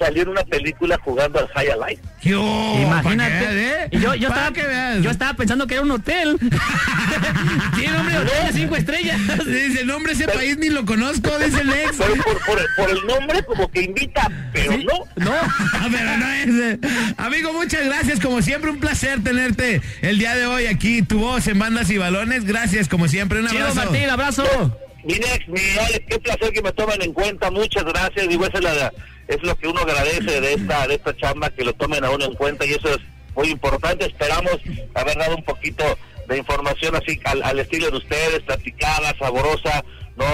salió 0.00 0.22
en 0.22 0.28
una 0.30 0.42
película 0.44 0.98
jugando 1.04 1.38
al 1.38 1.48
highlight. 1.64 2.00
¿Qué 2.20 2.34
hubo? 2.34 2.80
Imagínate. 2.82 3.44
¿Pa' 3.44 3.50
qué, 3.50 3.68
eh? 3.84 3.88
Y 3.92 4.00
yo, 4.00 4.14
yo, 4.14 4.28
estaba, 4.28 4.52
que 4.52 4.62
veas. 4.62 5.02
yo 5.02 5.10
estaba 5.10 5.34
pensando 5.34 5.66
que 5.66 5.74
era 5.74 5.82
un 5.84 5.90
hotel. 5.92 6.36
Tiene 7.76 7.92
nombre 7.96 8.14
de 8.14 8.20
hotel 8.22 8.46
de 8.46 8.52
cinco 8.52 8.76
estrellas. 8.76 9.20
Dice, 9.46 9.80
el 9.82 9.86
nombre 9.86 10.14
de 10.14 10.24
ese 10.24 10.32
país 10.32 10.56
ni 10.58 10.68
lo 10.68 10.84
conozco, 10.84 11.30
dice 11.38 11.60
el 11.60 11.70
ex. 11.70 11.96
Pero 11.98 12.14
por, 12.22 12.44
por, 12.44 12.66
por 12.76 12.90
el 12.90 13.06
nombre 13.06 13.42
como 13.44 13.70
que 13.70 13.82
invita, 13.82 14.28
pero 14.52 14.72
Sí, 14.72 14.84
no. 14.86 15.24
No. 15.24 15.32
Pero 15.90 16.16
no 16.18 16.28
es. 16.30 16.74
eh. 16.74 16.78
Amigo, 17.16 17.52
muchas 17.52 17.84
gracias. 17.84 18.20
Como 18.20 18.42
siempre, 18.42 18.70
un 18.70 18.78
placer 18.80 19.22
tenerte 19.22 19.80
el 20.02 20.18
día 20.18 20.34
de 20.34 20.46
hoy 20.46 20.66
aquí. 20.66 21.02
Tu 21.02 21.18
voz 21.18 21.46
en 21.48 21.58
bandas 21.58 21.90
y 21.90 21.98
balones. 21.98 22.44
Gracias, 22.44 22.88
como 22.88 23.08
siempre. 23.08 23.40
Un 23.40 23.48
Chido, 23.48 23.60
abrazo. 23.66 23.90
Martín, 23.90 24.08
abrazo. 24.10 24.76
Mi 25.04 25.14
ex, 25.14 25.48
mi 25.48 25.60
Alex, 25.78 26.04
qué 26.08 26.18
placer 26.18 26.52
que 26.52 26.62
me 26.62 26.72
tomen 26.72 27.00
en 27.00 27.12
cuenta, 27.14 27.50
muchas 27.50 27.84
gracias, 27.84 28.28
digo, 28.28 28.44
esa 28.44 28.58
es, 28.58 28.64
la- 28.64 28.92
es 29.34 29.42
lo 29.42 29.56
que 29.56 29.68
uno 29.68 29.80
agradece 29.80 30.40
de 30.40 30.54
esta, 30.54 30.86
de 30.86 30.94
esta 30.94 31.16
chamba, 31.16 31.50
que 31.50 31.64
lo 31.64 31.72
tomen 31.74 32.04
a 32.04 32.10
uno 32.10 32.24
en 32.24 32.34
cuenta 32.34 32.64
y 32.66 32.70
eso 32.72 32.88
es 32.90 32.98
muy 33.34 33.48
importante, 33.48 34.06
esperamos 34.06 34.56
haber 34.94 35.16
dado 35.16 35.36
un 35.36 35.44
poquito 35.44 35.84
de 36.28 36.38
información 36.38 36.94
así 36.96 37.18
al, 37.24 37.42
al 37.42 37.58
estilo 37.58 37.90
de 37.90 37.96
ustedes, 37.98 38.40
platicada, 38.40 39.14
saborosa, 39.18 39.84
no, 40.16 40.26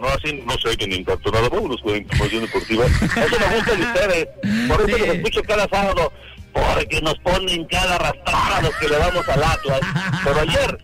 no 0.00 0.08
así, 0.08 0.42
no 0.46 0.52
sé, 0.58 0.76
que 0.76 0.86
ni 0.86 0.96
impacto 0.96 1.30
nada, 1.30 1.48
vámonos 1.48 1.80
con 1.82 1.96
información 1.96 2.42
deportiva, 2.42 2.84
eso 2.86 3.36
me 3.38 3.56
gusta 3.56 3.74
de 3.76 3.82
ustedes, 3.82 4.28
por 4.68 4.80
eso 4.80 4.96
Sí. 4.96 5.06
los 5.06 5.16
escucho 5.16 5.42
cada 5.44 5.68
sábado, 5.68 6.12
porque 6.52 7.00
nos 7.02 7.14
ponen 7.20 7.64
cada 7.66 7.94
arrastrada 7.96 8.62
los 8.62 8.74
que 8.76 8.88
le 8.88 8.96
damos 8.98 9.28
al 9.28 9.42
Atlas, 9.44 9.80
pero 10.24 10.40
ayer 10.40 10.78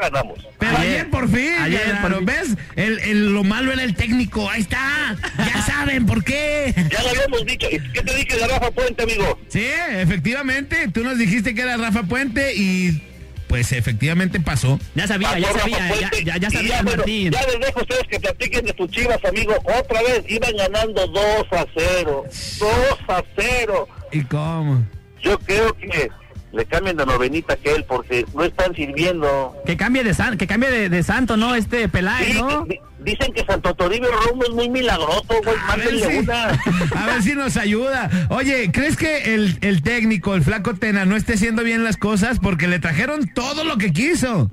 ganamos. 0.00 0.38
Pero 0.58 0.76
ayer, 0.78 0.92
Ayer. 0.92 1.10
por 1.10 1.28
fin, 1.30 1.52
Ayer, 1.60 1.98
por 2.02 2.16
fin. 2.16 2.26
¿ves? 2.26 2.48
El, 2.76 2.98
el- 3.00 3.32
lo 3.32 3.44
malo 3.44 3.72
era 3.72 3.82
el 3.82 3.94
técnico. 3.94 4.48
Ahí 4.50 4.62
está. 4.62 5.16
Ya 5.38 5.62
saben 5.66 6.06
por 6.06 6.24
qué. 6.24 6.74
Ya 6.90 7.02
lo 7.02 7.08
habíamos 7.10 7.44
dicho. 7.46 7.66
¿Y 7.70 7.78
¿Qué 7.92 8.02
te 8.02 8.14
dije 8.16 8.36
de 8.36 8.46
Rafa 8.48 8.70
Puente, 8.70 9.02
amigo? 9.02 9.38
Sí, 9.48 9.64
efectivamente. 9.90 10.88
Tú 10.88 11.02
nos 11.04 11.18
dijiste 11.18 11.54
que 11.54 11.62
era 11.62 11.76
Rafa 11.76 12.02
Puente 12.04 12.54
y 12.54 13.02
pues 13.48 13.72
efectivamente 13.72 14.38
pasó. 14.40 14.78
Ya 14.94 15.06
sabía, 15.08 15.36
ya 15.38 15.48
Pasó 15.48 15.58
sabía, 15.60 15.78
ya, 15.78 15.88
Puente, 15.88 16.24
ya, 16.24 16.36
ya 16.36 16.50
sabía, 16.50 16.82
bueno, 16.82 16.98
Martín. 16.98 17.32
ya 17.32 17.42
les 17.46 17.58
dejo 17.60 17.80
a 17.80 17.82
ustedes 17.82 18.02
que 18.08 18.20
platiquen 18.20 18.64
de 18.64 18.72
tus 18.74 18.90
chivas, 18.90 19.18
amigo. 19.24 19.54
Otra 19.64 20.02
vez 20.02 20.22
iban 20.28 20.56
ganando 20.56 21.06
2 21.06 21.46
a 21.52 21.66
0. 21.76 22.24
2 22.60 22.70
a 23.08 23.22
0. 23.36 23.88
¿Y 24.12 24.20
cómo? 24.22 24.84
Yo 25.22 25.38
creo 25.40 25.74
que 25.76 26.08
le 26.52 26.64
cambian 26.66 26.96
de 26.96 27.06
novenita 27.06 27.56
que 27.56 27.72
él 27.74 27.84
porque 27.84 28.26
no 28.34 28.42
están 28.44 28.74
sirviendo. 28.74 29.54
Que 29.66 29.76
cambie 29.76 30.02
de 30.02 30.14
san, 30.14 30.36
que 30.36 30.46
cambie 30.46 30.70
de, 30.70 30.88
de 30.88 31.02
santo, 31.02 31.36
¿no? 31.36 31.54
Este 31.54 31.88
Peláez, 31.88 32.32
Sí, 32.32 32.40
¿no? 32.40 32.64
di- 32.64 32.80
dicen 33.00 33.32
que 33.32 33.44
Santo 33.44 33.72
Toribio 33.74 34.10
Romo 34.10 34.42
es 34.42 34.50
muy 34.50 34.68
milagroso, 34.68 35.24
güey. 35.44 35.56
A 35.68 35.76
ver, 35.76 35.98
si, 36.00 36.18
una. 36.18 36.44
a 36.96 37.06
ver 37.06 37.22
si 37.22 37.34
nos 37.34 37.56
ayuda. 37.56 38.10
Oye, 38.30 38.70
¿crees 38.72 38.96
que 38.96 39.34
el, 39.34 39.58
el 39.60 39.82
técnico, 39.82 40.34
el 40.34 40.42
flaco 40.42 40.74
Tena, 40.74 41.04
no 41.04 41.14
esté 41.16 41.34
haciendo 41.34 41.62
bien 41.62 41.84
las 41.84 41.96
cosas? 41.96 42.38
Porque 42.40 42.66
le 42.66 42.78
trajeron 42.80 43.28
todo 43.32 43.62
lo 43.64 43.78
que 43.78 43.92
quiso. 43.92 44.50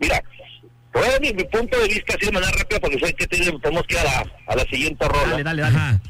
Mira, 0.00 0.22
dar 0.94 1.20
mi, 1.20 1.32
mi 1.32 1.44
punto 1.44 1.76
de 1.80 1.88
vista 1.88 2.14
así 2.14 2.26
de 2.26 2.32
manera 2.32 2.52
rápida 2.56 2.78
porque 2.80 2.98
sé 2.98 3.12
que 3.14 3.26
tenemos 3.26 3.60
tenemos 3.60 3.82
que 3.88 3.94
ir 3.94 4.00
a 4.00 4.04
la, 4.04 4.24
a 4.46 4.56
la 4.56 4.64
siguiente 4.64 5.08
rola. 5.08 5.30
Dale, 5.32 5.42
dale, 5.42 5.62
dale. 5.62 5.76
Ajá. 5.76 6.00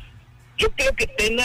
Yo 0.59 0.71
creo 0.73 0.93
que 0.95 1.07
Tena, 1.07 1.45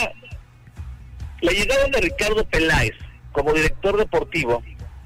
la 1.40 1.52
llegada 1.52 1.86
de 1.88 2.00
Ricardo 2.02 2.44
Peláez 2.44 2.92
como 3.32 3.52
director 3.52 3.96
deportivo, 3.96 4.62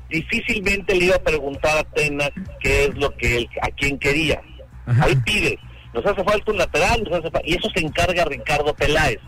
difícilmente 0.09 0.95
le 0.95 1.07
iba 1.07 1.17
a 1.17 1.23
preguntar 1.23 1.79
a 1.79 1.85
Tena 1.85 2.29
qué 2.61 2.85
es 2.85 2.97
lo 2.97 3.17
que 3.17 3.39
él, 3.39 3.49
a 3.63 3.69
quién 3.71 3.99
quería. 3.99 4.41
Ajá. 4.87 5.05
Ahí 5.05 5.17
pide, 5.17 5.59
nos 5.93 6.05
hace 6.05 6.23
falta 6.23 6.53
un 6.53 6.59
lateral, 6.59 7.03
nos 7.05 7.25
hace 7.25 7.31
y 7.45 7.55
eso 7.55 7.69
se 7.75 7.85
encarga 7.85 8.25
Ricardo 8.25 8.75
Peláez. 8.75 9.19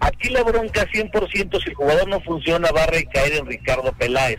Aquí 0.00 0.28
la 0.28 0.42
bronca 0.42 0.86
100%, 0.86 1.62
si 1.62 1.70
el 1.70 1.74
jugador 1.74 2.08
no 2.08 2.20
funciona, 2.20 2.70
va 2.70 2.84
a 2.84 2.86
recaer 2.86 3.32
en 3.34 3.46
Ricardo 3.46 3.92
Peláez, 3.92 4.38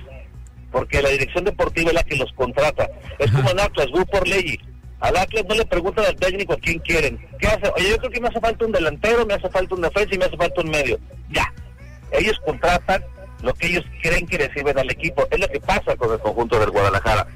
porque 0.71 1.01
la 1.01 1.09
dirección 1.09 1.45
deportiva 1.45 1.89
es 1.89 1.95
la 1.95 2.03
que 2.03 2.15
los 2.15 2.31
contrata. 2.33 2.87
Es 3.17 3.31
como 3.31 3.49
en 3.49 3.59
Atlas, 3.59 3.87
voy 3.91 4.05
por 4.05 4.27
ley. 4.27 4.59
Al 4.99 5.15
Atlas 5.15 5.45
no 5.47 5.55
le 5.55 5.65
preguntan 5.65 6.05
al 6.05 6.15
técnico 6.15 6.53
a 6.53 6.57
quién 6.57 6.79
quieren. 6.79 7.19
¿Qué 7.39 7.47
hace? 7.47 7.71
Oye, 7.75 7.89
yo 7.89 7.97
creo 7.97 8.11
que 8.11 8.21
me 8.21 8.29
hace 8.29 8.39
falta 8.39 8.65
un 8.65 8.71
delantero, 8.71 9.25
me 9.25 9.35
hace 9.35 9.49
falta 9.49 9.75
un 9.75 9.81
defensa 9.81 10.15
y 10.15 10.17
me 10.17 10.25
hace 10.25 10.37
falta 10.37 10.61
un 10.61 10.69
medio. 10.69 10.99
Ya. 11.29 11.53
Ellos 12.11 12.39
contratan 12.45 13.03
lo 13.41 13.53
que 13.53 13.67
ellos 13.67 13.85
creen 14.01 14.25
que 14.27 14.37
le 14.37 14.51
sirven 14.53 14.77
al 14.79 14.89
equipo. 14.89 15.27
Es 15.31 15.39
lo 15.39 15.47
que 15.47 15.59
pasa 15.59 15.95
con 15.95 16.11
el 16.11 16.19
conjunto 16.19 16.59
del 16.59 16.71
Guadalajara. 16.71 17.27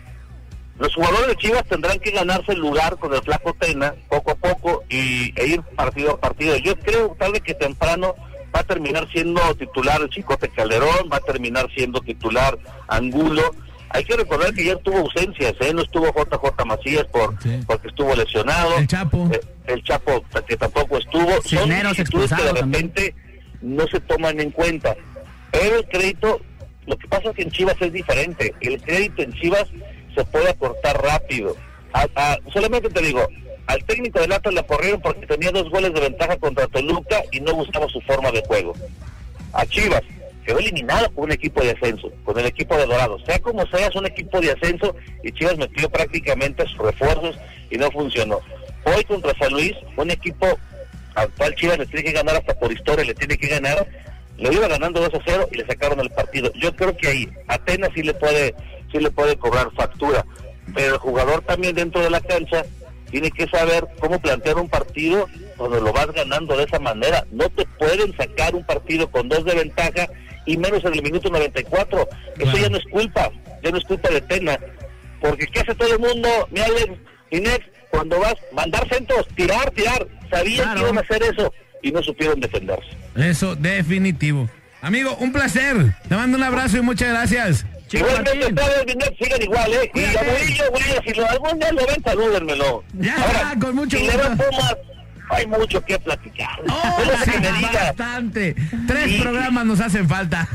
Los 0.79 0.95
jugadores 0.95 1.27
de 1.27 1.35
Chivas 1.35 1.63
tendrán 1.65 1.99
que 1.99 2.09
ganarse 2.11 2.53
el 2.53 2.59
lugar 2.59 2.97
con 2.97 3.13
el 3.13 3.21
flaco 3.21 3.53
Tena 3.59 3.93
poco 4.09 4.31
a 4.31 4.35
poco 4.35 4.83
y, 4.89 5.31
e 5.39 5.45
ir 5.47 5.61
partido 5.75 6.13
a 6.13 6.19
partido. 6.19 6.57
Yo 6.57 6.75
creo 6.79 7.15
tarde 7.19 7.39
que 7.41 7.53
temprano 7.53 8.15
va 8.55 8.61
a 8.61 8.63
terminar 8.63 9.07
siendo 9.11 9.39
titular 9.55 10.01
el 10.01 10.09
Chicote 10.09 10.49
Calderón, 10.49 11.09
va 11.11 11.17
a 11.17 11.21
terminar 11.21 11.67
siendo 11.75 12.01
titular 12.01 12.57
Angulo. 12.87 13.43
Hay 13.89 14.05
que 14.05 14.15
recordar 14.15 14.53
que 14.53 14.61
ayer 14.61 14.77
tuvo 14.79 14.99
ausencias, 14.99 15.53
¿eh? 15.59 15.73
no 15.73 15.81
estuvo 15.83 16.07
JJ 16.07 16.65
Macías 16.65 17.05
por, 17.07 17.35
Sí. 17.43 17.59
porque 17.67 17.89
estuvo 17.89 18.15
lesionado. 18.15 18.77
El 18.77 18.87
Chapo. 18.87 19.29
Eh, 19.31 19.41
el 19.67 19.83
Chapo 19.83 20.23
que 20.47 20.57
tampoco 20.57 20.97
estuvo. 20.97 21.29
Son 21.29 21.43
Cisneros 21.43 21.91
vicisitudes 21.97 22.31
que 22.33 22.41
de 22.43 22.53
también. 22.53 22.71
repente 22.93 23.15
no 23.61 23.85
se 23.87 23.99
toman 23.99 24.39
en 24.39 24.49
cuenta. 24.49 24.95
Pero 25.51 25.77
el 25.77 25.85
crédito, 25.87 26.41
lo 26.85 26.97
que 26.97 27.07
pasa 27.07 27.29
es 27.29 27.35
que 27.35 27.41
en 27.43 27.51
Chivas 27.51 27.75
es 27.81 27.91
diferente. 27.93 28.53
El 28.61 28.81
crédito 28.81 29.21
en 29.21 29.33
Chivas 29.33 29.65
se 30.15 30.23
puede 30.25 30.49
acortar 30.49 31.01
rápido. 31.01 31.55
A- 31.93 32.07
a- 32.15 32.37
solamente 32.53 32.89
te 32.89 33.01
digo, 33.01 33.27
al 33.67 33.83
técnico 33.85 34.19
del 34.19 34.31
Atlas 34.31 34.53
le 34.53 34.65
corrieron 34.65 35.01
porque 35.01 35.25
tenía 35.27 35.51
dos 35.51 35.69
goles 35.69 35.93
de 35.93 35.99
ventaja 36.01 36.37
contra 36.37 36.67
Toluca 36.67 37.21
y 37.31 37.39
no 37.41 37.53
gustaba 37.53 37.87
su 37.89 38.01
forma 38.01 38.31
de 38.31 38.41
juego. 38.45 38.73
A 39.53 39.65
Chivas 39.65 40.01
quedó 40.45 40.57
eliminado 40.59 41.09
con 41.13 41.25
un 41.25 41.31
equipo 41.31 41.61
de 41.61 41.71
ascenso, 41.71 42.11
con 42.23 42.39
el 42.39 42.45
equipo 42.45 42.75
de 42.77 42.85
Dorados. 42.87 43.21
Sea 43.25 43.39
como 43.39 43.65
sea, 43.67 43.87
es 43.87 43.95
un 43.95 44.05
equipo 44.07 44.39
de 44.41 44.51
ascenso 44.51 44.95
y 45.23 45.31
Chivas 45.33 45.57
metió 45.57 45.89
prácticamente 45.89 46.65
sus 46.67 46.77
refuerzos 46.79 47.37
y 47.69 47.77
no 47.77 47.91
funcionó. 47.91 48.39
Hoy 48.85 49.03
contra 49.03 49.37
San 49.37 49.51
Luis, 49.51 49.73
un 49.97 50.09
equipo 50.09 50.47
al 51.15 51.29
cual 51.33 51.53
Chivas 51.55 51.77
le 51.77 51.85
tiene 51.85 52.05
que 52.05 52.11
ganar 52.13 52.37
hasta 52.37 52.57
por 52.57 52.71
historia, 52.71 53.05
le 53.05 53.13
tiene 53.13 53.37
que 53.37 53.47
ganar, 53.47 53.85
lo 54.37 54.51
iba 54.51 54.67
ganando 54.67 54.99
2 55.01 55.13
a 55.13 55.23
0 55.25 55.49
y 55.51 55.57
le 55.57 55.65
sacaron 55.65 55.99
el 55.99 56.09
partido. 56.09 56.51
Yo 56.55 56.75
creo 56.75 56.95
que 56.97 57.07
ahí 57.07 57.29
Atenas 57.47 57.91
sí 57.93 58.03
le 58.03 58.13
puede, 58.13 58.55
sí 58.91 58.99
le 58.99 59.11
puede 59.11 59.35
cobrar 59.37 59.71
factura, 59.75 60.25
pero 60.73 60.93
el 60.95 60.99
jugador 60.99 61.41
también 61.43 61.75
dentro 61.75 62.01
de 62.01 62.09
la 62.09 62.21
cancha 62.21 62.63
tiene 63.09 63.29
que 63.31 63.45
saber 63.47 63.85
cómo 63.99 64.19
plantear 64.21 64.57
un 64.57 64.69
partido 64.69 65.27
donde 65.57 65.81
lo 65.81 65.91
vas 65.91 66.07
ganando 66.13 66.55
de 66.55 66.63
esa 66.63 66.79
manera. 66.79 67.25
No 67.31 67.49
te 67.49 67.65
pueden 67.77 68.15
sacar 68.15 68.55
un 68.55 68.63
partido 68.65 69.11
con 69.11 69.27
dos 69.29 69.43
de 69.45 69.53
ventaja 69.55 70.07
y 70.45 70.57
menos 70.57 70.83
en 70.85 70.93
el 70.93 71.03
minuto 71.03 71.29
94. 71.29 72.07
Eso 72.39 72.57
ya 72.57 72.69
no 72.69 72.77
es 72.77 72.85
culpa, 72.85 73.29
ya 73.61 73.69
no 73.71 73.77
es 73.77 73.83
culpa 73.83 74.09
de 74.09 74.21
Tena. 74.21 74.57
Porque 75.19 75.45
¿qué 75.47 75.59
hace 75.59 75.75
todo 75.75 75.93
el 75.93 75.99
mundo, 75.99 76.29
mi 76.51 76.61
Alex, 76.61 76.93
Inés, 77.29 77.59
cuando 77.91 78.19
vas, 78.19 78.35
mandar 78.53 78.87
centros, 78.89 79.27
tirar, 79.35 79.69
tirar? 79.71 80.07
Sabían 80.31 80.63
Claro. 80.63 80.79
que 80.79 80.81
iban 80.85 80.97
a 80.97 81.01
hacer 81.01 81.23
eso 81.23 81.53
y 81.83 81.91
no 81.91 82.01
supieron 82.01 82.39
defenderse. 82.39 82.89
Eso, 83.15 83.55
definitivo. 83.55 84.49
Amigo, 84.81 85.15
un 85.19 85.31
placer. 85.31 85.93
Te 86.07 86.15
mando 86.15 86.37
un 86.37 86.43
abrazo 86.43 86.77
y 86.77 86.81
muchas 86.81 87.09
gracias. 87.09 87.65
Igualmente, 87.91 88.41
Inés, 88.87 89.11
sigan 89.21 89.41
igual, 89.41 89.73
¿eh? 89.73 89.83
Y 89.83 89.89
Cuídate. 89.89 90.17
a 90.19 90.23
Murillo, 90.23 90.63
güey, 90.71 90.83
si 91.05 91.13
lo, 91.13 91.29
algún 91.29 91.59
día 91.59 91.71
lo 91.73 91.85
ven, 91.87 92.03
salúdenmelo. 92.03 92.83
Ya 92.93 93.15
está, 93.17 93.53
con 93.59 93.75
mucho 93.75 93.97
si 93.97 94.05
le 94.07 94.13
gusto. 94.13 94.29
ven 94.29 94.37
Pumas, 94.37 94.75
hay 95.31 95.47
mucho 95.47 95.83
que 95.83 95.97
platicar. 95.99 96.59
Oh, 96.67 97.01
sí, 97.25 97.31
que 97.31 97.39
me 97.39 97.51
diga. 97.59 97.71
bastante. 97.85 98.55
Tres 98.87 99.11
Sí. 99.11 99.19
programas 99.21 99.65
nos 99.65 99.79
hacen 99.79 100.07
falta. 100.07 100.47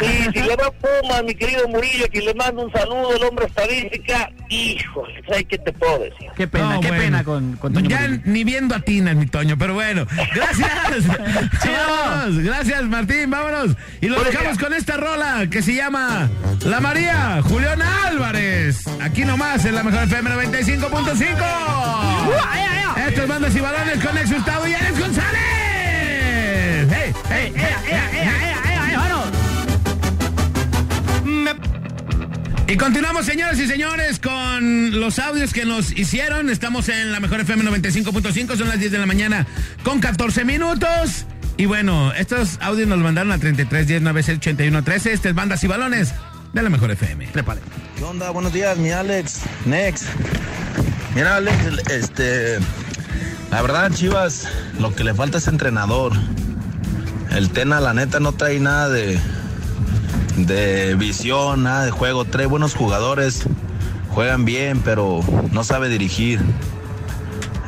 Sí, 0.00 0.28
si 0.34 0.40
le 0.42 0.56
va 0.56 0.70
Pumas, 0.72 1.22
mi 1.24 1.34
querido 1.34 1.68
Murillo, 1.68 2.06
que 2.10 2.20
le 2.20 2.34
mando 2.34 2.64
un 2.64 2.72
saludo, 2.72 3.14
el 3.16 3.22
hombre 3.24 3.46
estadística, 3.46 4.30
híjole, 4.48 5.22
¿sabes 5.28 5.44
qué 5.48 5.58
te 5.58 5.72
puedo 5.72 6.00
decir? 6.00 6.28
Qué 6.36 6.46
pena, 6.48 6.74
No, 6.74 6.80
qué 6.80 6.88
bueno. 6.88 7.02
pena 7.02 7.24
con, 7.24 7.56
con 7.56 7.72
Toño 7.72 7.88
Ya 7.88 8.00
Murillo. 8.00 8.22
ni 8.24 8.44
viendo 8.44 8.74
a 8.74 8.80
Tina, 8.80 9.14
mi 9.14 9.26
Toño, 9.26 9.56
pero 9.58 9.74
bueno. 9.74 10.06
Gracias. 10.34 10.70
vámonos. 11.64 12.38
Gracias, 12.42 12.82
Martín. 12.84 13.30
Vámonos. 13.30 13.76
Y 14.00 14.06
lo 14.08 14.22
dejamos 14.22 14.58
con 14.58 14.74
esta 14.74 14.96
rola 14.96 15.46
que 15.50 15.62
se 15.62 15.74
llama 15.74 16.28
La 16.64 16.80
María 16.80 17.40
Julián 17.42 17.80
Álvarez. 17.82 18.84
Aquí 19.00 19.24
nomás 19.24 19.64
en 19.64 19.74
la 19.74 19.82
mejor 19.82 20.04
FM 20.04 20.30
95.5. 20.30 21.26
Esto 23.08 23.22
es 23.22 23.28
Bandas 23.28 23.54
y 23.54 23.60
Balones 23.60 23.98
con 24.06 24.18
Ex 24.18 24.30
Hurtado 24.30 24.68
y 24.68 24.74
Alex 24.74 25.00
González. 25.00 25.40
¡Hey, 26.90 27.12
hey, 27.28 27.52
hey, 27.54 27.54
hey, 27.56 27.74
hey, 27.86 28.30
hey, 28.64 28.78
hey, 28.86 28.96
vámonos! 28.96 29.26
Y 32.68 32.76
continuamos, 32.76 33.26
señoras 33.26 33.58
y 33.58 33.66
señores, 33.66 34.20
con 34.20 35.00
los 35.00 35.18
audios 35.18 35.52
que 35.52 35.64
nos 35.64 35.90
hicieron. 35.90 36.50
Estamos 36.50 36.88
en 36.88 37.10
la 37.10 37.18
mejor 37.18 37.40
FM 37.40 37.64
95.5, 37.64 38.56
son 38.56 38.68
las 38.68 38.78
10 38.78 38.92
de 38.92 38.98
la 38.98 39.06
mañana 39.06 39.46
con 39.82 39.98
14 39.98 40.44
minutos. 40.44 41.26
Y 41.56 41.66
bueno, 41.66 42.12
estos 42.12 42.58
audios 42.60 42.86
nos 42.86 42.98
mandaron 42.98 43.32
a 43.32 43.38
33 43.38 43.88
10 43.88 44.02
9 44.02 44.20
81 44.20 44.84
13. 44.84 45.12
Este 45.12 45.30
es 45.30 45.34
Bandas 45.34 45.64
y 45.64 45.66
Balones 45.66 46.14
de 46.52 46.62
la 46.62 46.70
mejor 46.70 46.92
FM. 46.92 47.26
Trépale. 47.28 47.60
¿Qué 47.96 48.04
onda? 48.04 48.30
Buenos 48.30 48.52
días, 48.52 48.78
mi 48.78 48.90
Alex. 48.90 49.40
Next. 49.64 50.04
Mira, 51.14 51.36
Alex, 51.36 51.56
este. 51.90 52.58
La 53.50 53.62
verdad, 53.62 53.90
Chivas, 53.92 54.48
lo 54.78 54.94
que 54.94 55.04
le 55.04 55.14
falta 55.14 55.38
es 55.38 55.48
entrenador. 55.48 56.12
El 57.30 57.50
Tena, 57.50 57.80
la 57.80 57.94
neta, 57.94 58.20
no 58.20 58.32
trae 58.32 58.58
nada 58.60 58.88
de. 58.88 59.18
de 60.36 60.94
visión, 60.96 61.62
nada 61.62 61.84
de 61.84 61.90
juego. 61.90 62.24
Trae 62.24 62.46
buenos 62.46 62.74
jugadores. 62.74 63.44
Juegan 64.10 64.44
bien, 64.44 64.80
pero 64.84 65.20
no 65.52 65.64
sabe 65.64 65.88
dirigir. 65.88 66.40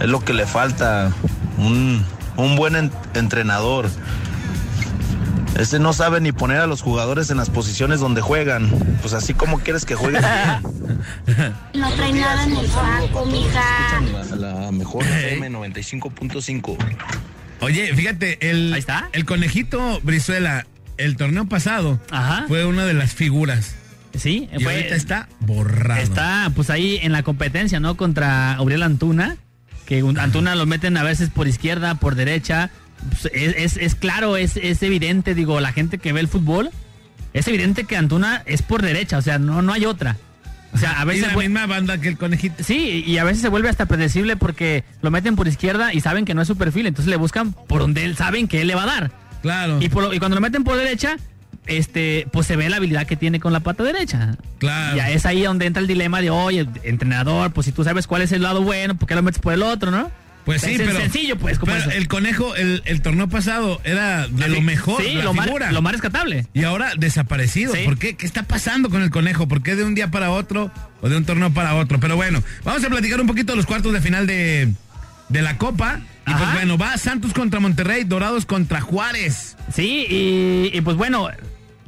Es 0.00 0.08
lo 0.08 0.20
que 0.24 0.32
le 0.34 0.46
falta. 0.46 1.12
Un, 1.58 2.04
un 2.36 2.56
buen 2.56 2.76
en- 2.76 2.92
entrenador. 3.14 3.88
Este 5.56 5.78
no 5.80 5.92
sabe 5.92 6.20
ni 6.20 6.30
poner 6.32 6.58
a 6.60 6.66
los 6.68 6.82
jugadores 6.82 7.30
en 7.30 7.36
las 7.36 7.50
posiciones 7.50 7.98
donde 8.00 8.20
juegan. 8.20 8.68
Pues 9.02 9.12
así 9.14 9.34
como 9.34 9.58
quieres 9.58 9.84
que 9.84 9.94
jueguen 9.96 10.22
bien. 10.22 10.78
No 11.74 11.90
trae 11.92 12.12
nada 12.12 12.44
en 12.44 12.56
el 12.56 12.66
saco, 12.68 13.26
mija. 13.26 14.00
La, 14.36 14.54
la 14.64 14.72
mejor 14.72 15.04
FM 15.04 15.50
95.5. 15.50 16.76
Oye, 17.60 17.94
fíjate, 17.94 18.50
el, 18.50 18.72
Ahí 18.72 18.80
está. 18.80 19.08
el 19.12 19.24
conejito 19.24 20.00
Brizuela, 20.02 20.66
el 20.96 21.16
torneo 21.16 21.46
pasado, 21.48 22.00
Ajá. 22.10 22.44
fue 22.48 22.64
una 22.64 22.84
de 22.84 22.94
las 22.94 23.12
figuras. 23.14 23.74
Sí, 24.16 24.48
Y 24.56 24.62
fue- 24.62 24.74
ahorita 24.76 24.94
está 24.94 25.28
borrado. 25.40 26.00
Está 26.00 26.50
pues 26.54 26.70
ahí 26.70 26.98
en 27.02 27.12
la 27.12 27.22
competencia, 27.22 27.78
¿no? 27.80 27.96
Contra 27.96 28.54
Aurel 28.54 28.82
Antuna, 28.82 29.36
que 29.86 30.02
un- 30.02 30.18
Antuna 30.18 30.54
lo 30.54 30.66
meten 30.66 30.96
a 30.96 31.02
veces 31.02 31.30
por 31.30 31.46
izquierda, 31.48 31.96
por 31.96 32.14
derecha. 32.14 32.70
Pues, 33.10 33.32
es, 33.34 33.54
es- 33.56 33.76
es 33.76 33.94
claro, 33.94 34.36
es, 34.36 34.56
es 34.56 34.82
evidente, 34.82 35.34
digo, 35.34 35.60
la 35.60 35.72
gente 35.72 35.98
que 35.98 36.12
ve 36.12 36.20
el 36.20 36.28
fútbol, 36.28 36.70
es 37.32 37.46
evidente 37.48 37.84
que 37.84 37.96
Antuna 37.96 38.42
es 38.46 38.62
por 38.62 38.82
derecha, 38.82 39.18
o 39.18 39.22
sea, 39.22 39.38
no, 39.38 39.62
no 39.62 39.72
hay 39.72 39.84
otra. 39.84 40.16
O 40.72 40.78
sea, 40.78 41.00
a 41.00 41.04
veces... 41.04 41.28
la 41.28 41.34
vu- 41.34 41.40
misma 41.40 41.66
banda 41.66 41.98
que 41.98 42.08
el 42.08 42.18
conejito. 42.18 42.62
Sí, 42.62 43.02
y 43.06 43.18
a 43.18 43.24
veces 43.24 43.40
se 43.42 43.48
vuelve 43.48 43.68
hasta 43.68 43.86
predecible 43.86 44.36
porque 44.36 44.84
lo 45.02 45.10
meten 45.10 45.34
por 45.36 45.48
izquierda 45.48 45.92
y 45.94 46.00
saben 46.00 46.24
que 46.24 46.34
no 46.34 46.42
es 46.42 46.48
su 46.48 46.56
perfil, 46.56 46.86
entonces 46.86 47.08
le 47.10 47.16
buscan 47.16 47.52
por 47.52 47.80
donde 47.80 48.04
él 48.04 48.16
saben 48.16 48.48
que 48.48 48.60
él 48.60 48.68
le 48.68 48.74
va 48.74 48.82
a 48.82 48.86
dar. 48.86 49.10
Claro. 49.42 49.78
Y, 49.80 49.88
por 49.88 50.02
lo- 50.04 50.12
y 50.14 50.18
cuando 50.18 50.34
lo 50.34 50.40
meten 50.40 50.64
por 50.64 50.76
derecha, 50.76 51.16
este, 51.66 52.26
pues 52.32 52.46
se 52.46 52.56
ve 52.56 52.68
la 52.68 52.76
habilidad 52.76 53.06
que 53.06 53.16
tiene 53.16 53.40
con 53.40 53.52
la 53.52 53.60
pata 53.60 53.82
derecha. 53.82 54.36
Claro. 54.58 54.96
Ya 54.96 55.10
es 55.10 55.26
ahí 55.26 55.42
donde 55.42 55.66
entra 55.66 55.80
el 55.80 55.86
dilema 55.86 56.20
de, 56.20 56.30
oye, 56.30 56.66
entrenador, 56.82 57.52
pues 57.52 57.64
si 57.66 57.72
tú 57.72 57.84
sabes 57.84 58.06
cuál 58.06 58.22
es 58.22 58.32
el 58.32 58.42
lado 58.42 58.62
bueno, 58.62 58.94
¿por 58.96 59.08
qué 59.08 59.14
lo 59.14 59.22
metes 59.22 59.40
por 59.40 59.52
el 59.54 59.62
otro, 59.62 59.90
no? 59.90 60.10
Pues 60.48 60.62
sí, 60.62 60.76
Es 60.76 60.78
pero. 60.80 60.98
sencillo, 60.98 61.36
pues, 61.36 61.58
como 61.58 61.72
pero 61.74 61.90
eso. 61.90 61.98
el 61.98 62.08
conejo, 62.08 62.56
el, 62.56 62.82
el 62.86 63.02
torneo 63.02 63.28
pasado 63.28 63.82
era 63.84 64.26
de 64.28 64.48
lo 64.48 64.62
mejor, 64.62 65.02
Sí, 65.02 65.12
la 65.12 65.24
lo 65.24 65.34
figura. 65.34 65.70
lo 65.72 65.82
más 65.82 65.92
rescatable. 65.92 66.46
Y 66.54 66.64
ahora 66.64 66.92
desaparecido. 66.96 67.74
Sí. 67.74 67.82
¿Por 67.84 67.98
qué? 67.98 68.16
¿Qué 68.16 68.24
está 68.24 68.44
pasando 68.44 68.88
con 68.88 69.02
el 69.02 69.10
conejo? 69.10 69.46
¿Por 69.46 69.62
qué 69.62 69.76
de 69.76 69.84
un 69.84 69.94
día 69.94 70.10
para 70.10 70.30
otro 70.30 70.70
o 71.02 71.08
de 71.10 71.18
un 71.18 71.26
torneo 71.26 71.50
para 71.52 71.74
otro? 71.74 72.00
Pero 72.00 72.16
bueno, 72.16 72.42
vamos 72.64 72.82
a 72.82 72.88
platicar 72.88 73.20
un 73.20 73.26
poquito 73.26 73.52
de 73.52 73.56
los 73.56 73.66
cuartos 73.66 73.92
de 73.92 74.00
final 74.00 74.26
de, 74.26 74.72
de 75.28 75.42
la 75.42 75.58
Copa. 75.58 76.00
Y 76.26 76.32
pues 76.32 76.52
bueno, 76.54 76.78
va 76.78 76.96
Santos 76.96 77.34
contra 77.34 77.60
Monterrey, 77.60 78.04
Dorados 78.04 78.46
contra 78.46 78.80
Juárez. 78.80 79.54
Sí, 79.70 80.06
y, 80.08 80.70
y 80.76 80.80
pues 80.80 80.96
bueno, 80.96 81.28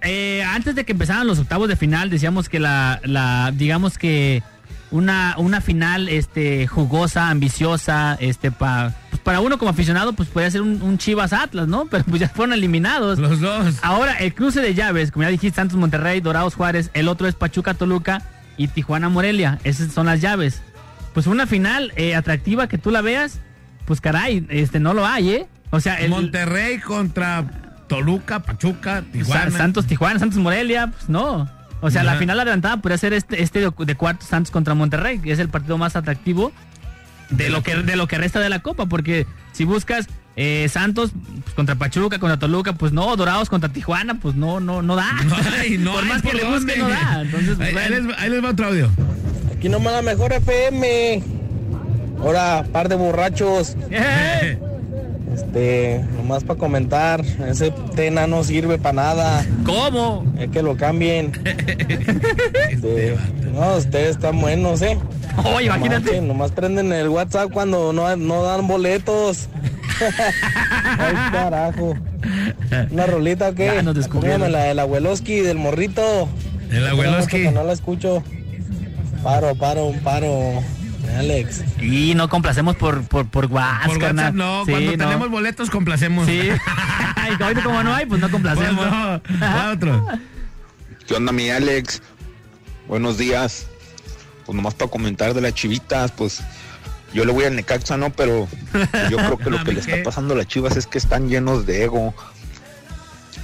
eh, 0.02 0.42
antes 0.46 0.74
de 0.74 0.84
que 0.84 0.92
empezaran 0.92 1.26
los 1.26 1.38
octavos 1.38 1.66
de 1.68 1.76
final, 1.76 2.11
decíamos 2.11 2.48
que 2.50 2.58
la, 2.61 3.00
la 3.04 3.52
digamos 3.54 3.96
que 3.96 4.42
una, 4.91 5.34
una 5.38 5.61
final 5.61 6.09
este, 6.09 6.66
jugosa, 6.66 7.30
ambiciosa, 7.30 8.16
este, 8.20 8.51
pa- 8.51 8.93
pues 9.11 9.20
para 9.22 9.41
uno 9.41 9.59
como 9.59 9.70
aficionado, 9.70 10.12
pues 10.12 10.28
podría 10.28 10.51
ser 10.51 10.62
un, 10.62 10.82
un 10.82 10.99
Chivas 10.99 11.32
Atlas, 11.32 11.68
¿no? 11.68 11.86
Pero 11.86 12.05
pues 12.05 12.20
ya 12.20 12.28
fueron 12.28 12.53
eliminados. 12.53 13.18
Los 13.18 13.41
dos. 13.41 13.76
Ahora, 13.82 14.14
el 14.14 14.34
cruce 14.34 14.61
de 14.61 14.74
llaves, 14.74 15.11
como 15.12 15.22
ya 15.24 15.28
dijiste, 15.30 15.57
Santos 15.57 15.78
Monterrey, 15.78 16.20
Dorados 16.20 16.55
Juárez, 16.55 16.91
el 16.95 17.09
otro 17.09 17.28
es 17.28 17.34
Pachuca 17.34 17.74
Toluca 17.74 18.22
y 18.57 18.68
Tijuana 18.68 19.09
Morelia. 19.09 19.59
Esas 19.64 19.93
son 19.93 20.07
las 20.07 20.20
llaves. 20.20 20.62
Pues 21.14 21.26
una 21.26 21.47
final 21.47 21.93
eh, 21.97 22.14
atractiva 22.14 22.66
que 22.68 22.78
tú 22.78 22.91
la 22.91 23.01
veas, 23.01 23.41
pues 23.86 24.01
caray, 24.01 24.47
este 24.49 24.80
no 24.80 24.95
lo 24.95 25.07
hay, 25.07 25.30
¿eh? 25.30 25.47
O 25.70 25.80
sea, 25.80 25.95
el 25.97 26.11
Monterrey 26.11 26.78
contra 26.80 27.45
Toluca, 27.88 28.41
Pachuca, 28.41 29.03
Tijuana. 29.12 29.51
Sa- 29.51 29.59
Santos 29.59 29.86
Tijuana, 29.86 30.18
Santos 30.20 30.38
Morelia, 30.38 30.88
pues 30.88 31.09
no. 31.09 31.49
O 31.83 31.91
sea, 31.91 32.03
la 32.05 32.12
Ajá. 32.12 32.20
final 32.20 32.39
adelantada 32.41 32.76
podría 32.78 32.99
ser 32.99 33.12
este, 33.14 33.43
este 33.43 33.61
de, 33.61 33.72
de 33.76 33.95
cuartos 33.95 34.28
Santos 34.28 34.51
contra 34.51 34.74
Monterrey, 34.74 35.18
que 35.18 35.33
es 35.33 35.39
el 35.39 35.49
partido 35.49 35.78
más 35.78 35.97
atractivo 35.97 36.53
de 37.31 37.49
lo 37.49 37.62
que 37.62 37.76
de 37.76 37.97
lo 37.97 38.07
que 38.09 38.18
resta 38.18 38.41
de 38.41 38.49
la 38.51 38.59
Copa, 38.61 38.87
porque 38.87 39.26
si 39.53 39.64
buscas 39.64 40.07
eh, 40.37 40.68
Santos 40.70 41.12
pues, 41.43 41.55
contra 41.55 41.74
Pachuca, 41.76 42.18
contra 42.18 42.39
Toluca, 42.39 42.72
pues 42.74 42.93
no, 42.93 43.14
Dorados 43.16 43.49
contra 43.49 43.68
Tijuana, 43.70 44.18
pues 44.20 44.35
no, 44.35 44.61
no, 44.61 44.83
no 44.83 44.97
da. 44.97 45.11
No 45.24 45.37
hay, 45.59 45.78
no 45.78 45.93
por 45.93 46.03
hay 46.03 46.09
más 46.09 46.22
que 46.22 46.33
le 46.35 46.45
busque, 46.45 46.76
no 46.76 46.89
da. 46.89 47.22
Entonces, 47.22 47.57
pues, 47.57 47.61
ahí, 47.61 47.76
ahí 47.76 47.89
bueno. 47.91 47.97
les, 47.97 48.09
va- 48.16 48.22
ahí 48.22 48.31
les 48.31 48.45
va 48.45 48.51
otro 48.51 48.66
audio. 48.68 48.91
Aquí 49.57 49.68
nomás 49.68 49.93
la 49.93 50.03
mejor 50.03 50.33
FM. 50.33 51.22
Ahora, 52.20 52.64
par 52.72 52.89
de 52.89 52.95
borrachos. 52.97 53.76
¡Eh! 53.91 54.59
Este, 55.35 56.05
nomás 56.16 56.45
para 56.45 56.59
comentar, 56.59 57.24
ese 57.49 57.72
Tena 57.95 58.26
no 58.26 58.45
sirve 58.45 58.78
para 58.78 58.93
nada. 58.93 59.47
¿Cómo? 59.64 60.24
Es 60.39 60.51
que 60.51 60.62
lo 60.62 60.76
cambien. 60.76 61.33
Este, 62.70 63.16
no, 63.53 63.76
ustedes 63.76 64.11
están 64.11 64.41
buenos, 64.41 64.81
¿eh? 64.83 64.97
Oye, 65.45 65.66
imagínate. 65.66 66.20
Nomás, 66.20 66.53
prenden 66.53 66.93
el 66.93 67.09
WhatsApp 67.09 67.51
cuando 67.53 67.93
no, 67.93 68.16
no 68.16 68.43
dan 68.43 68.66
boletos. 68.66 69.49
Ay, 70.99 71.14
carajo. 71.33 71.95
Una 72.91 73.07
rolita 73.07 73.51
o 73.51 73.55
qué? 73.55 73.66
Ya 73.66 73.83
nos 73.83 73.97
la 74.51 74.64
del 74.64 74.78
abueloski 74.78 75.41
del 75.41 75.59
morrito. 75.59 76.28
El 76.70 76.87
abueloski. 76.87 77.49
no 77.49 77.64
la 77.64 77.72
escucho. 77.72 78.22
Paro, 79.22 79.55
paro, 79.55 79.87
un 79.87 80.01
paro. 80.01 80.62
Alex. 81.16 81.62
Y 81.80 82.14
no 82.14 82.28
complacemos 82.28 82.76
por, 82.76 83.02
por, 83.04 83.26
por 83.26 83.46
WhatsApp, 83.46 83.86
Por 83.86 84.02
WhatsApp 84.02 84.34
no, 84.34 84.64
Sí, 84.64 84.70
cuando 84.72 84.92
no. 84.92 84.98
tenemos 84.98 85.30
boletos 85.30 85.70
complacemos. 85.70 86.26
Sí. 86.26 86.50
Ahorita 87.40 87.62
como 87.62 87.82
no 87.82 87.94
hay, 87.94 88.06
pues 88.06 88.20
no 88.20 88.28
Pues 88.28 88.42
complacemos. 88.42 88.86
no, 88.86 89.20
va 89.40 89.70
otro. 89.72 90.06
¿Qué 91.06 91.14
onda, 91.14 91.32
mi 91.32 91.50
Alex? 91.50 92.02
Buenos 92.88 93.18
días. 93.18 93.66
Pues 94.46 94.56
nomás 94.56 94.74
para 94.74 94.90
comentar 94.90 95.34
de 95.34 95.40
las 95.40 95.54
chivitas, 95.54 96.12
pues 96.12 96.42
yo 97.12 97.24
le 97.24 97.32
voy 97.32 97.44
al 97.44 97.54
Necaxa, 97.56 97.96
¿no? 97.96 98.11
Pero 98.11 98.48
yo 99.11 99.16
creo 99.16 99.38
que 99.38 99.50
lo 99.50 99.62
que 99.64 99.72
le 99.72 99.80
está 99.80 99.96
pasando 100.04 100.34
a 100.34 100.36
las 100.36 100.46
chivas 100.46 100.76
es 100.76 100.86
que 100.86 100.98
están 100.98 101.28
llenos 101.28 101.66
de 101.66 101.84
ego. 101.84 102.14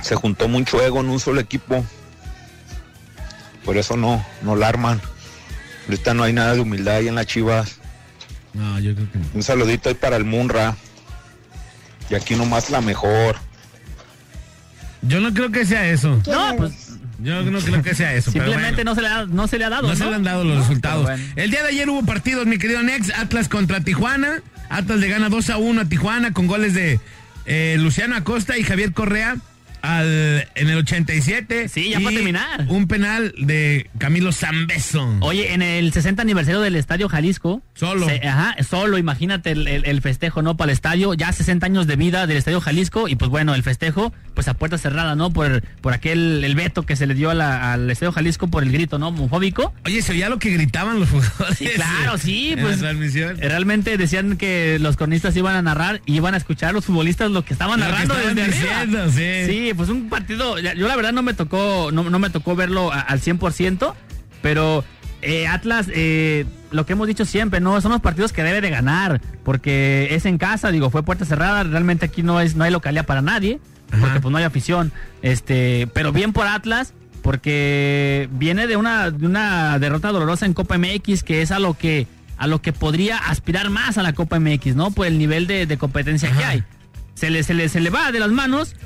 Se 0.02 0.14
juntó 0.14 0.48
mucho 0.48 0.82
ego 0.82 1.00
en 1.00 1.08
un 1.08 1.20
solo 1.20 1.40
equipo. 1.40 1.84
Por 3.64 3.76
eso 3.76 3.96
no, 3.96 4.24
no 4.42 4.54
la 4.56 4.68
arman. 4.68 5.00
Ahorita 5.89 6.14
no 6.14 6.24
hay 6.24 6.32
nada 6.32 6.55
de 6.55 6.61
humildad 6.61 6.97
ahí 6.97 7.09
en 7.09 7.14
las 7.14 7.26
chivas. 7.26 7.78
No, 8.55 8.78
yo 8.80 8.95
creo 8.95 9.11
que 9.12 9.18
no. 9.18 9.24
Un 9.34 9.43
saludito 9.43 9.89
ahí 9.89 9.95
para 9.95 10.16
el 10.16 10.24
Munra. 10.24 10.76
Y 12.11 12.14
aquí 12.14 12.34
nomás 12.34 12.70
la 12.70 12.80
mejor. 12.80 13.37
Yo 15.03 15.20
no 15.20 15.32
creo 15.32 15.51
que 15.51 15.64
sea 15.64 15.89
eso. 15.89 16.20
No, 16.26 16.57
pues 16.57 16.99
Yo 17.20 17.43
no 17.43 17.61
creo 17.61 17.82
que 17.82 17.95
sea 17.95 18.14
eso. 18.14 18.30
pero 18.32 18.47
simplemente 18.47 18.82
bueno. 18.82 18.91
no, 18.91 18.95
se 18.95 19.03
le 19.03 19.09
ha, 19.09 19.26
no 19.26 19.47
se 19.49 19.59
le 19.59 19.64
ha 19.64 19.70
dado. 19.70 19.82
No, 19.82 19.89
No, 19.89 19.97
se 19.97 20.05
le 20.07 20.14
han 20.14 20.24
dado 20.24 20.45
los 20.45 20.59
resultados. 20.59 21.05
Bueno. 21.05 21.22
El 21.37 21.51
día 21.51 21.62
de 21.62 21.68
ayer 21.68 21.89
hubo 21.89 22.05
partidos, 22.05 22.47
mi 22.47 22.59
querido 22.59 22.82
Nex. 22.82 23.11
Atlas 23.16 23.49
contra 23.49 23.80
Tijuana. 23.80 24.43
Atlas 24.68 24.99
le 24.99 25.09
gana 25.09 25.28
2 25.28 25.51
a 25.51 25.57
1 25.59 25.80
a 25.80 25.84
Tijuana 25.84 26.32
con 26.32 26.47
goles 26.49 26.74
de 26.74 26.99
eh, 27.45 27.76
Luciano 27.78 28.16
Acosta 28.16 28.59
y 28.59 28.64
Javier 28.64 28.93
Correa 28.93 29.37
al, 29.83 30.49
en 30.55 30.68
el 30.68 30.79
87. 30.79 31.68
Sí, 31.68 31.91
ya 31.91 32.01
para 32.01 32.14
terminar. 32.14 32.66
Un 32.68 32.87
penal 32.89 33.35
de 33.39 33.89
Camilo 33.99 34.33
Zambeso. 34.33 35.16
Oye, 35.20 35.53
en 35.55 35.62
el 35.62 35.93
60 35.93 36.22
aniversario 36.22 36.61
del 36.61 36.77
Estadio 36.77 37.09
Jalisco. 37.09 37.62
Solo. 37.74 38.07
se- 38.09 38.27
ajá, 38.27 38.57
solo, 38.68 38.99
imagínate 38.99 39.51
el, 39.53 39.68
el- 39.68 39.85
el 39.87 40.01
festejo, 40.01 40.43
¿no? 40.43 40.57
Para 40.57 40.70
el 40.72 40.74
estadio. 40.74 41.14
Ya 41.14 41.33
60 41.33 41.66
años 41.66 41.87
de 41.87 41.97
vida 41.97 42.27
del 42.27 42.37
Estadio 42.39 42.61
Jalisco. 42.61 43.09
Y 43.09 43.16
pues 43.16 43.31
bueno, 43.31 43.55
el 43.55 43.62
festejo, 43.62 44.12
pues 44.35 44.49
a 44.49 44.55
puerta 44.55 44.79
cerrada, 44.79 45.14
¿no? 45.14 45.31
Por, 45.33 45.62
por 45.81 45.93
aquel 45.93 46.43
el 46.45 46.55
veto 46.55 46.85
que 46.85 46.97
se 46.97 47.07
le 47.07 47.14
dio 47.14 47.31
a 47.31 47.35
la- 47.35 47.72
al 47.72 47.91
Estadio 47.91 48.12
Jalisco 48.12 48.49
por 48.49 48.62
el 48.62 48.72
grito, 48.72 48.99
¿no? 48.99 49.09
Homofóbico. 49.09 49.72
Oye, 49.85 50.03
¿se 50.03 50.12
oía 50.12 50.29
lo 50.29 50.39
que 50.39 50.51
gritaban 50.51 50.99
los 51.01 51.11
jugadores? 51.11 51.59
Sí, 51.59 51.66
claro, 51.74 52.18
sí, 52.18 52.55
pues. 52.61 52.79
transmisión. 52.79 53.37
Realmente 53.39 53.97
decían 53.97 54.37
que 54.37 54.79
los 54.81 54.97
cronistas 54.97 55.37
iban 55.37 55.55
a 55.55 55.62
narrar 55.62 56.01
y 56.07 56.16
iban 56.16 56.35
a 56.35 56.37
escuchar 56.39 56.70
a 56.70 56.72
los 56.72 56.85
futbolistas 56.85 57.31
lo 57.31 57.45
que 57.45 57.53
estaban 57.53 57.79
Lo 57.81 57.87
que 57.87 57.93
narrando 57.93 58.14
estaban 58.14 58.35
desde 58.37 58.51
diciendo, 58.53 58.99
arriba. 59.03 59.12
sí. 59.47 59.53
Sí, 59.53 59.65
pues 59.74 59.88
un 59.88 60.08
partido. 60.08 60.58
Yo 60.58 60.86
la 60.88 60.96
verdad 60.96 61.12
no 61.12 61.22
me 61.22 61.34
tocó, 61.34 61.90
no, 61.92 62.04
no 62.10 62.18
me 62.18 62.30
tocó 62.30 62.54
verlo 62.56 62.92
a- 62.92 63.00
al 63.00 63.20
100%, 63.20 63.94
pero 64.42 64.84
eh, 65.22 65.46
Atlas, 65.46 65.86
eh, 65.92 66.44
lo 66.70 66.86
que 66.86 66.92
hemos 66.92 67.06
dicho 67.08 67.24
siempre, 67.24 67.60
no, 67.60 67.80
son 67.80 67.92
los 67.92 68.00
partidos 68.00 68.32
que 68.32 68.42
debe 68.42 68.60
de 68.60 68.70
ganar, 68.70 69.20
porque 69.44 70.08
es 70.12 70.26
en 70.26 70.38
casa, 70.38 70.70
digo, 70.70 70.90
fue 70.90 71.02
puerta 71.02 71.24
cerrada, 71.24 71.62
realmente 71.64 72.04
aquí 72.06 72.22
no 72.22 72.40
es, 72.40 72.54
no 72.56 72.64
hay 72.64 72.70
localidad 72.70 73.06
para 73.06 73.22
nadie, 73.22 73.60
porque 74.00 74.20
pues 74.20 74.30
no 74.32 74.38
hay 74.38 74.44
afición, 74.44 74.92
este, 75.22 75.88
pero 75.94 76.12
bien 76.12 76.32
por 76.32 76.46
Atlas. 76.46 76.92
Porque 77.22 78.28
viene 78.30 78.68
de 78.68 78.76
una, 78.76 79.10
de 79.10 79.26
una 79.26 79.80
derrota 79.80 80.12
dolorosa 80.12 80.46
en 80.46 80.54
Copa 80.54 80.78
MX, 80.78 81.24
que 81.24 81.42
es 81.42 81.50
a 81.50 81.58
lo 81.58 81.74
que, 81.74 82.06
a 82.38 82.46
lo 82.46 82.62
que 82.62 82.72
podría 82.72 83.18
aspirar 83.18 83.68
más 83.68 83.98
a 83.98 84.02
la 84.04 84.12
Copa 84.12 84.38
MX, 84.38 84.76
¿no? 84.76 84.92
Por 84.92 85.08
el 85.08 85.18
nivel 85.18 85.48
de, 85.48 85.66
de 85.66 85.76
competencia 85.76 86.30
que 86.30 86.44
hay. 86.44 86.64
Se 87.14 87.28
le, 87.30 87.42
se, 87.42 87.52
le, 87.54 87.68
se 87.68 87.80
le 87.80 87.90
va 87.90 88.12
de 88.12 88.20
las 88.20 88.30
manos 88.30 88.76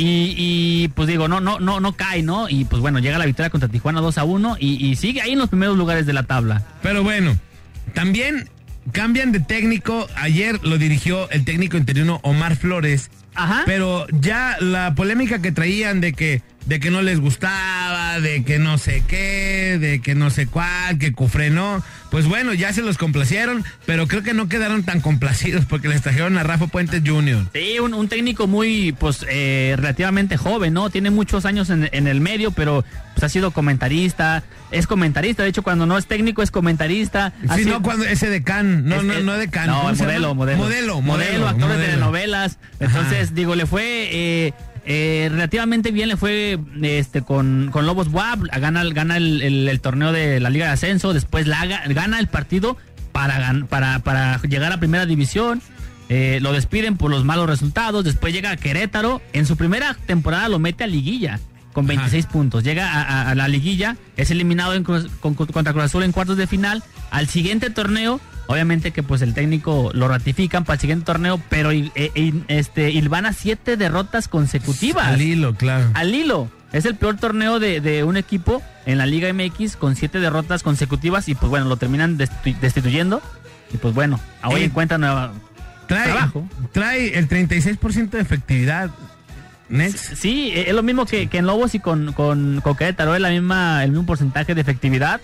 y, 0.00 0.34
y, 0.36 0.88
pues 0.88 1.08
digo, 1.08 1.28
no, 1.28 1.40
no, 1.40 1.60
no, 1.60 1.80
no 1.80 1.92
cae, 1.92 2.22
¿no? 2.22 2.48
Y 2.48 2.64
pues 2.64 2.80
bueno, 2.80 2.98
llega 2.98 3.18
la 3.18 3.26
victoria 3.26 3.50
contra 3.50 3.68
Tijuana 3.68 4.00
2 4.00 4.18
a 4.18 4.24
1 4.24 4.56
y, 4.58 4.86
y 4.86 4.96
sigue 4.96 5.20
ahí 5.20 5.32
en 5.32 5.38
los 5.38 5.48
primeros 5.48 5.76
lugares 5.76 6.06
de 6.06 6.12
la 6.12 6.22
tabla. 6.22 6.64
Pero 6.82 7.02
bueno, 7.02 7.36
también 7.94 8.48
cambian 8.92 9.32
de 9.32 9.40
técnico. 9.40 10.08
Ayer 10.16 10.58
lo 10.64 10.78
dirigió 10.78 11.30
el 11.30 11.44
técnico 11.44 11.76
interino 11.76 12.20
Omar 12.22 12.56
Flores. 12.56 13.10
Ajá. 13.34 13.62
Pero 13.66 14.06
ya 14.08 14.56
la 14.60 14.94
polémica 14.94 15.40
que 15.40 15.52
traían 15.52 16.00
de 16.00 16.12
que 16.12 16.42
de 16.66 16.78
que 16.78 16.90
no 16.90 17.02
les 17.02 17.20
gustaba, 17.20 18.20
de 18.20 18.44
que 18.44 18.58
no 18.58 18.78
sé 18.78 19.02
qué, 19.06 19.78
de 19.80 20.00
que 20.00 20.14
no 20.14 20.30
sé 20.30 20.46
cuál, 20.46 20.98
que 20.98 21.12
Cufré 21.12 21.50
no, 21.50 21.82
pues 22.10 22.26
bueno, 22.26 22.52
ya 22.54 22.72
se 22.72 22.82
los 22.82 22.98
complacieron, 22.98 23.64
pero 23.86 24.06
creo 24.08 24.22
que 24.22 24.34
no 24.34 24.48
quedaron 24.48 24.82
tan 24.82 25.00
complacidos 25.00 25.64
porque 25.64 25.88
les 25.88 26.02
trajeron 26.02 26.36
a 26.38 26.42
Rafa 26.42 26.66
Puentes 26.66 27.02
Jr. 27.06 27.46
Sí, 27.52 27.78
un, 27.78 27.94
un 27.94 28.08
técnico 28.08 28.46
muy, 28.46 28.92
pues, 28.92 29.24
eh, 29.28 29.74
relativamente 29.76 30.36
joven, 30.36 30.74
¿no? 30.74 30.90
Tiene 30.90 31.10
muchos 31.10 31.44
años 31.44 31.70
en, 31.70 31.88
en 31.92 32.06
el 32.06 32.20
medio, 32.20 32.50
pero 32.50 32.84
pues 33.14 33.24
ha 33.24 33.28
sido 33.28 33.50
comentarista, 33.50 34.42
es 34.70 34.86
comentarista, 34.86 35.42
de 35.42 35.48
hecho 35.50 35.62
cuando 35.62 35.84
no 35.86 35.98
es 35.98 36.06
técnico 36.06 36.42
es 36.42 36.50
comentarista. 36.50 37.32
Sí, 37.54 37.64
sido- 37.64 37.74
no, 37.74 37.82
cuando 37.82 38.04
ese 38.04 38.28
de 38.30 38.42
Can, 38.42 38.84
no, 38.86 38.96
Es- 38.96 39.04
no, 39.04 39.20
no 39.20 39.32
de 39.34 39.48
Can. 39.48 39.66
No, 39.68 39.82
¿cómo 39.82 39.94
se 39.94 40.04
modelo, 40.04 40.20
llama? 40.28 40.34
modelo. 40.34 40.58
Modelo, 40.58 41.00
Modelo, 41.00 41.48
actor 41.48 41.68
de 41.68 41.74
modelo. 41.74 41.84
telenovelas. 41.92 42.58
Entonces, 42.80 43.34
digo, 43.34 43.54
le 43.54 43.66
fue 43.66 44.08
eh, 44.12 44.54
eh, 44.92 45.28
relativamente 45.30 45.92
bien, 45.92 46.08
le 46.08 46.16
fue 46.16 46.58
este 46.82 47.22
con, 47.22 47.68
con 47.70 47.86
Lobos 47.86 48.08
WAP, 48.08 48.40
gana, 48.60 48.82
gana 48.86 49.16
el, 49.18 49.40
el- 49.40 49.68
el 49.68 49.80
torneo 49.80 50.10
de 50.10 50.40
la 50.40 50.50
Liga 50.50 50.66
de 50.66 50.72
Ascenso, 50.72 51.12
después 51.12 51.46
la, 51.46 51.64
gana 51.86 52.18
el 52.18 52.26
partido 52.26 52.76
para, 53.12 53.54
para, 53.68 54.00
para 54.00 54.42
llegar 54.42 54.72
a 54.72 54.78
Primera 54.80 55.06
División. 55.06 55.62
Eh, 56.08 56.40
lo 56.42 56.52
despiden 56.52 56.96
por 56.96 57.08
los 57.08 57.24
malos 57.24 57.48
resultados, 57.48 58.04
después 58.04 58.32
llega 58.34 58.50
a 58.50 58.56
Querétaro, 58.56 59.22
en 59.32 59.46
su 59.46 59.56
primera 59.56 59.96
temporada 60.06 60.48
lo 60.48 60.58
mete 60.58 60.82
a 60.82 60.88
liguilla 60.88 61.38
con 61.72 61.86
26 61.86 62.26
puntos, 62.26 62.64
llega 62.64 62.90
a, 62.92 63.02
a- 63.02 63.30
a 63.30 63.34
la 63.36 63.46
liguilla, 63.46 63.96
es 64.16 64.32
eliminado 64.32 64.74
en 64.74 64.82
con- 64.82 65.08
contra 65.36 65.72
Cruz 65.72 65.84
Azul 65.84 66.02
en 66.02 66.10
cuartos 66.10 66.36
de 66.36 66.48
final, 66.48 66.82
al 67.12 67.28
siguiente 67.28 67.70
torneo, 67.70 68.20
obviamente 68.50 68.90
que 68.90 69.02
pues 69.02 69.22
el 69.22 69.32
técnico 69.34 69.90
lo 69.94 70.08
ratifican 70.08 70.64
para 70.64 70.74
el 70.74 70.80
siguiente 70.80 71.04
torneo, 71.04 71.40
pero 71.48 71.72
y- 71.72 71.92
e- 71.94 72.10
e- 72.14 72.32
este 72.48 72.90
Ilvana 72.90 73.32
siete 73.32 73.76
derrotas 73.76 74.28
consecutivas. 74.28 75.06
Al 75.06 75.22
hilo, 75.22 75.54
claro. 75.54 75.90
Al 75.94 76.14
hilo. 76.14 76.50
Es 76.72 76.84
el 76.84 76.94
peor 76.94 77.16
torneo 77.16 77.58
de, 77.58 77.80
de 77.80 78.04
un 78.04 78.16
equipo 78.16 78.62
en 78.86 78.98
la 78.98 79.06
Liga 79.06 79.32
MX 79.32 79.76
con 79.76 79.96
siete 79.96 80.20
derrotas 80.20 80.62
consecutivas 80.62 81.28
y 81.28 81.34
pues 81.34 81.50
bueno, 81.50 81.66
lo 81.66 81.76
terminan 81.76 82.16
destitu- 82.18 82.58
destituyendo. 82.60 83.22
Y 83.72 83.76
pues 83.78 83.94
bueno, 83.94 84.20
hoy 84.44 84.62
Eh, 84.62 84.64
encuentra 84.64 84.98
nueva 84.98 85.32
Trae, 85.86 86.04
trabajo. 86.12 86.48
trae 86.72 87.18
el 87.18 87.28
36% 87.28 88.10
de 88.10 88.20
efectividad. 88.22 88.90
Next. 89.68 90.14
Sí, 90.16 90.50
eh, 90.54 90.64
es 90.68 90.74
lo 90.74 90.82
mismo 90.82 91.06
que, 91.06 91.28
que 91.28 91.38
en 91.38 91.46
Lobos 91.46 91.74
y 91.76 91.80
con, 91.80 92.12
con, 92.12 92.60
con 92.62 92.76
Querétaro, 92.76 93.14
es 93.14 93.20
la 93.20 93.30
misma, 93.30 93.82
el 93.84 93.90
mismo 93.90 94.06
porcentaje 94.06 94.54
de 94.54 94.60
efectividad. 94.60 95.20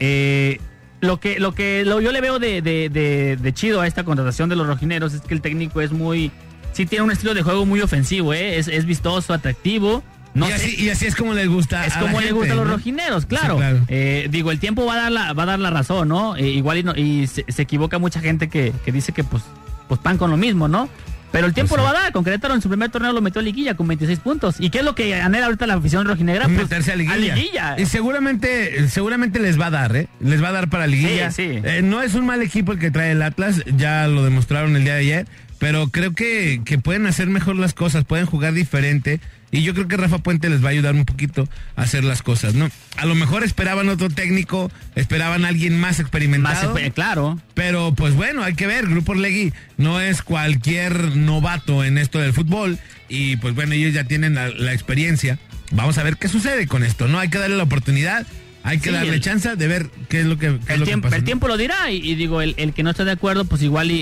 Eh, 0.00 0.60
lo 1.06 1.20
que, 1.20 1.38
lo 1.40 1.52
que 1.52 1.84
lo- 1.84 2.00
yo 2.00 2.12
le 2.12 2.20
veo 2.20 2.38
de, 2.38 2.62
de- 2.62 2.88
de- 2.88 3.36
de 3.40 3.52
chido 3.54 3.80
a 3.80 3.86
esta 3.86 4.04
contratación 4.04 4.48
de 4.48 4.56
los 4.56 4.66
rojineros 4.66 5.14
es 5.14 5.20
que 5.20 5.34
el 5.34 5.40
técnico 5.40 5.80
es 5.80 5.92
muy. 5.92 6.30
Sí, 6.72 6.86
tiene 6.86 7.04
un 7.04 7.10
estilo 7.12 7.34
de 7.34 7.42
juego 7.42 7.64
muy 7.66 7.80
ofensivo, 7.80 8.34
¿eh? 8.34 8.58
es, 8.58 8.66
es 8.68 8.84
vistoso, 8.84 9.32
atractivo. 9.32 10.02
No 10.34 10.48
y, 10.48 10.52
así, 10.52 10.74
y 10.84 10.88
así 10.88 11.06
es 11.06 11.14
como 11.14 11.32
les 11.32 11.46
gusta. 11.48 11.86
es 11.86 11.94
a 11.96 12.00
como 12.00 12.18
le 12.18 12.26
gente, 12.26 12.32
gusta 12.40 12.52
a 12.54 12.56
los 12.56 12.68
rojineros, 12.68 13.24
claro. 13.26 13.54
Sí, 13.54 13.60
claro. 13.60 13.80
Eh, 13.86 14.26
digo, 14.30 14.50
el 14.50 14.58
tiempo 14.58 14.84
va 14.84 14.94
a 14.94 14.96
dar 15.02 15.12
la, 15.12 15.32
va 15.32 15.44
a 15.44 15.46
dar 15.46 15.58
la 15.60 15.70
razón, 15.70 16.08
¿no? 16.08 16.34
Eh, 16.36 16.48
igual 16.48 16.78
y, 16.78 16.82
no- 16.82 16.96
y 16.96 17.28
se, 17.28 17.44
se 17.46 17.62
equivoca 17.62 17.98
mucha 18.00 18.20
gente 18.20 18.48
que, 18.48 18.72
que 18.84 18.90
dice 18.90 19.12
que 19.12 19.22
pues, 19.22 19.44
pues 19.86 20.00
pan 20.00 20.18
con 20.18 20.32
lo 20.32 20.36
mismo, 20.36 20.66
¿no? 20.66 20.88
Pero 21.34 21.48
el 21.48 21.52
tiempo 21.52 21.74
Pues 21.74 21.84
lo 21.84 21.92
va 21.92 21.98
a 21.98 22.02
dar. 22.04 22.12
Con 22.12 22.22
Querétaro 22.22 22.54
en 22.54 22.62
su 22.62 22.68
primer 22.68 22.90
torneo 22.90 23.12
lo 23.12 23.20
metió 23.20 23.40
a 23.40 23.44
liguilla 23.44 23.74
con 23.74 23.88
26 23.88 24.20
puntos. 24.20 24.56
¿Y 24.60 24.70
qué 24.70 24.78
es 24.78 24.84
lo 24.84 24.94
que 24.94 25.20
anhela 25.20 25.46
ahorita 25.46 25.66
la 25.66 25.74
afición 25.74 26.06
rojinegra? 26.06 26.44
Pues, 26.44 26.56
meterse 26.56 26.92
a 26.92 26.96
liguilla. 26.96 27.34
liguilla. 27.34 27.74
Y 27.76 27.86
seguramente, 27.86 28.88
seguramente 28.88 29.40
les 29.40 29.60
va 29.60 29.66
a 29.66 29.70
dar, 29.70 29.96
¿eh? 29.96 30.08
Les 30.20 30.42
va 30.42 30.50
a 30.50 30.52
dar 30.52 30.70
para 30.70 30.86
liguilla. 30.86 31.32
Sí, 31.32 31.48
sí. 31.54 31.60
Eh, 31.64 31.80
no 31.82 32.02
es 32.02 32.14
un 32.14 32.24
mal 32.24 32.40
equipo 32.40 32.70
el 32.72 32.78
que 32.78 32.92
trae 32.92 33.10
el 33.10 33.22
Atlas, 33.22 33.62
ya 33.76 34.06
lo 34.06 34.22
demostraron 34.22 34.76
el 34.76 34.84
día 34.84 34.94
de 34.94 35.00
ayer, 35.00 35.26
pero 35.58 35.88
creo 35.88 36.12
que, 36.12 36.62
que 36.64 36.78
pueden 36.78 37.06
hacer 37.06 37.26
mejor 37.26 37.56
las 37.56 37.74
cosas, 37.74 38.04
pueden 38.04 38.26
jugar 38.26 38.52
diferente. 38.52 39.18
Y 39.54 39.62
yo 39.62 39.72
creo 39.72 39.86
que 39.86 39.96
Rafa 39.96 40.18
Puente 40.18 40.48
les 40.50 40.64
va 40.64 40.68
a 40.68 40.72
ayudar 40.72 40.96
un 40.96 41.04
poquito 41.04 41.48
a 41.76 41.82
hacer 41.82 42.02
las 42.02 42.22
cosas, 42.22 42.54
¿no? 42.54 42.68
A 42.96 43.06
lo 43.06 43.14
mejor 43.14 43.44
esperaban 43.44 43.88
otro 43.88 44.10
técnico, 44.10 44.68
esperaban 44.96 45.44
a 45.44 45.48
alguien 45.48 45.78
más 45.78 46.00
experimentado. 46.00 46.74
claro. 46.92 47.38
Pero 47.54 47.94
pues 47.94 48.14
bueno, 48.14 48.42
hay 48.42 48.54
que 48.54 48.66
ver, 48.66 48.88
Grupo 48.88 49.12
Orlegui 49.12 49.52
no 49.76 50.00
es 50.00 50.22
cualquier 50.22 51.16
novato 51.16 51.84
en 51.84 51.98
esto 51.98 52.18
del 52.18 52.32
fútbol 52.32 52.80
y 53.08 53.36
pues 53.36 53.54
bueno, 53.54 53.74
ellos 53.74 53.94
ya 53.94 54.02
tienen 54.02 54.34
la, 54.34 54.48
la 54.48 54.72
experiencia. 54.72 55.38
Vamos 55.70 55.98
a 55.98 56.02
ver 56.02 56.16
qué 56.16 56.26
sucede 56.26 56.66
con 56.66 56.82
esto, 56.82 57.06
¿no? 57.06 57.20
Hay 57.20 57.28
que 57.28 57.38
darle 57.38 57.56
la 57.56 57.62
oportunidad, 57.62 58.26
hay 58.64 58.78
que 58.78 58.88
Sí, 58.88 58.94
darle 58.94 59.14
el- 59.14 59.20
chance 59.20 59.54
de 59.54 59.68
ver 59.68 59.88
qué 60.08 60.20
es 60.20 60.26
lo 60.26 60.36
que, 60.38 60.48
qué 60.48 60.54
es 60.64 60.70
El 60.70 60.80
lo 60.80 60.84
que 60.86 60.90
tiempo, 60.90 61.04
pasa, 61.06 61.16
el 61.16 61.22
¿no? 61.22 61.26
tiempo 61.26 61.46
lo 61.48 61.56
dirá 61.56 61.90
y, 61.92 61.96
y 61.96 62.14
digo, 62.16 62.40
el, 62.42 62.54
el 62.56 62.72
que 62.72 62.82
no 62.82 62.90
esté 62.90 63.04
de 63.04 63.12
acuerdo, 63.12 63.44
pues 63.44 63.62
igual 63.62 63.90
y, 63.92 63.94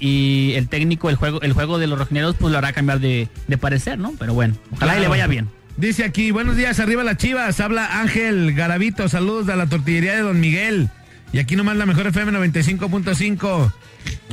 y- 0.00 0.52
el 0.54 0.68
técnico, 0.68 1.08
el 1.10 1.16
juego, 1.16 1.40
el 1.40 1.52
juego 1.54 1.78
de 1.78 1.86
los 1.86 1.98
rojineros, 1.98 2.36
pues 2.38 2.52
lo 2.52 2.58
hará 2.58 2.72
cambiar 2.72 3.00
de, 3.00 3.28
de 3.48 3.58
parecer, 3.58 3.98
¿no? 3.98 4.12
Pero 4.18 4.34
bueno, 4.34 4.54
ojalá 4.72 4.92
y 4.92 4.96
le 4.96 5.00
Claro. 5.06 5.10
vaya 5.10 5.26
bien. 5.26 5.48
Dice 5.76 6.04
aquí, 6.04 6.30
buenos 6.30 6.56
días, 6.56 6.78
arriba 6.80 7.02
las 7.02 7.16
chivas, 7.16 7.58
habla 7.60 8.00
Ángel 8.00 8.52
Garavito, 8.54 9.08
saludos 9.08 9.46
de 9.46 9.56
la 9.56 9.66
tortillería 9.66 10.14
de 10.14 10.20
Don 10.22 10.38
Miguel. 10.38 10.88
Y 11.32 11.38
aquí 11.40 11.56
nos 11.56 11.66
manda 11.66 11.84
Mejor 11.86 12.06
FM 12.06 12.30
95.5. 12.30 13.72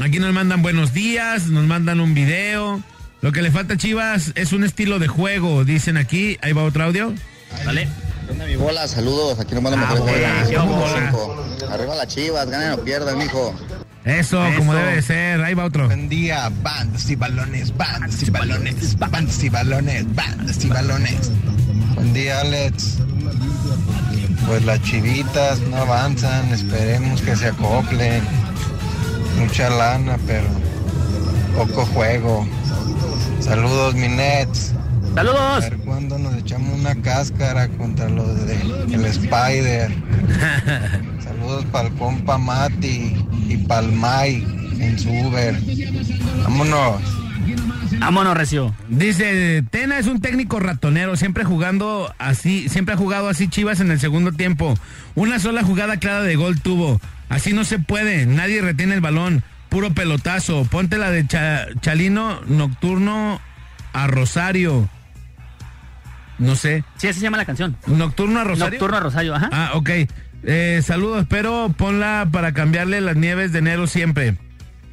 Aquí 0.02 0.20
nos 0.20 0.34
mandan 0.34 0.62
buenos 0.62 0.94
días, 0.94 1.48
nos 1.48 1.66
mandan 1.66 2.00
un 2.00 2.14
video. 2.14 2.84
Lo 3.22 3.32
que 3.32 3.42
le 3.42 3.50
falta 3.52 3.74
a 3.76 3.78
Chivas 3.78 4.34
es 4.36 4.52
un 4.54 4.64
estilo 4.64 5.00
de 5.00 5.08
juego, 5.08 5.64
dicen 5.66 5.98
aquí. 5.98 6.38
Ahí 6.42 6.54
va 6.54 6.64
otro 6.64 6.84
audio. 6.84 7.14
Dale. 7.66 7.88
¿Qué 8.26 8.32
onda, 8.34 8.46
mi 8.46 8.56
bola? 8.56 8.88
Saludos, 8.88 9.40
aquí 9.40 9.54
nos 9.54 9.64
manda 9.64 9.80
Ah, 9.80 9.94
mejor 9.94 10.00
bola. 10.10 10.46
5. 10.48 11.46
Arriba 11.72 11.96
las 11.96 12.08
chivas, 12.08 12.50
ganen 12.50 12.72
o 12.74 12.78
pierdan, 12.78 13.18
mijo. 13.18 13.54
Eso, 14.04 14.44
Eso. 14.46 14.58
como 14.58 14.74
debe 14.74 14.96
de 14.96 15.02
ser. 15.02 15.42
Ahí 15.42 15.54
va 15.54 15.66
otro. 15.66 15.86
Buen 15.86 16.10
día, 16.10 16.52
bandas 16.64 17.10
y 17.10 17.16
balones, 17.16 17.76
bandas 17.78 18.24
y 18.24 18.30
balones, 18.32 18.98
bandas 18.98 19.44
y 19.44 19.50
balones, 19.50 20.16
bandas 20.16 20.64
y 20.66 20.68
balones. 20.70 21.32
Buen 21.96 22.14
día, 22.14 22.40
Alex. 22.42 22.98
Pues 24.48 24.66
las 24.66 24.82
chivitas 24.82 25.60
no 25.60 25.78
avanzan, 25.78 26.52
esperemos 26.52 27.22
que 27.22 27.36
se 27.36 27.48
acoplen. 27.48 28.24
Mucha 29.40 29.70
lana, 29.70 30.18
pero 30.26 30.48
poco 31.56 31.86
juego. 31.88 32.48
Saludos, 33.40 33.94
mi 33.96 34.08
Nets. 34.08 34.74
Saludos. 35.16 35.40
A 35.66 35.70
ver 35.70 35.78
cuándo 35.80 36.18
nos 36.18 36.36
echamos 36.36 36.80
una 36.80 36.96
cáscara 37.02 37.68
contra 37.70 38.08
los 38.10 38.46
de 38.48 38.54
el 38.94 39.06
Spider. 39.06 39.92
Saludos 41.24 41.66
para 41.72 41.90
el 41.90 41.94
compa 41.96 42.38
Mati 42.38 43.16
y 43.48 43.58
para 43.68 43.86
el 43.88 43.92
Mike 43.92 44.48
en 44.80 44.98
su 45.00 45.10
Uber. 45.12 45.56
Vámonos. 46.44 47.02
Vámonos, 48.00 48.38
Recio. 48.38 48.74
Dice, 48.88 49.64
Tena 49.70 50.00
es 50.00 50.08
un 50.08 50.22
técnico 50.22 50.60
ratonero, 50.60 51.16
siempre 51.18 51.44
jugando 51.44 52.12
así, 52.18 52.70
siempre 52.70 52.96
ha 52.96 52.98
jugado 52.98 53.28
así 53.30 53.48
Chivas 53.48 53.80
en 53.80 53.92
el 53.92 54.00
segundo 54.00 54.32
tiempo. 54.32 54.76
Una 55.14 55.40
sola 55.40 55.62
jugada 55.64 55.98
clara 55.98 56.22
de 56.24 56.36
gol 56.36 56.60
tuvo. 56.62 57.00
Así 57.30 57.54
no 57.54 57.64
se 57.66 57.80
puede, 57.80 58.26
nadie 58.26 58.62
retiene 58.62 58.94
el 58.96 59.02
balón. 59.02 59.44
Puro 59.70 59.94
pelotazo. 59.94 60.66
Ponte 60.66 60.98
la 60.98 61.12
de 61.12 61.28
Cha- 61.28 61.68
Chalino 61.82 62.42
Nocturno 62.48 63.40
a 63.94 64.08
Rosario. 64.08 64.90
No 66.42 66.56
sé. 66.56 66.84
Sí, 66.98 67.08
así 67.08 67.20
se 67.20 67.24
llama 67.24 67.38
la 67.38 67.46
canción. 67.46 67.78
Nocturno 67.88 68.40
a 68.40 68.44
Rosario. 68.44 68.72
Nocturno 68.80 68.98
a 68.98 69.00
Rosario, 69.00 69.36
ajá. 69.36 69.50
Ah, 69.52 69.72
ok. 69.76 69.90
Eh, 70.44 70.82
saludos, 70.84 71.26
pero 71.30 71.74
ponla 71.78 72.28
para 72.32 72.52
cambiarle 72.54 73.00
las 73.00 73.16
nieves 73.16 73.52
de 73.52 73.60
enero 73.60 73.86
siempre. 73.88 74.36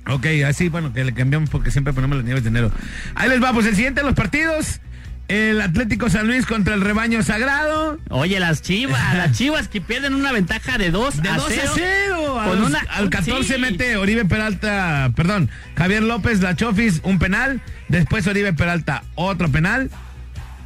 Ok, 0.06 0.26
así, 0.46 0.68
bueno, 0.68 0.92
que 0.92 1.04
le 1.04 1.12
cambiamos 1.14 1.50
porque 1.50 1.70
siempre 1.70 1.92
ponemos 1.92 2.16
las 2.18 2.24
nieves 2.26 2.42
de 2.44 2.50
enero. 2.50 2.70
Ahí 3.14 3.28
les 3.28 3.40
vamos, 3.40 3.64
el 3.66 3.74
siguiente 3.74 4.00
de 4.02 4.06
los 4.06 4.14
partidos. 4.14 4.80
El 5.28 5.60
Atlético 5.60 6.08
San 6.08 6.26
Luis 6.26 6.46
contra 6.46 6.72
el 6.74 6.80
Rebaño 6.80 7.22
Sagrado. 7.22 7.98
Oye, 8.08 8.40
las 8.40 8.62
chivas, 8.62 9.14
las 9.14 9.32
chivas 9.36 9.68
que 9.68 9.82
pierden 9.82 10.14
una 10.14 10.32
ventaja 10.32 10.78
de 10.78 10.90
2 10.90 11.20
De 11.22 11.28
a 11.28 11.36
2 11.36 11.44
a 11.44 11.48
0. 11.50 11.72
0. 11.74 12.40
A 12.40 12.44
Con 12.46 12.60
los- 12.60 12.68
una, 12.70 12.78
al 12.90 13.10
14 13.10 13.54
sí. 13.56 13.60
mete 13.60 13.96
Oribe 13.98 14.24
Peralta, 14.24 15.12
perdón, 15.14 15.50
Javier 15.76 16.02
López, 16.02 16.40
La 16.40 16.56
Chofis, 16.56 17.00
un 17.04 17.18
penal. 17.18 17.60
Después 17.88 18.26
Oribe 18.26 18.54
Peralta, 18.54 19.02
otro 19.16 19.50
penal. 19.50 19.90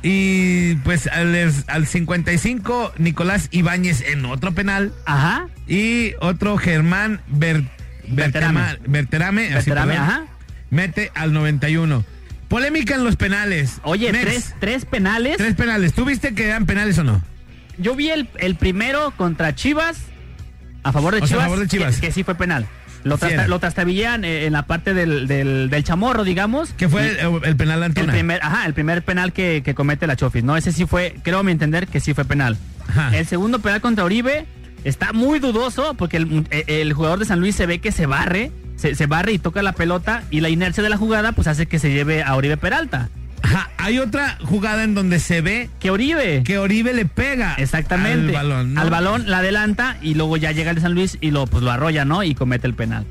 Y 0.03 0.75
pues 0.77 1.07
al, 1.07 1.35
al 1.69 1.87
55, 1.87 2.93
Nicolás 2.99 3.49
Ibáñez 3.53 4.01
en 4.03 4.25
otro 4.25 4.53
penal. 4.53 4.93
Ajá. 5.07 5.47
Y 5.69 6.13
otro 6.21 6.57
Germán 6.59 7.21
Ber- 7.29 7.65
Berterame. 8.09 8.79
Berterame, 8.87 9.47
así, 9.47 9.71
Berterame, 9.71 9.93
perdón, 9.95 10.09
ajá. 10.09 10.25
mete 10.71 11.11
al 11.15 11.33
91. 11.33 12.05
Polémica 12.49 12.95
en 12.97 13.05
los 13.05 13.17
penales. 13.17 13.79
Oye, 13.85 14.13
Next. 14.13 14.27
tres, 14.29 14.55
tres 14.61 14.85
penales. 14.85 15.37
Tres 15.39 15.55
penales. 15.55 15.93
¿Tú 15.95 16.05
viste 16.05 16.35
que 16.35 16.47
eran 16.49 16.67
penales 16.67 16.99
o 16.99 17.05
no? 17.05 17.23
Yo 17.79 17.95
vi 17.95 18.11
el, 18.11 18.29
el 18.39 18.57
primero 18.57 19.13
contra 19.17 19.55
Chivas, 19.55 19.99
a 20.83 20.93
favor 20.93 21.15
de 21.15 21.23
O 21.23 21.27
sea, 21.27 21.37
a 21.37 21.39
Chivas, 21.39 21.45
favor 21.45 21.59
de 21.61 21.69
Chivas. 21.69 21.95
Que, 22.01 22.09
que 22.09 22.13
sí 22.13 22.25
fue 22.25 22.35
penal. 22.35 22.67
Lo, 23.05 23.19
trasta- 23.19 23.47
lo 23.49 23.59
trastabillaban 23.59 24.25
eh, 24.25 24.47
en 24.47 24.53
la 24.53 24.63
parte 24.67 24.95
del, 24.95 25.27
del, 25.27 25.69
del 25.71 25.85
chamorro, 25.85 26.25
digamos. 26.25 26.73
Que 26.75 26.89
fue 26.89 27.09
el, 27.21 27.41
el 27.45 27.57
penal 27.57 27.81
de 27.81 27.87
el 27.87 27.91
Antuna. 27.93 28.13
primer, 28.13 28.41
ajá, 28.43 28.67
el 28.67 28.75
primer 28.75 29.03
penal 29.03 29.33
que, 29.33 29.63
que 29.65 29.75
comete 29.75 30.07
la 30.07 30.17
Chofis, 30.17 30.45
¿no? 30.45 30.57
Ese 30.57 30.73
sí 30.73 30.87
fue, 30.87 31.17
creo 31.23 31.39
a 31.39 31.43
mi 31.43 31.53
entender 31.53 31.87
que 31.89 32.01
sí 32.01 32.15
fue 32.15 32.25
penal. 32.25 32.57
Ajá. 32.89 33.17
El 33.17 33.27
segundo 33.27 33.59
penal 33.61 33.81
contra 33.81 34.05
Oribe 34.05 34.47
está 34.85 35.13
muy 35.13 35.39
dudoso 35.39 35.95
porque 35.95 36.17
el, 36.19 36.47
el- 36.51 36.65
el 36.69 36.93
jugador 36.93 37.19
de 37.19 37.25
San 37.25 37.41
Luis 37.41 37.55
se 37.57 37.67
ve 37.67 37.79
que 37.81 37.93
se 37.93 38.07
barre, 38.07 38.51
se, 38.77 38.95
se 38.95 39.07
barre 39.07 39.33
y 39.33 39.39
toca 39.39 39.63
la 39.63 39.73
pelota 39.73 40.23
y 40.31 40.41
la 40.41 40.49
inercia 40.49 40.83
de 40.83 40.89
la 40.91 40.97
jugada 40.97 41.33
pues 41.33 41.47
hace 41.49 41.67
que 41.67 41.79
se 41.79 41.93
lleve 41.93 42.23
a 42.23 42.35
Oribe 42.35 42.57
Peralta. 42.57 43.09
Ajá, 43.55 43.71
hay 43.79 43.99
otra 43.99 44.39
jugada 44.45 44.85
en 44.85 44.95
donde 44.95 45.19
se 45.21 45.41
ve 45.41 45.69
Que 45.81 45.91
Oribe. 45.91 46.43
que 46.45 46.59
Oribe 46.59 46.93
le 46.95 47.05
pega 47.07 47.55
Exactamente. 47.59 48.37
al 48.37 48.49
balón. 48.49 48.75
¿no? 48.75 48.81
Al 48.81 48.91
balón 48.91 49.31
la 49.31 49.39
adelanta 49.39 49.97
y 50.03 50.15
luego 50.15 50.37
ya 50.37 50.53
llega 50.53 50.71
el 50.71 50.77
de 50.77 50.83
San 50.83 50.95
Luis 50.95 51.19
y 51.21 51.31
lo, 51.31 51.47
pues, 51.47 51.63
lo 51.63 51.71
arrolla, 51.71 52.05
¿no? 52.05 52.23
Y 52.23 52.35
comete 52.35 52.67
el 52.67 52.75
penal. 52.75 53.05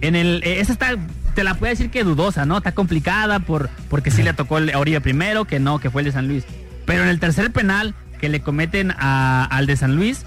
En 0.00 0.14
el, 0.14 0.42
eh, 0.44 0.60
esa 0.60 0.72
está, 0.72 0.94
te 1.34 1.42
la 1.44 1.54
puedo 1.54 1.70
decir 1.70 1.90
que 1.90 2.04
dudosa, 2.04 2.46
¿no? 2.46 2.58
Está 2.58 2.72
complicada 2.72 3.40
por, 3.40 3.68
porque 3.90 4.10
sí 4.10 4.22
le 4.22 4.32
tocó 4.32 4.58
el 4.58 4.70
a 4.72 4.78
Oribe 4.78 5.00
primero, 5.00 5.44
que 5.44 5.58
no, 5.58 5.78
que 5.80 5.90
fue 5.90 6.02
el 6.02 6.06
de 6.06 6.12
San 6.12 6.28
Luis. 6.28 6.44
Pero 6.86 7.02
en 7.02 7.08
el 7.08 7.18
tercer 7.20 7.50
penal 7.50 7.94
que 8.20 8.28
le 8.28 8.40
cometen 8.40 8.92
a- 8.96 9.44
al 9.50 9.66
de 9.66 9.76
San 9.76 9.96
Luis, 9.96 10.24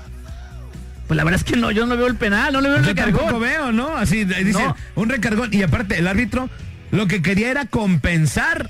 pues 1.08 1.18
la 1.18 1.24
verdad 1.24 1.42
es 1.46 1.52
que 1.52 1.58
no, 1.60 1.72
yo 1.72 1.86
no 1.86 1.98
veo 1.98 2.08
el 2.08 2.16
penal, 2.16 2.54
no 2.54 2.62
le 2.62 2.70
veo 2.70 2.78
el 2.78 2.86
Yo 2.86 2.96
tampoco 2.96 3.26
recargón. 3.26 3.42
veo, 3.42 3.72
¿no? 3.72 3.98
Así 3.98 4.24
dice, 4.26 4.54
No. 4.64 4.76
un 4.96 5.10
recargón. 5.10 5.50
Y 5.54 5.62
aparte, 5.64 5.98
el 6.00 6.08
árbitro 6.08 6.50
lo 6.92 7.08
que 7.08 7.22
quería 7.22 7.50
era 7.52 7.66
compensar 7.66 8.70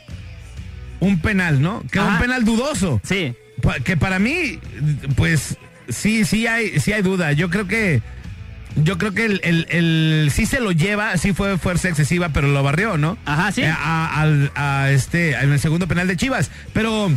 un 1.02 1.20
penal, 1.20 1.62
¿no? 1.62 1.84
Que 1.92 2.00
un 2.00 2.08
Ajá. 2.08 2.20
penal 2.20 2.46
dudoso. 2.46 3.02
Sí. 3.04 3.34
Que 3.84 3.98
para 3.98 4.18
mí, 4.20 4.60
pues, 5.18 5.58
sí, 5.90 6.24
sí 6.24 6.48
hay, 6.48 6.80
sí 6.80 6.94
hay 6.94 7.02
duda. 7.02 7.34
Yo 7.34 7.50
creo 7.50 7.68
que. 7.68 8.02
Yo 8.78 8.98
creo 8.98 9.14
que 9.14 9.26
el, 9.26 9.42
el, 9.44 9.68
el- 9.70 10.32
sí 10.34 10.46
se 10.46 10.62
lo 10.62 10.72
lleva, 10.72 11.18
sí 11.18 11.34
fue 11.34 11.58
fuerza 11.58 11.90
excesiva, 11.90 12.30
pero 12.30 12.48
lo 12.48 12.64
barrió, 12.64 12.98
¿no? 12.98 13.18
Ajá, 13.26 13.52
sí. 13.52 13.64
Eh, 13.64 13.68
a, 13.68 14.22
al- 14.22 14.50
a 14.56 14.90
este, 14.92 15.32
en 15.34 15.52
el 15.52 15.60
segundo 15.60 15.90
penal 15.90 16.08
de 16.08 16.16
Chivas. 16.16 16.50
Pero 16.72 17.12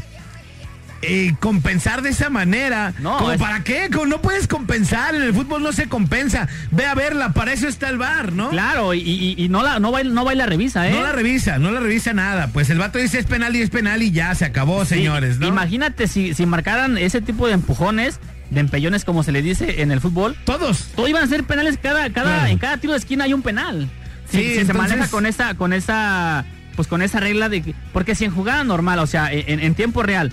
eh, 1.09 1.37
compensar 1.41 2.03
de 2.03 2.11
esa 2.11 2.31
manera, 2.31 2.93
No, 3.01 3.19
¿como 3.19 3.33
es- 3.33 3.41
para 3.41 3.63
qué? 3.65 3.89
Como 3.93 4.07
no 4.07 4.21
puedes 4.23 4.47
compensar, 4.49 5.15
en 5.15 5.23
el 5.23 5.33
fútbol 5.35 5.63
no 5.63 5.73
se 5.73 5.89
compensa. 5.89 6.49
Ve 6.71 6.87
a 6.87 6.95
verla, 6.95 7.33
para 7.33 7.53
eso 7.53 7.69
está 7.69 7.89
el 7.89 7.99
bar, 7.99 8.33
¿no? 8.33 8.51
Claro, 8.51 8.95
y, 8.95 9.01
y- 9.01 9.35
y 9.37 9.49
no 9.49 9.63
la, 9.63 9.79
no 9.79 9.93
va, 9.93 10.03
no 10.03 10.25
va 10.25 10.33
y 10.35 10.37
la 10.37 10.47
revisa, 10.47 10.89
¿eh? 10.89 10.93
No 10.93 11.03
la 11.03 11.13
revisa, 11.13 11.59
no 11.59 11.71
la 11.71 11.81
revisa 11.81 12.13
nada. 12.13 12.49
Pues 12.53 12.71
el 12.71 12.79
vato 12.79 12.99
dice 12.99 13.19
es 13.19 13.27
penal 13.27 13.55
y 13.57 13.63
es 13.63 13.71
penal 13.71 14.03
y 14.03 14.11
ya 14.11 14.35
se 14.35 14.45
acabó, 14.45 14.85
Sí, 14.85 14.95
señores, 14.97 15.39
¿no? 15.39 15.49
Imagínate 15.49 16.07
si, 16.09 16.35
si 16.35 16.47
marcaran 16.47 16.99
ese 16.99 17.21
tipo 17.21 17.47
de 17.47 17.55
empujones, 17.55 18.19
de 18.51 18.61
empellones 18.61 19.05
como 19.05 19.23
se 19.23 19.33
le 19.33 19.43
dice 19.43 19.83
en 19.83 19.91
el 19.91 20.01
fútbol. 20.01 20.37
Todos. 20.45 20.89
Todos 20.95 21.09
iban 21.09 21.25
a 21.25 21.27
ser 21.27 21.45
penales 21.45 21.79
cada, 21.83 22.11
cada, 22.11 22.35
Claro. 22.37 22.47
en 22.49 22.59
cada 22.59 22.77
tiro 22.77 22.93
de 22.93 22.99
esquina 22.99 23.25
hay 23.25 23.33
un 23.33 23.43
penal. 23.43 23.89
Si, 24.31 24.39
Sí, 24.39 24.55
si 24.61 24.65
se 24.67 24.73
maneja 24.75 25.09
con 25.09 25.27
esa, 25.27 25.55
con 25.55 25.73
esa, 25.73 26.45
pues 26.77 26.89
con 26.89 27.03
esa 27.03 27.21
regla 27.21 27.49
de 27.49 27.63
que, 27.63 27.75
porque 27.93 28.15
si 28.15 28.25
en 28.25 28.31
jugada 28.33 28.65
normal, 28.65 28.99
o 28.99 29.07
sea, 29.07 29.31
en, 29.33 29.61
en 29.61 29.75
tiempo 29.75 30.03
real, 30.03 30.33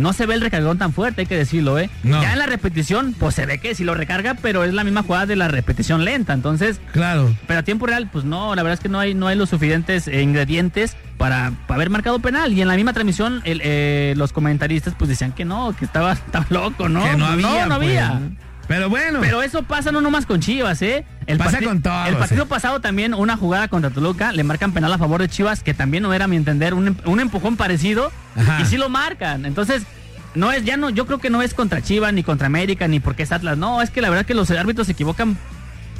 no 0.00 0.12
se 0.12 0.26
ve 0.26 0.34
el 0.34 0.40
recargón 0.40 0.78
tan 0.78 0.92
fuerte, 0.92 1.20
hay 1.22 1.26
que 1.26 1.36
decirlo, 1.36 1.78
¿eh? 1.78 1.88
No. 2.02 2.20
Ya 2.22 2.32
en 2.32 2.38
la 2.40 2.46
repetición, 2.46 3.14
pues 3.18 3.34
se 3.36 3.46
ve 3.46 3.58
que 3.58 3.74
si 3.74 3.84
lo 3.84 3.94
recarga, 3.94 4.34
pero 4.34 4.64
es 4.64 4.74
la 4.74 4.82
misma 4.84 5.02
jugada 5.02 5.26
de 5.26 5.36
la 5.36 5.48
repetición 5.48 6.04
lenta, 6.04 6.32
entonces, 6.32 6.80
Claro. 6.92 7.34
pero 7.46 7.60
a 7.60 7.62
tiempo 7.62 7.86
real, 7.86 8.08
pues 8.10 8.24
no, 8.24 8.54
la 8.54 8.62
verdad 8.62 8.74
es 8.74 8.80
que 8.80 8.88
no 8.88 8.98
hay, 8.98 9.14
no 9.14 9.28
hay 9.28 9.36
los 9.36 9.50
suficientes 9.50 10.08
eh, 10.08 10.22
ingredientes 10.22 10.96
para, 11.18 11.52
para 11.66 11.76
haber 11.76 11.90
marcado 11.90 12.18
penal. 12.18 12.52
Y 12.52 12.62
en 12.62 12.68
la 12.68 12.74
misma 12.76 12.92
transmisión, 12.94 13.42
el, 13.44 13.60
eh, 13.62 14.14
los 14.16 14.32
comentaristas 14.32 14.94
pues 14.98 15.08
decían 15.10 15.32
que 15.32 15.44
no, 15.44 15.74
que 15.78 15.84
estaba, 15.84 16.12
estaba 16.26 16.46
loco, 16.50 16.88
¿no? 16.88 17.02
Que 17.04 17.16
no 17.16 17.26
Pues 17.26 17.44
había. 17.44 17.66
no, 17.66 17.74
no 17.74 17.76
pues, 17.76 17.88
había. 17.88 18.08
¿no? 18.20 18.49
Pero 18.70 18.88
bueno. 18.88 19.18
Pero 19.20 19.42
eso 19.42 19.64
pasa 19.64 19.90
no 19.90 20.00
nomás 20.00 20.26
con 20.26 20.38
Chivas, 20.38 20.80
¿eh? 20.82 21.04
El 21.26 21.38
Pasa 21.38 21.60
con 21.60 21.82
todos, 21.82 22.06
El 22.06 22.14
partido 22.14 22.44
eh. 22.44 22.46
pasado 22.46 22.78
también, 22.80 23.14
una 23.14 23.36
jugada 23.36 23.66
contra 23.66 23.90
Toluca, 23.90 24.30
le 24.30 24.44
marcan 24.44 24.70
penal 24.70 24.92
a 24.92 24.96
favor 24.98 25.20
de 25.20 25.28
Chivas, 25.28 25.64
que 25.64 25.74
también 25.74 26.04
no 26.04 26.14
era, 26.14 26.26
a 26.26 26.28
mi 26.28 26.36
entender, 26.36 26.72
un, 26.74 26.86
em- 26.86 26.96
un 27.04 27.18
empujón 27.18 27.56
parecido, 27.56 28.12
Ajá. 28.36 28.60
y 28.60 28.66
sí 28.66 28.76
lo 28.76 28.88
marcan. 28.88 29.44
Entonces, 29.44 29.82
no 30.36 30.52
es, 30.52 30.64
ya 30.64 30.76
no, 30.76 30.88
yo 30.88 31.04
creo 31.04 31.18
que 31.18 31.30
no 31.30 31.42
es 31.42 31.52
contra 31.52 31.82
Chivas, 31.82 32.12
ni 32.12 32.22
contra 32.22 32.46
América, 32.46 32.86
ni 32.86 33.00
porque 33.00 33.24
es 33.24 33.32
Atlas. 33.32 33.58
No, 33.58 33.82
es 33.82 33.90
que 33.90 34.00
la 34.02 34.08
verdad 34.08 34.24
que 34.24 34.34
los 34.34 34.48
árbitros 34.52 34.86
se 34.86 34.92
equivocan 34.92 35.36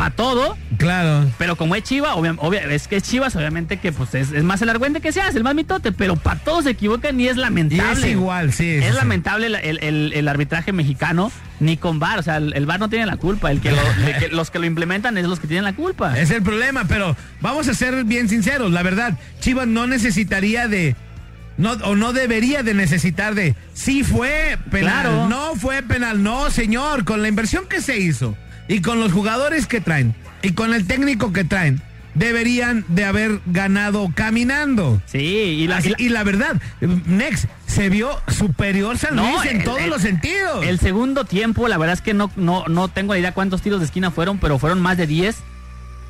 para 0.01 0.17
todo, 0.17 0.57
Claro. 0.79 1.31
pero 1.37 1.57
como 1.57 1.75
es 1.75 1.83
Chivas, 1.83 2.13
obvia- 2.17 2.35
obvia- 2.39 2.63
es 2.71 2.89
que 2.89 2.97
es 2.97 3.03
Chivas, 3.03 3.37
obviamente 3.37 3.77
que 3.77 3.93
pues 3.93 4.15
es, 4.15 4.33
es 4.33 4.43
más 4.45 4.63
el 4.63 4.71
argüente 4.71 5.03
que 5.03 5.13
se 5.13 5.21
hace, 5.21 5.37
el 5.37 5.45
más 5.45 5.55
mitote, 5.55 5.93
pero 5.93 6.17
para 6.17 6.41
todos 6.41 6.65
se 6.65 6.71
equivocan 6.71 7.21
y 7.21 7.29
es 7.29 7.37
Y 7.37 7.41
lamentable. 7.41 8.07
es 8.07 8.13
igual, 8.13 8.51
sí. 8.55 8.67
Es 8.77 8.87
sí. 8.87 8.93
lamentable 8.95 9.49
el, 9.49 9.57
el- 9.57 9.79
el- 9.85 10.13
el 10.15 10.27
arbitraje 10.29 10.73
mexicano, 10.73 11.31
ni 11.61 11.77
con 11.77 11.99
VAR, 11.99 12.19
o 12.19 12.23
sea, 12.23 12.39
el, 12.39 12.65
VAR 12.65 12.81
no 12.81 12.89
tiene 12.89 13.05
la 13.05 13.19
culpa, 13.19 13.51
el 13.51 13.61
que, 13.61 13.73
lo- 13.73 13.77
el 14.07 14.17
que- 14.19 14.29
los 14.29 14.51
que 14.51 14.59
lo 14.59 14.65
implementan 14.65 15.19
es 15.19 15.27
los 15.27 15.39
que 15.39 15.47
tienen 15.49 15.65
la 15.65 15.75
culpa. 15.75 16.19
Es 16.19 16.31
el 16.31 16.43
problema, 16.43 16.87
pero 16.89 17.15
vamos 17.43 17.69
a 17.69 17.75
ser 17.75 18.05
bien 18.05 18.31
sinceros, 18.31 18.73
la 18.73 18.83
verdad, 18.83 19.19
Chivas 19.41 19.67
no 19.67 19.87
necesitaría 19.87 20.67
de 20.67 20.97
no 21.59 21.73
o 21.73 21.95
no 21.95 22.15
debería 22.15 22.63
de 22.63 22.73
necesitar 22.73 23.35
de 23.35 23.55
sí 23.75 24.03
fue 24.03 24.57
penal, 24.71 25.03
Claro. 25.03 25.29
no 25.29 25.57
fue 25.57 25.83
penal, 25.83 26.23
no, 26.23 26.51
señor, 26.51 27.05
con 27.05 27.21
la 27.21 27.29
inversión 27.29 27.67
que 27.69 27.83
se 27.83 27.99
hizo 27.99 28.35
y 28.71 28.81
con 28.81 29.01
los 29.01 29.13
jugadores 29.13 29.67
que 29.67 29.81
traen 29.83 30.15
y 30.43 30.53
con 30.53 30.73
el 30.73 30.87
técnico 30.87 31.33
que 31.33 31.45
traen 31.45 31.83
deberían 32.15 32.85
de 32.89 33.05
haber 33.05 33.41
ganado 33.47 34.11
caminando. 34.15 35.01
Sí, 35.07 35.19
y 35.19 35.67
la, 35.69 35.81
y 35.81 35.89
la- 35.91 35.97
y 35.99 36.09
la 36.09 36.25
verdad, 36.25 36.61
Nex 37.07 37.47
se 37.67 37.89
vio 37.89 38.11
superior 38.29 38.99
San 38.99 39.15
No, 39.17 39.31
Luis 39.31 39.51
en 39.51 39.59
el- 39.59 39.65
todos 39.65 39.81
el- 39.81 39.91
los 39.91 40.03
sentidos. 40.03 40.67
el 40.67 40.79
segundo 40.81 41.25
tiempo, 41.25 41.69
la 41.69 41.79
verdad 41.79 41.95
es 41.95 42.01
que 42.03 42.15
no, 42.15 42.31
no, 42.37 42.65
no 42.69 42.89
tengo 42.89 43.15
idea 43.15 43.33
cuántos 43.33 43.63
tiros 43.63 43.79
de 43.81 43.87
esquina 43.87 44.11
fueron, 44.11 44.39
pero 44.39 44.59
fueron 44.59 44.81
más 44.81 44.97
de 44.97 45.07
10. 45.07 45.37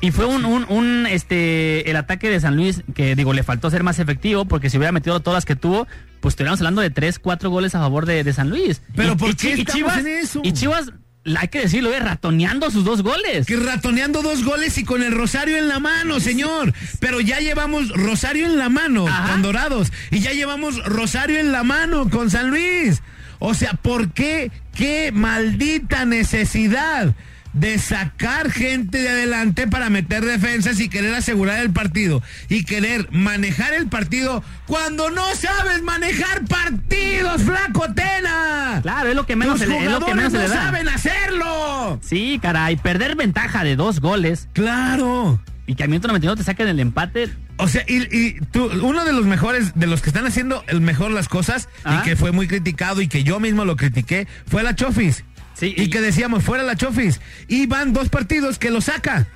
Y 0.03 0.09
fue 0.09 0.25
un, 0.25 0.45
un, 0.45 0.65
un, 0.69 1.05
este, 1.05 1.87
el 1.91 1.95
ataque 1.95 2.31
de 2.31 2.39
San 2.39 2.55
Luis, 2.55 2.81
que 2.95 3.15
digo, 3.15 3.33
le 3.33 3.43
faltó 3.43 3.69
ser 3.69 3.83
más 3.83 3.99
efectivo, 3.99 4.45
porque 4.45 4.71
si 4.71 4.77
hubiera 4.77 4.91
metido 4.91 5.19
todas 5.19 5.37
las 5.37 5.45
que 5.45 5.55
tuvo, 5.55 5.85
pues 6.21 6.31
estuviéramos 6.31 6.59
hablando 6.61 6.81
de 6.81 6.89
3, 6.89 7.19
4 7.19 7.51
goles 7.51 7.75
a 7.75 7.79
favor 7.79 8.07
de, 8.07 8.23
de 8.23 8.33
San 8.33 8.49
Luis. 8.49 8.81
Pero 8.95 9.13
Y- 9.13 9.15
¿por 9.17 9.29
y 9.29 9.33
qué 9.35 9.53
y 9.57 9.65
Chivas, 9.65 9.99
en 9.99 10.07
eso? 10.07 10.41
Y 10.43 10.53
Chivas, 10.53 10.91
hay 11.23 11.47
que 11.49 11.61
decirlo, 11.61 11.93
eh, 11.93 11.99
ratoneando 11.99 12.71
sus 12.71 12.83
dos 12.83 13.03
goles. 13.03 13.45
Que 13.45 13.57
ratoneando 13.57 14.21
dos 14.21 14.43
goles 14.43 14.77
y 14.77 14.83
con 14.83 15.03
el 15.03 15.11
Rosario 15.11 15.57
en 15.57 15.67
la 15.67 15.79
mano, 15.79 16.19
señor. 16.19 16.73
Pero 16.99 17.21
ya 17.21 17.39
llevamos 17.39 17.89
Rosario 17.89 18.45
en 18.45 18.57
la 18.57 18.69
mano 18.69 19.07
Ajá. 19.07 19.31
con 19.31 19.41
Dorados. 19.41 19.91
Y 20.09 20.19
ya 20.19 20.31
llevamos 20.31 20.83
Rosario 20.83 21.39
en 21.39 21.51
la 21.51 21.63
mano 21.63 22.09
con 22.09 22.29
San 22.31 22.49
Luis. 22.49 23.01
O 23.39 23.53
sea, 23.53 23.73
¿por 23.73 24.11
qué? 24.11 24.51
¿Qué 24.75 25.11
maldita 25.11 26.05
necesidad 26.05 27.13
de 27.53 27.77
sacar 27.79 28.49
gente 28.51 28.99
de 28.99 29.09
adelante 29.09 29.67
para 29.67 29.89
meter 29.89 30.23
defensas 30.25 30.79
y 30.79 30.89
querer 30.89 31.13
asegurar 31.15 31.59
el 31.61 31.71
partido? 31.71 32.21
Y 32.49 32.63
querer 32.63 33.07
manejar 33.11 33.73
el 33.73 33.87
partido 33.87 34.43
cuando 34.67 35.09
no 35.09 35.23
sabes 35.35 35.81
manejar 35.83 36.45
partidos, 36.45 37.43
flaco 37.43 37.93
Tena. 37.93 38.79
Claro, 38.81 39.09
es 39.09 39.15
lo 39.15 39.25
que 39.25 39.35
menos 39.35 39.55
Tus 39.59 39.63
se 39.63 39.67
le- 39.67 39.77
es 39.85 39.91
lo 39.91 39.99
que 39.99 40.11
jugadores 40.11 40.31
se 40.31 40.37
no 40.37 40.43
le 40.43 40.49
da. 40.49 40.55
saben 40.55 40.89
hacerlo. 40.89 41.99
Sí, 42.01 42.39
caray, 42.41 42.75
perder 42.77 43.15
ventaja 43.15 43.63
de 43.63 43.75
dos 43.75 43.99
goles 43.99 44.47
Claro. 44.53 45.41
y 45.67 45.75
que 45.75 45.83
al 45.83 45.89
minuto 45.89 46.07
91 46.07 46.35
te 46.35 46.43
saquen 46.43 46.67
el 46.67 46.79
empate. 46.79 47.29
O 47.57 47.67
sea, 47.67 47.83
y, 47.87 47.97
y 48.15 48.39
tú, 48.51 48.65
uno 48.81 49.05
de 49.05 49.13
los 49.13 49.25
mejores, 49.25 49.73
de 49.75 49.85
los 49.85 50.01
que 50.01 50.09
están 50.09 50.25
haciendo 50.25 50.63
el 50.67 50.81
mejor 50.81 51.11
las 51.11 51.27
cosas 51.27 51.69
y 51.85 52.01
que 52.03 52.15
fue 52.15 52.31
muy 52.31 52.47
criticado 52.47 53.01
y 53.01 53.07
que 53.07 53.23
yo 53.23 53.39
mismo 53.39 53.65
lo 53.65 53.75
critiqué, 53.75 54.27
fue 54.47 54.63
la 54.63 54.75
Chofis. 54.75 55.23
Sí, 55.61 55.73
y, 55.77 55.83
y- 55.83 55.89
que 55.89 56.01
decíamos, 56.01 56.43
fuera 56.43 56.63
la 56.63 56.75
Chofis. 56.75 57.21
Y 57.47 57.67
van 57.67 57.93
dos 57.93 58.09
partidos 58.09 58.59
que 58.59 58.69
lo 58.71 58.81
saca. 58.81 59.27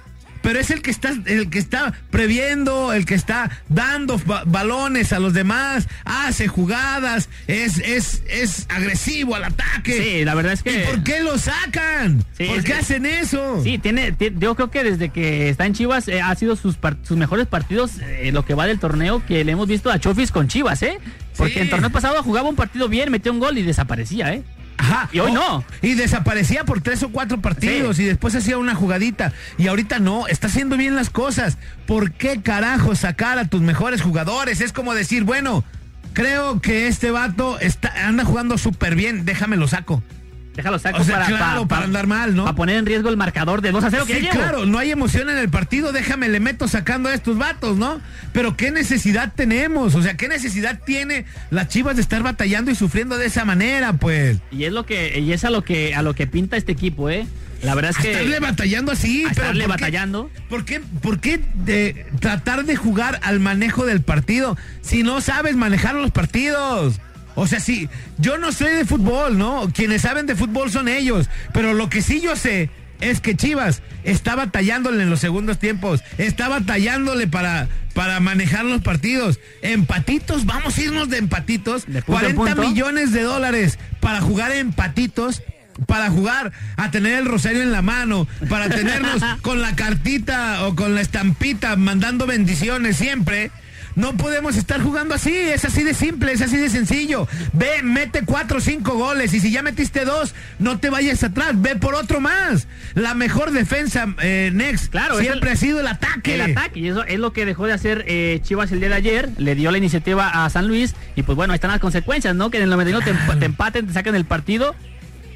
pero 0.42 0.60
es 0.60 0.70
el 0.70 0.84
que 0.84 0.92
está, 0.92 1.10
el 1.26 1.50
que 1.50 1.58
está 1.58 1.92
previendo, 2.12 2.94
el 2.94 3.08
que 3.08 3.16
está 3.16 3.50
dando 3.68 4.20
ba- 4.28 4.44
balones 4.46 5.12
a 5.12 5.18
los 5.18 5.34
demás, 5.34 5.88
hace 6.06 6.48
jugadas, 6.48 7.30
es, 7.48 7.80
es, 7.80 8.22
es 8.30 8.68
agresivo 8.70 9.34
al 9.36 9.46
ataque. 9.46 9.94
Sí, 10.20 10.24
la 10.24 10.36
verdad 10.36 10.54
es 10.54 10.62
que- 10.62 10.84
¿Y 10.84 10.86
por 10.86 11.04
qué 11.04 11.22
lo 11.22 11.40
sacan? 11.40 12.24
Sí, 12.38 12.46
¿Por 12.46 12.58
qué 12.58 12.64
que- 12.64 12.74
hacen 12.74 13.08
eso? 13.08 13.62
Sí, 13.64 13.80
tiene, 13.80 14.12
ti- 14.12 14.34
yo 14.38 14.54
creo 14.54 14.70
que 14.70 14.84
desde 14.84 15.10
que 15.10 15.50
está 15.50 15.66
en 15.66 15.74
Chivas 15.74 16.08
eh, 16.08 16.22
ha 16.22 16.36
sido 16.36 16.56
sus, 16.56 16.78
sus 17.02 17.18
mejores 17.18 17.48
partidos 17.48 17.94
eh, 18.04 18.30
lo 18.32 18.46
que 18.46 18.54
va 18.54 18.68
del 18.68 18.78
torneo 18.80 19.26
que 19.26 19.44
le 19.44 19.52
hemos 19.54 19.68
visto 19.68 19.90
a 19.90 20.00
Chofis 20.00 20.30
con 20.32 20.48
Chivas, 20.48 20.84
¿eh? 20.84 21.00
Porque 21.38 21.54
Sí. 21.56 21.60
el 21.62 21.70
torneo 21.72 21.90
pasado 21.90 22.22
jugaba 22.22 22.48
un 22.50 22.56
partido 22.56 22.88
bien, 22.88 23.10
metió 23.10 23.32
un 23.32 23.40
gol 23.40 23.58
y 23.58 23.64
desaparecía, 23.64 24.32
¿eh? 24.34 24.44
Ajá. 24.78 25.10
Y 25.12 25.20
hoy 25.20 25.32
Oh, 25.32 25.34
no. 25.36 25.64
Y 25.82 25.94
desaparecía 25.94 26.64
por 26.66 26.82
tres 26.82 27.02
o 27.04 27.10
cuatro 27.10 27.42
partidos 27.42 27.98
Sí. 27.98 28.04
y 28.04 28.06
después 28.06 28.36
hacía 28.36 28.58
una 28.58 28.76
jugadita. 28.76 29.32
Y 29.58 29.68
ahorita 29.68 30.00
no, 30.00 30.28
está 30.28 30.48
haciendo 30.48 30.78
bien 30.78 30.96
las 30.96 31.10
cosas. 31.10 31.58
¿Por 31.88 32.12
qué 32.12 32.42
carajo 32.42 32.96
sacar 32.96 33.40
a 33.40 33.46
tus 33.46 33.62
mejores 33.62 34.02
jugadores? 34.02 34.62
Es 34.62 34.74
como 34.74 34.94
decir, 34.94 35.24
bueno, 35.24 35.64
creo 36.14 36.62
que 36.62 36.88
este 36.88 37.12
vato 37.12 37.60
está, 37.60 38.08
anda 38.08 38.26
jugando 38.26 38.58
súper 38.58 38.96
bien, 38.96 39.26
déjame 39.26 39.58
lo 39.58 39.68
saco. 39.68 40.04
Déjalo 40.56 40.80
saco 40.80 41.02
O 41.02 41.04
sea, 41.04 41.16
para, 41.16 41.26
claro, 41.28 41.68
para 41.68 41.86
andar 41.86 42.08
mal, 42.08 42.36
¿no? 42.36 42.46
Para 42.46 42.56
poner 42.56 42.78
en 42.78 42.86
riesgo 42.86 43.10
el 43.10 43.18
marcador 43.18 43.62
de 43.62 43.72
2 43.72 43.84
a 43.84 43.90
0 43.92 44.06
que 44.06 44.16
Sí, 44.16 44.22
llevo. 44.22 44.34
claro, 44.34 44.66
no 44.66 44.78
hay 44.80 44.92
emoción 44.92 45.30
en 45.30 45.38
el 45.38 45.50
partido, 45.50 45.92
déjame 45.92 46.30
le 46.30 46.40
meto 46.40 46.68
sacando 46.68 47.10
a 47.10 47.14
estos 47.14 47.38
vatos, 47.38 47.78
¿no? 47.78 48.00
Pero 48.32 48.56
qué 48.56 48.72
necesidad 48.72 49.34
tenemos, 49.36 49.96
o 49.96 50.02
sea, 50.02 50.16
qué 50.16 50.28
necesidad 50.30 50.80
tiene 50.86 51.26
las 51.50 51.68
Chivas 51.68 51.96
de 51.98 52.02
estar 52.02 52.24
batallando 52.24 52.72
y 52.72 52.76
sufriendo 52.76 53.18
de 53.18 53.26
esa 53.26 53.44
manera, 53.44 53.94
pues. 53.94 54.38
Y 54.52 54.64
es 54.64 54.72
lo 54.72 54.86
que 54.86 55.20
y 55.20 55.34
es 55.34 55.44
a 55.44 55.50
lo 55.50 55.64
que 55.64 55.94
a 55.94 56.02
lo 56.02 56.14
que 56.14 56.26
pinta 56.28 56.56
este 56.58 56.72
equipo, 56.72 57.10
¿eh? 57.10 57.28
La 57.62 57.74
verdad 57.74 57.92
es 57.92 57.98
A 57.98 58.02
que 58.02 58.12
estarle 58.12 58.40
batallando 58.40 58.92
así, 58.92 59.22
a 59.26 59.30
pero 59.30 59.42
estarle 59.42 59.64
¿por 59.66 59.76
qué? 59.76 59.82
batallando. 59.82 60.30
¿Por 60.50 60.66
qué, 60.66 60.82
por 61.02 61.20
qué 61.20 61.42
de 61.56 62.06
tratar 62.20 62.66
de 62.66 62.76
jugar 62.76 63.20
al 63.24 63.40
manejo 63.40 63.86
del 63.86 64.02
partido 64.02 64.56
si 64.82 65.04
no 65.04 65.20
sabes 65.22 65.56
manejar 65.56 65.96
los 65.96 66.12
partidos? 66.12 67.00
O 67.36 67.48
sea, 67.48 67.60
sí, 67.60 67.90
yo 68.18 68.38
no 68.38 68.52
sé 68.52 68.70
de 68.70 68.86
fútbol, 68.86 69.38
¿no? 69.38 69.70
Quienes 69.74 70.02
saben 70.02 70.26
de 70.26 70.36
fútbol 70.36 70.72
son 70.72 70.88
ellos, 70.88 71.30
pero 71.54 71.74
lo 71.74 71.90
que 71.90 72.02
sí 72.02 72.22
yo 72.22 72.36
sé 72.36 72.70
es 73.02 73.20
que 73.20 73.36
Chivas 73.36 73.82
está 74.04 74.36
batallándole 74.36 75.04
en 75.04 75.10
los 75.10 75.20
segundos 75.20 75.60
tiempos, 75.60 76.02
está 76.18 76.48
batallándole 76.48 77.28
para, 77.28 77.68
para 77.94 78.20
manejar 78.20 78.66
los 78.66 78.82
partidos. 78.82 79.40
Empatitos, 79.62 80.46
vamos 80.46 80.78
a 80.78 80.82
irnos 80.82 81.10
de 81.10 81.18
empatitos. 81.18 81.86
en 81.88 82.02
40 82.02 82.36
punto. 82.36 82.70
millones 82.70 83.12
de 83.12 83.24
dólares 83.24 83.80
para 84.00 84.22
jugar 84.22 84.52
empatitos 84.52 85.42
para 85.88 86.10
jugar 86.10 86.54
a 86.78 86.90
tener 86.90 87.20
el 87.20 87.26
rosario 87.26 87.62
en 87.62 87.74
la 87.74 87.82
mano, 87.82 88.28
para 88.50 88.70
tenernos 88.70 89.22
con 89.42 89.62
la 89.62 89.76
cartita 89.76 90.66
o 90.66 90.76
con 90.76 90.96
la 90.96 91.02
estampita 91.02 91.76
mandando 91.76 92.26
bendiciones 92.26 92.96
siempre. 92.96 93.52
No 93.96 94.18
podemos 94.18 94.58
estar 94.58 94.82
jugando 94.82 95.16
así, 95.16 95.34
es 95.34 95.64
así 95.64 95.84
de 95.84 95.94
simple, 95.94 96.34
es 96.34 96.42
así 96.42 96.58
de 96.58 96.70
sencillo. 96.70 97.28
Ve, 97.54 97.82
mete 97.84 98.24
cuatro 98.26 98.58
o 98.58 98.62
cinco 98.62 98.96
goles 98.98 99.34
y 99.34 99.40
si 99.40 99.52
ya 99.52 99.62
metiste 99.62 100.04
dos, 100.04 100.36
no 100.60 100.80
te 100.80 100.90
vayas 100.90 101.24
atrás, 101.24 101.54
ve 101.56 101.76
por 101.78 101.96
otro 101.96 102.20
más. 102.20 102.68
La 102.94 103.14
mejor 103.14 103.52
defensa, 103.52 104.08
eh, 104.22 104.52
Next, 104.54 104.92
Claro, 104.92 105.20
siempre 105.20 105.50
el- 105.52 105.56
ha 105.56 105.60
sido 105.60 105.80
el 105.80 105.88
ataque. 105.88 106.36
El 106.36 106.42
ataque, 106.42 106.80
y 106.82 106.88
eso 106.90 107.04
es 107.06 107.20
lo 107.20 107.32
que 107.32 107.46
dejó 107.46 107.66
de 107.68 107.74
hacer 107.74 108.04
eh, 108.08 108.40
Chivas 108.44 108.72
el 108.72 108.80
día 108.80 108.90
de 108.90 108.96
ayer, 108.96 109.30
le 109.38 109.56
dio 109.56 109.72
la 109.72 109.78
iniciativa 109.78 110.44
a 110.46 110.50
San 110.50 110.68
Luis, 110.68 110.94
y 111.16 111.24
pues 111.24 111.36
bueno, 111.36 111.54
ahí 111.54 111.56
están 111.56 111.72
las 111.72 111.80
consecuencias, 111.80 112.36
¿no? 112.36 112.50
Que 112.50 112.58
en 112.58 112.64
el 112.64 112.70
91 112.70 113.02
te, 113.02 113.14
te 113.40 113.46
empaten, 113.46 113.88
te 113.88 113.94
sacan 113.94 114.16
el 114.16 114.26
partido, 114.26 114.76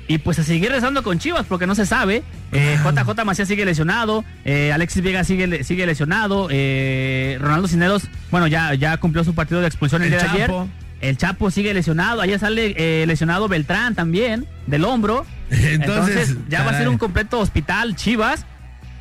y 0.10 0.18
pues 0.18 0.38
a 0.40 0.44
seguir 0.44 0.70
rezando 0.72 1.04
con 1.04 1.20
Chivas, 1.20 1.46
porque 1.48 1.66
no 1.68 1.76
se 1.76 1.86
sabe. 1.86 2.24
Eh, 2.52 2.78
JJ 2.84 3.24
Macías 3.26 3.48
sigue 3.48 3.64
lesionado, 3.64 4.26
eh, 4.44 4.72
Alexis 4.74 5.02
Vega 5.04 5.24
sigue, 5.24 5.64
sigue 5.64 5.86
lesionado, 5.86 6.48
eh, 6.52 7.38
Ronaldo 7.40 7.68
Cineros, 7.70 8.10
bueno, 8.32 8.48
ya, 8.48 8.74
ya 8.74 8.98
cumplió 8.98 9.24
su 9.24 9.34
partido 9.36 9.62
de 9.62 9.68
expulsión 9.68 10.02
el, 10.02 10.12
El 10.12 10.20
día 10.20 10.28
de 10.28 10.30
ayer. 10.34 10.48
Chapo. 10.48 10.68
El 11.00 11.16
Chapo 11.18 11.52
sigue 11.52 11.74
lesionado, 11.74 12.20
ayer 12.22 12.40
sale 12.40 12.74
eh, 12.76 13.06
lesionado 13.08 13.48
Beltrán 13.48 13.96
también, 13.96 14.46
del 14.68 14.84
hombro. 14.84 15.26
Entonces, 15.52 16.36
ya 16.50 16.64
va 16.64 16.72
a 16.72 16.78
ser 16.78 16.90
un 16.90 16.98
completo 16.98 17.40
hospital 17.40 17.96
Chivas. 17.96 18.46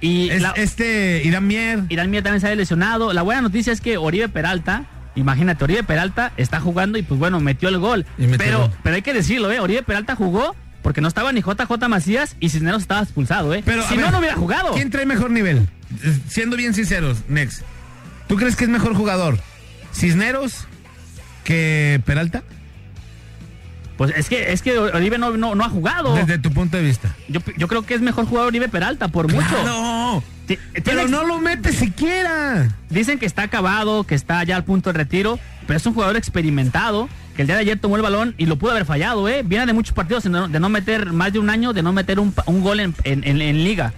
Y 0.00 0.28
Es- 0.30 0.42
la- 0.42 0.52
este 0.56 1.22
Irán 1.24 1.46
Mier. 1.46 1.80
Irán 1.88 2.10
Mier 2.10 2.22
también 2.22 2.40
sale 2.40 2.54
lesionado. 2.54 3.12
La 3.12 3.22
buena 3.22 3.40
noticia 3.40 3.72
es 3.72 3.80
que 3.80 3.96
Oribe 3.96 4.28
Peralta, 4.28 4.84
imagínate, 5.16 5.64
Oribe 5.64 5.82
Peralta 5.82 6.32
está 6.36 6.60
jugando 6.60 6.98
y 6.98 7.02
pues 7.02 7.18
bueno, 7.18 7.40
metió 7.40 7.68
el 7.68 7.78
gol. 7.78 8.06
Metió 8.16 8.36
Pero, 8.38 8.58
gol. 8.60 8.70
pero 8.84 8.94
hay 8.96 9.02
que 9.02 9.12
decirlo, 9.14 9.50
¿eh? 9.50 9.58
Oribe 9.58 9.82
Peralta 9.82 10.14
jugó 10.14 10.54
porque 10.82 11.00
no 11.00 11.08
estaba 11.08 11.32
ni 11.32 11.40
JJ 11.40 11.88
Macías 11.88 12.36
y 12.40 12.50
Cisneros 12.50 12.82
estaba 12.82 13.02
expulsado, 13.02 13.54
¿eh? 13.54 13.62
Pero, 13.64 13.86
si 13.88 13.96
no, 13.96 14.02
ver, 14.02 14.12
no 14.12 14.18
hubiera 14.18 14.36
jugado. 14.36 14.72
¿Quién 14.72 14.90
trae 14.90 15.06
mejor 15.06 15.30
nivel? 15.30 15.68
Siendo 16.28 16.56
bien 16.56 16.74
sinceros, 16.74 17.18
Nex. 17.28 17.62
¿Tú 18.26 18.36
crees 18.36 18.56
que 18.56 18.64
es 18.64 18.70
mejor 18.70 18.94
jugador? 18.94 19.38
¿Cisneros 19.92 20.66
que 21.44 22.00
Peralta? 22.04 22.42
Pues 23.96 24.12
es 24.16 24.28
que, 24.28 24.52
es 24.52 24.62
que 24.62 24.78
Oribe 24.78 25.18
no, 25.18 25.36
no, 25.36 25.56
no 25.56 25.64
ha 25.64 25.68
jugado. 25.68 26.14
Desde 26.14 26.38
tu 26.38 26.52
punto 26.52 26.76
de 26.76 26.84
vista. 26.84 27.16
Yo, 27.28 27.40
yo 27.56 27.66
creo 27.66 27.82
que 27.82 27.94
es 27.94 28.00
mejor 28.00 28.26
jugador 28.26 28.48
Oribe 28.48 28.68
Peralta, 28.68 29.08
por 29.08 29.32
mucho. 29.32 29.64
No, 29.64 30.22
pero 30.84 31.08
no 31.08 31.24
lo 31.24 31.40
mete 31.40 31.72
siquiera. 31.72 32.68
Dicen 32.90 33.18
que 33.18 33.26
está 33.26 33.42
acabado, 33.42 34.04
que 34.04 34.14
está 34.14 34.44
ya 34.44 34.54
al 34.54 34.64
punto 34.64 34.92
de 34.92 34.98
retiro, 34.98 35.40
pero 35.66 35.76
es 35.76 35.86
un 35.86 35.94
jugador 35.94 36.16
experimentado, 36.16 37.08
que 37.38 37.42
el 37.42 37.46
día 37.46 37.54
de 37.54 37.60
ayer 37.62 37.78
tomó 37.78 37.94
el 37.94 38.02
balón 38.02 38.34
y 38.36 38.46
lo 38.46 38.56
pudo 38.56 38.72
haber 38.72 38.84
fallado, 38.84 39.28
¿eh? 39.28 39.44
Viene 39.44 39.64
de 39.64 39.72
muchos 39.72 39.94
partidos 39.94 40.24
de 40.24 40.30
no, 40.30 40.48
de 40.48 40.58
no 40.58 40.68
meter 40.68 41.12
más 41.12 41.32
de 41.32 41.38
un 41.38 41.50
año, 41.50 41.72
de 41.72 41.84
no 41.84 41.92
meter 41.92 42.18
un, 42.18 42.34
gol 42.62 42.80
en, 42.80 42.96
en- 43.04 43.22
en- 43.22 43.40
en 43.40 43.62
liga. 43.62 43.92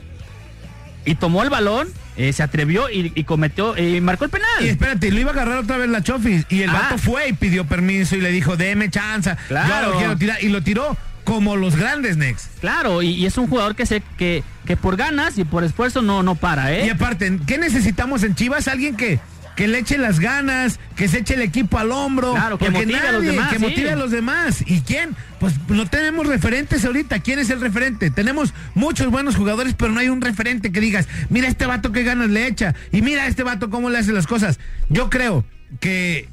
Y 1.07 1.15
tomó 1.15 1.43
el 1.43 1.49
balón, 1.49 1.89
eh, 2.19 2.35
se 2.35 2.43
atrevió 2.43 2.91
y, 2.91 3.13
y 3.15 3.25
cometió, 3.25 3.79
y 3.79 4.03
marcó 4.03 4.25
el 4.27 4.31
penal. 4.31 4.49
Y 4.61 4.69
espérate, 4.69 5.11
lo 5.11 5.21
iba 5.21 5.31
a 5.31 5.33
agarrar 5.33 5.57
otra 5.57 5.79
vez 5.79 5.89
la 5.89 6.03
Chofis. 6.03 6.45
Y 6.51 6.61
el 6.61 6.69
Ah. 6.69 6.75
vato 6.83 6.99
fue 6.99 7.29
y 7.29 7.33
pidió 7.33 7.65
permiso 7.67 8.15
y 8.15 8.21
le 8.21 8.31
dijo, 8.31 8.59
deme 8.59 8.91
chanza. 8.91 9.37
Claro. 9.49 9.87
Yo 9.87 9.93
lo 9.93 9.99
quiero 9.99 10.17
tirar. 10.19 10.45
Y 10.45 10.51
lo 10.51 10.63
tiró 10.63 10.99
como 11.25 11.57
los 11.57 11.77
grandes, 11.77 12.19
Nex. 12.19 12.51
Claro, 12.61 13.01
y, 13.01 13.13
y 13.13 13.25
es 13.25 13.39
un 13.39 13.47
jugador 13.47 13.75
que 13.75 13.87
se 13.87 14.03
que, 14.19 14.45
que 14.67 14.77
por 14.77 14.97
ganas 14.99 15.39
y 15.39 15.45
por 15.45 15.65
esfuerzo 15.65 16.03
no, 16.03 16.23
no 16.23 16.35
para, 16.35 16.75
¿eh? 16.75 16.85
Y 16.87 16.91
aparte, 16.91 17.39
¿qué 17.47 17.57
necesitamos 17.57 18.23
en 18.23 18.35
Chivas? 18.35 18.69
Alguien 18.69 18.97
que, 18.97 19.19
que 19.61 19.69
le 19.69 19.81
eche 19.81 19.99
las 19.99 20.21
ganas, 20.21 20.81
que 20.97 21.07
se 21.07 21.19
eche 21.19 21.35
el 21.35 21.43
equipo 21.43 21.77
al 21.77 21.93
hombro. 21.93 22.33
Claro, 22.33 22.57
que 22.57 22.65
porque 22.65 22.87
motive 22.87 22.99
a 23.07 23.13
los 23.13 23.23
nadie- 23.23 23.31
demás, 23.33 23.51
Que 23.51 23.57
sí. 23.59 23.63
motive 23.63 23.91
a 23.91 23.97
los 23.97 24.11
demás. 24.11 24.65
¿Y 24.67 24.81
quién? 24.81 25.15
Pues 25.39 25.53
no 25.69 25.87
tenemos 25.87 26.27
referentes 26.27 26.83
ahorita. 26.87 27.19
¿Quién 27.19 27.39
es 27.41 27.51
el 27.51 27.61
referente? 27.61 28.11
Tenemos 28.11 28.55
muchos 28.75 29.09
buenos 29.09 29.37
jugadores, 29.37 29.75
pero 29.77 29.93
no 29.93 30.01
hay 30.01 30.09
un 30.09 30.23
referente 30.23 30.73
que 30.73 30.81
digas, 30.81 31.09
mira 31.29 31.47
este 31.47 31.67
vato 31.67 31.93
qué 31.93 32.05
ganas 32.05 32.31
le 32.31 32.47
echa. 32.47 32.75
Y 32.91 33.03
mira 33.03 33.27
este 33.27 33.43
vato 33.43 33.69
cómo 33.69 33.91
le 33.91 33.99
hace 33.99 34.13
las 34.13 34.27
cosas. 34.27 34.59
Yo 34.89 35.11
creo 35.11 35.45
que 35.79 36.31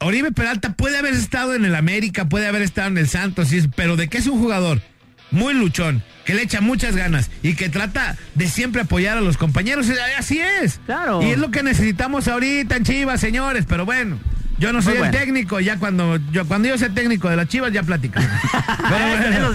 Oribe 0.00 0.30
Peralta 0.32 0.74
puede 0.74 0.98
haber 0.98 1.14
estado 1.14 1.54
en 1.54 1.64
el 1.64 1.74
América, 1.76 2.28
puede 2.28 2.46
haber 2.46 2.60
estado 2.60 2.88
en 2.88 2.98
el 2.98 3.08
Santos, 3.08 3.48
pero 3.74 3.96
de 3.96 4.08
que 4.08 4.18
es 4.18 4.26
un 4.26 4.38
jugador 4.38 4.82
muy 5.30 5.54
luchón, 5.54 6.02
que 6.24 6.34
le 6.34 6.42
echa 6.42 6.60
muchas 6.60 6.96
ganas 6.96 7.30
y 7.42 7.54
que 7.54 7.68
trata 7.68 8.16
de 8.34 8.48
siempre 8.48 8.82
apoyar 8.82 9.18
a 9.18 9.20
los 9.20 9.36
compañeros, 9.36 9.88
eh, 9.88 9.94
así 10.18 10.40
es. 10.40 10.80
Claro. 10.86 11.22
Y 11.22 11.30
es 11.30 11.38
lo 11.38 11.50
que 11.50 11.62
necesitamos 11.62 12.28
ahorita 12.28 12.76
en 12.76 12.84
Chivas, 12.84 13.20
señores, 13.20 13.64
pero 13.68 13.84
bueno. 13.84 14.18
Yo 14.58 14.72
no 14.72 14.80
soy 14.80 14.96
el 14.96 15.10
técnico, 15.10 15.60
ya 15.60 15.78
cuando 15.78 16.16
yo 16.32 16.46
cuando 16.46 16.66
yo 16.68 16.78
sea 16.78 16.88
técnico 16.88 17.28
de 17.28 17.36
las 17.36 17.46
Chivas 17.46 17.72
ya 17.72 17.82
platicamos. 17.82 18.28
Bueno. 18.88 19.50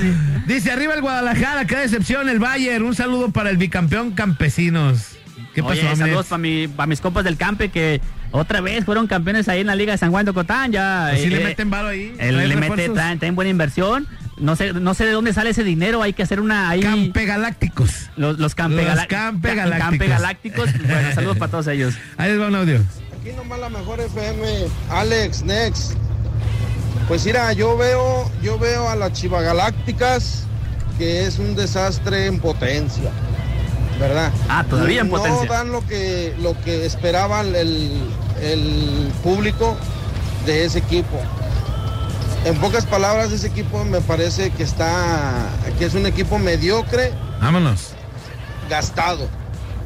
Dice 0.45 0.71
arriba 0.71 0.93
el 0.93 1.01
Guadalajara, 1.01 1.65
qué 1.65 1.77
decepción 1.77 2.29
el 2.29 2.39
Bayern. 2.39 2.83
Un 2.85 2.93
saludo 2.95 3.31
para 3.31 3.49
el 3.49 3.57
bicampeón 3.57 4.11
Campesinos. 4.11 5.17
¿Qué 5.55 5.63
pasó, 5.63 5.81
Oye, 5.81 5.95
saludos 5.95 6.27
para 6.27 6.37
mi, 6.37 6.67
pa' 6.67 6.85
mis 6.85 7.01
compas 7.01 7.23
del 7.23 7.35
Campe 7.37 7.69
que 7.69 7.99
otra 8.31 8.61
vez 8.61 8.85
fueron 8.85 9.07
campeones 9.07 9.49
ahí 9.49 9.61
en 9.61 9.67
la 9.67 9.75
Liga 9.75 9.91
de 9.91 9.97
San 9.97 10.11
Juan 10.11 10.25
de 10.25 10.33
Cotán. 10.33 10.71
Ya, 10.71 11.07
Pues 11.11 11.27
le 11.27 11.41
eh, 11.41 11.43
meten 11.45 11.69
varo 11.69 11.89
ahí. 11.89 12.13
él 12.19 12.35
traen 12.35 12.37
le 12.49 12.55
mete, 12.55 12.67
refuerzos. 12.69 12.93
traen, 12.95 13.19
traen 13.19 13.35
buena 13.35 13.49
inversión. 13.51 14.07
No 14.37 14.55
sé, 14.55 14.73
no 14.73 14.93
sé 14.93 15.05
de 15.05 15.11
dónde 15.11 15.33
sale 15.33 15.51
ese 15.51 15.63
dinero. 15.63 16.01
Hay 16.01 16.13
que 16.13 16.23
hacer 16.23 16.39
una 16.39 16.69
ahí. 16.69 16.81
Campe 16.81 17.25
Galácticos. 17.25 18.09
Los, 18.15 18.39
los 18.39 18.55
Campe, 18.55 18.77
Los 18.77 18.85
Galá- 18.85 19.07
Campe 19.07 19.49
Ca- 19.49 19.55
Galácticos. 19.55 19.89
Campe 19.89 20.07
Galácticos. 20.07 20.69
Bueno, 20.87 21.13
saludos 21.13 21.37
para 21.37 21.51
todos 21.51 21.67
ellos. 21.67 21.93
Ahí 22.17 22.31
les 22.31 22.39
va 22.41 22.47
un 22.47 22.55
audio. 22.55 22.81
Aquí 23.19 23.31
nomás 23.35 23.59
la 23.59 23.69
mejor 23.69 23.99
FM, 23.99 24.65
Alex, 24.89 25.43
Next. 25.43 25.93
Pues 27.07 27.25
mira, 27.25 27.51
yo 27.53 27.77
veo, 27.77 28.31
yo 28.41 28.57
veo 28.57 28.89
a 28.89 28.95
las 28.95 29.13
Chivagalácticas 29.13 30.43
que 30.97 31.25
es 31.25 31.37
un 31.39 31.55
desastre 31.55 32.27
en 32.27 32.39
potencia, 32.39 33.09
¿verdad? 33.99 34.31
Ah, 34.49 34.63
todavía 34.69 35.01
en 35.01 35.09
no 35.09 35.17
potencia. 35.17 35.49
dan 35.49 35.71
lo 35.71 35.85
que, 35.87 36.33
lo 36.39 36.59
que 36.61 36.85
esperaba 36.85 37.41
el, 37.41 37.55
el 38.41 39.11
público 39.23 39.75
de 40.45 40.65
ese 40.65 40.79
equipo. 40.79 41.19
En 42.43 42.55
pocas 42.57 42.85
palabras, 42.85 43.31
ese 43.31 43.47
equipo 43.47 43.83
me 43.85 44.01
parece 44.01 44.49
que 44.51 44.63
está, 44.63 45.47
que 45.77 45.85
es 45.85 45.93
un 45.93 46.05
equipo 46.07 46.39
mediocre, 46.39 47.11
Vámonos. 47.39 47.93
gastado, 48.69 49.29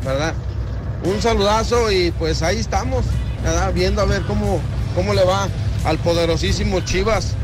¿verdad? 0.05 0.33
Un 1.03 1.21
saludazo 1.21 1.91
y 1.91 2.11
pues 2.11 2.41
ahí 2.41 2.57
estamos, 2.57 3.05
¿verdad? 3.43 3.73
Viendo 3.73 4.01
a 4.01 4.05
ver 4.05 4.21
cómo, 4.23 4.61
cómo 4.95 5.13
le 5.13 5.25
va 5.25 5.49
al 5.83 5.97
poderosísimo 5.97 6.79
Chivas, 6.79 7.35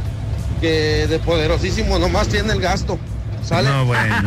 que 0.61 1.07
de 1.07 1.19
poderosísimo 1.19 1.99
nomás 1.99 2.29
tiene 2.29 2.53
el 2.53 2.61
gasto. 2.61 2.97
¿Sale? 3.43 3.69
No, 3.69 3.85
bueno. 3.85 4.15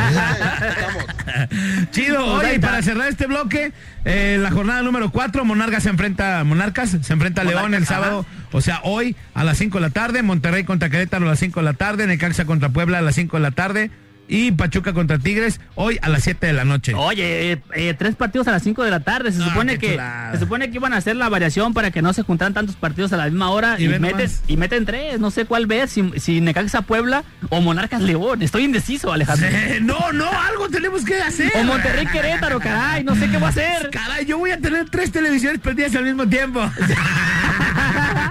Chido, 1.91 2.25
oye, 2.25 2.55
y 2.55 2.59
para 2.59 2.81
cerrar 2.81 3.07
este 3.09 3.27
bloque, 3.27 3.71
eh, 4.03 4.37
la 4.39 4.51
jornada 4.51 4.81
número 4.81 5.09
4, 5.11 5.45
Monarcas 5.45 5.83
se 5.83 5.89
enfrenta, 5.89 6.43
Monarcas 6.43 6.97
se 7.01 7.13
enfrenta 7.13 7.41
a 7.41 7.45
León 7.45 7.73
el 7.73 7.85
sábado, 7.85 8.25
o 8.55 8.61
sea, 8.61 8.79
hoy 8.83 9.15
a 9.33 9.43
las 9.43 9.57
5 9.57 9.77
de 9.77 9.81
la 9.81 9.89
tarde, 9.89 10.23
Monterrey 10.23 10.63
contra 10.63 10.89
Querétaro 10.89 11.25
a 11.25 11.29
las 11.29 11.39
5 11.39 11.59
de 11.59 11.63
la 11.65 11.73
tarde, 11.73 12.07
Necaxa 12.07 12.45
contra 12.45 12.69
Puebla 12.69 12.99
a 12.99 13.01
las 13.01 13.15
5 13.15 13.37
de 13.37 13.43
la 13.43 13.51
tarde 13.51 13.91
y 14.27 14.51
Pachuca 14.53 14.91
contra 14.93 15.19
Tigres 15.19 15.61
hoy 15.75 15.99
a 16.01 16.09
las 16.09 16.23
7 16.23 16.47
de 16.47 16.53
la 16.53 16.65
noche. 16.65 16.95
Oye, 16.95 17.51
eh, 17.51 17.61
eh, 17.75 17.93
tres 17.93 18.15
partidos 18.15 18.47
a 18.47 18.51
las 18.51 18.63
5 18.63 18.83
de 18.83 18.89
la 18.89 19.01
tarde. 19.01 19.31
Se 19.31 19.39
Ah, 19.43 19.49
supone 19.49 19.77
que 19.77 19.99
se 20.31 20.39
supone 20.39 20.71
que 20.71 20.77
iban 20.77 20.93
a 20.93 20.97
hacer 20.97 21.15
la 21.15 21.29
variación 21.29 21.75
para 21.75 21.91
que 21.91 22.01
no 22.01 22.11
se 22.11 22.23
juntaran 22.23 22.55
tantos 22.55 22.75
partidos 22.75 23.13
a 23.13 23.17
la 23.17 23.25
misma 23.25 23.51
hora 23.51 23.75
Y 23.77 23.85
y, 23.85 23.87
meten, 23.99 24.27
y 24.47 24.57
meten 24.57 24.83
tres. 24.85 25.19
No 25.19 25.29
sé 25.29 25.45
cuál 25.45 25.67
ver, 25.67 25.87
si, 25.89 26.11
si 26.17 26.41
Necaxa 26.41 26.81
Puebla 26.81 27.23
o 27.49 27.61
Monarcas 27.61 28.01
León. 28.01 28.41
Estoy 28.41 28.63
indeciso, 28.63 29.13
Alejandro. 29.13 29.47
Eh, 29.51 29.79
no, 29.79 30.11
no, 30.11 30.27
algo 30.27 30.69
tenemos 30.69 31.05
que 31.05 31.21
hacer. 31.21 31.51
O 31.59 31.63
Monterrey 31.63 32.07
Querétaro, 32.07 32.59
caray, 32.59 33.03
no 33.03 33.13
sé 33.15 33.29
qué 33.29 33.37
va 33.37 33.47
a 33.47 33.49
hacer. 33.51 33.91
Caray, 33.91 34.25
yo 34.25 34.39
voy 34.39 34.49
a 34.49 34.59
tener 34.59 34.89
tres 34.89 35.11
televisiones 35.11 35.59
perdidas 35.59 35.95
al 35.95 36.03
mismo 36.03 36.27
tiempo. 36.27 36.61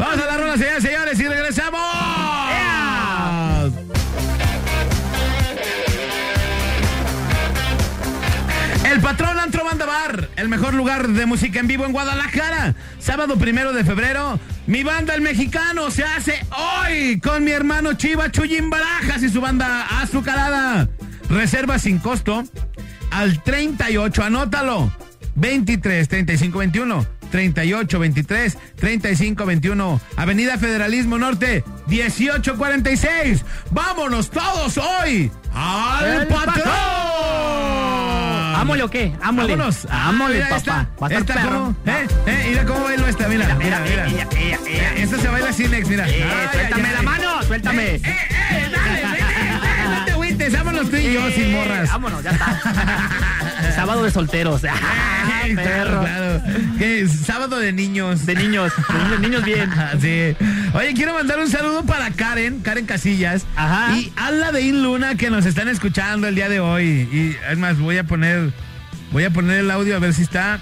Vamos 0.00 0.18
a 0.18 0.24
la 0.24 0.36
rola, 0.38 0.56
señores, 0.56 0.82
señores, 0.82 1.20
y 1.20 1.28
regresamos. 1.28 1.80
El 8.90 9.00
patrón 9.02 9.38
Antro 9.38 9.62
Banda 9.62 9.84
Bar, 9.84 10.30
el 10.36 10.48
mejor 10.48 10.72
lugar 10.72 11.06
de 11.06 11.26
música 11.26 11.60
en 11.60 11.66
vivo 11.66 11.84
en 11.84 11.92
Guadalajara. 11.92 12.74
Sábado 12.98 13.36
primero 13.36 13.74
de 13.74 13.84
febrero, 13.84 14.40
mi 14.66 14.84
banda 14.84 15.14
El 15.14 15.20
Mexicano 15.20 15.90
se 15.90 16.02
hace 16.02 16.46
hoy 16.56 17.20
con 17.20 17.44
mi 17.44 17.50
hermano 17.50 17.92
Chiva 17.92 18.30
Chuyín 18.30 18.70
Barajas 18.70 19.22
y 19.22 19.28
su 19.28 19.42
banda 19.42 19.86
Azucarada. 20.00 20.88
Reserva 21.28 21.78
sin 21.78 21.98
costo 21.98 22.44
al 23.10 23.42
38, 23.42 24.24
anótalo. 24.24 24.90
23 25.34 26.08
35 26.08 26.58
21 26.58 27.19
38 27.30 27.98
23 27.98 28.58
35 28.76 29.46
21 29.46 30.00
Avenida 30.16 30.58
Federalismo 30.58 31.18
Norte 31.18 31.64
1846 31.86 33.44
vámonos 33.70 34.30
todos 34.30 34.78
hoy 34.78 35.30
al 35.54 36.06
¡El 36.22 36.26
patrón 36.28 36.70
¿Ámole 38.60 38.82
o 38.82 38.90
qué? 38.90 39.12
Ámole. 39.22 39.56
Vámonos. 39.56 39.86
Ámole, 39.90 40.34
mira 40.34 40.48
papá. 40.48 40.58
esta. 40.58 40.88
Va 41.02 41.06
a 41.06 41.10
estar 41.18 41.38
Esta 41.38 41.74
¿eh? 41.86 42.06
¿Eh? 42.26 42.46
Mira 42.50 42.64
cómo 42.66 42.84
bailo 42.84 43.06
esta, 43.06 43.26
mira, 43.26 43.54
mira, 43.54 43.80
mira. 43.80 44.06
Ella, 44.06 44.28
ella, 44.38 44.58
ella. 44.68 44.94
Esta 44.96 45.18
se 45.18 45.28
baila 45.28 45.52
sin 45.52 45.72
ex, 45.72 45.88
mira. 45.88 46.06
Eh, 46.08 46.22
Ay, 46.22 46.48
suéltame 46.52 46.88
ay, 46.88 46.92
la 46.92 46.98
ay. 47.00 47.06
mano, 47.06 47.42
suéltame. 47.42 47.82
Eh, 47.86 48.02
eh, 48.04 48.16
eh, 48.50 48.68
dale, 48.70 49.02
ven, 49.02 49.19
agüites, 50.50 50.64
vámonos 50.64 50.90
tú 50.90 50.96
y 50.96 51.12
yo 51.12 51.30
sin 51.30 51.52
morras. 51.52 51.88
Vámonos, 51.90 52.22
ya 52.22 52.30
está. 52.30 53.72
Sábado 53.74 54.02
de 54.04 54.10
solteros. 54.10 54.62
Ah, 54.64 55.42
perro. 55.54 56.00
claro. 56.00 56.42
¿Qué? 56.78 57.06
Sábado 57.08 57.58
de 57.58 57.72
niños. 57.72 58.26
De 58.26 58.34
niños, 58.34 58.72
de 59.10 59.18
niños 59.18 59.44
bien. 59.44 59.70
sí. 60.00 60.36
Oye, 60.74 60.94
quiero 60.94 61.14
mandar 61.14 61.38
un 61.38 61.48
saludo 61.48 61.84
para 61.84 62.10
Karen, 62.10 62.60
Karen 62.60 62.86
Casillas. 62.86 63.46
Ajá. 63.56 63.96
Y 63.96 64.12
Ala 64.16 64.52
de 64.52 64.62
In 64.62 64.82
Luna 64.82 65.14
que 65.16 65.30
nos 65.30 65.46
están 65.46 65.68
escuchando 65.68 66.28
el 66.28 66.34
día 66.34 66.48
de 66.48 66.60
hoy. 66.60 67.08
Y 67.12 67.36
es 67.50 67.58
más, 67.58 67.78
voy 67.78 67.98
a 67.98 68.04
poner, 68.04 68.52
voy 69.12 69.24
a 69.24 69.30
poner 69.30 69.58
el 69.60 69.70
audio 69.70 69.96
a 69.96 69.98
ver 69.98 70.14
si 70.14 70.22
está. 70.22 70.58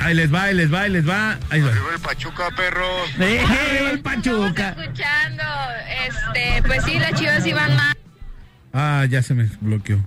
Ahí 0.00 0.14
les 0.14 0.32
va, 0.32 0.44
ahí 0.44 0.54
les 0.54 0.72
va, 0.72 0.82
ahí 0.82 0.90
les 0.90 1.08
va. 1.08 1.38
Ahí 1.50 1.60
va. 1.60 1.70
el 1.70 2.00
Pachuca, 2.00 2.50
perro. 2.56 2.86
Eh, 3.18 3.40
Arriba 3.44 3.90
el 3.90 4.00
Pachuca. 4.00 4.68
escuchando. 4.78 5.42
Este, 6.06 6.62
pues 6.62 6.84
sí, 6.84 6.98
las 7.00 7.14
chivas 7.14 7.44
iban 7.46 7.74
mal, 7.74 7.96
Ah, 8.80 9.04
ya 9.10 9.22
se 9.22 9.34
me 9.34 9.48
bloqueó. 9.60 9.98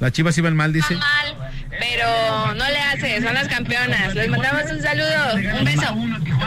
Las 0.00 0.10
chivas 0.10 0.36
iban 0.36 0.56
mal, 0.56 0.72
dice. 0.72 0.96
mal, 0.96 1.50
pero 1.78 2.54
no 2.56 2.68
le 2.68 2.78
hace, 2.80 3.22
son 3.22 3.32
las 3.32 3.46
campeonas. 3.46 4.12
Les 4.16 4.28
mandamos 4.28 4.62
un 4.72 4.82
saludo, 4.82 5.34
un 5.58 5.64
beso. 5.64 5.94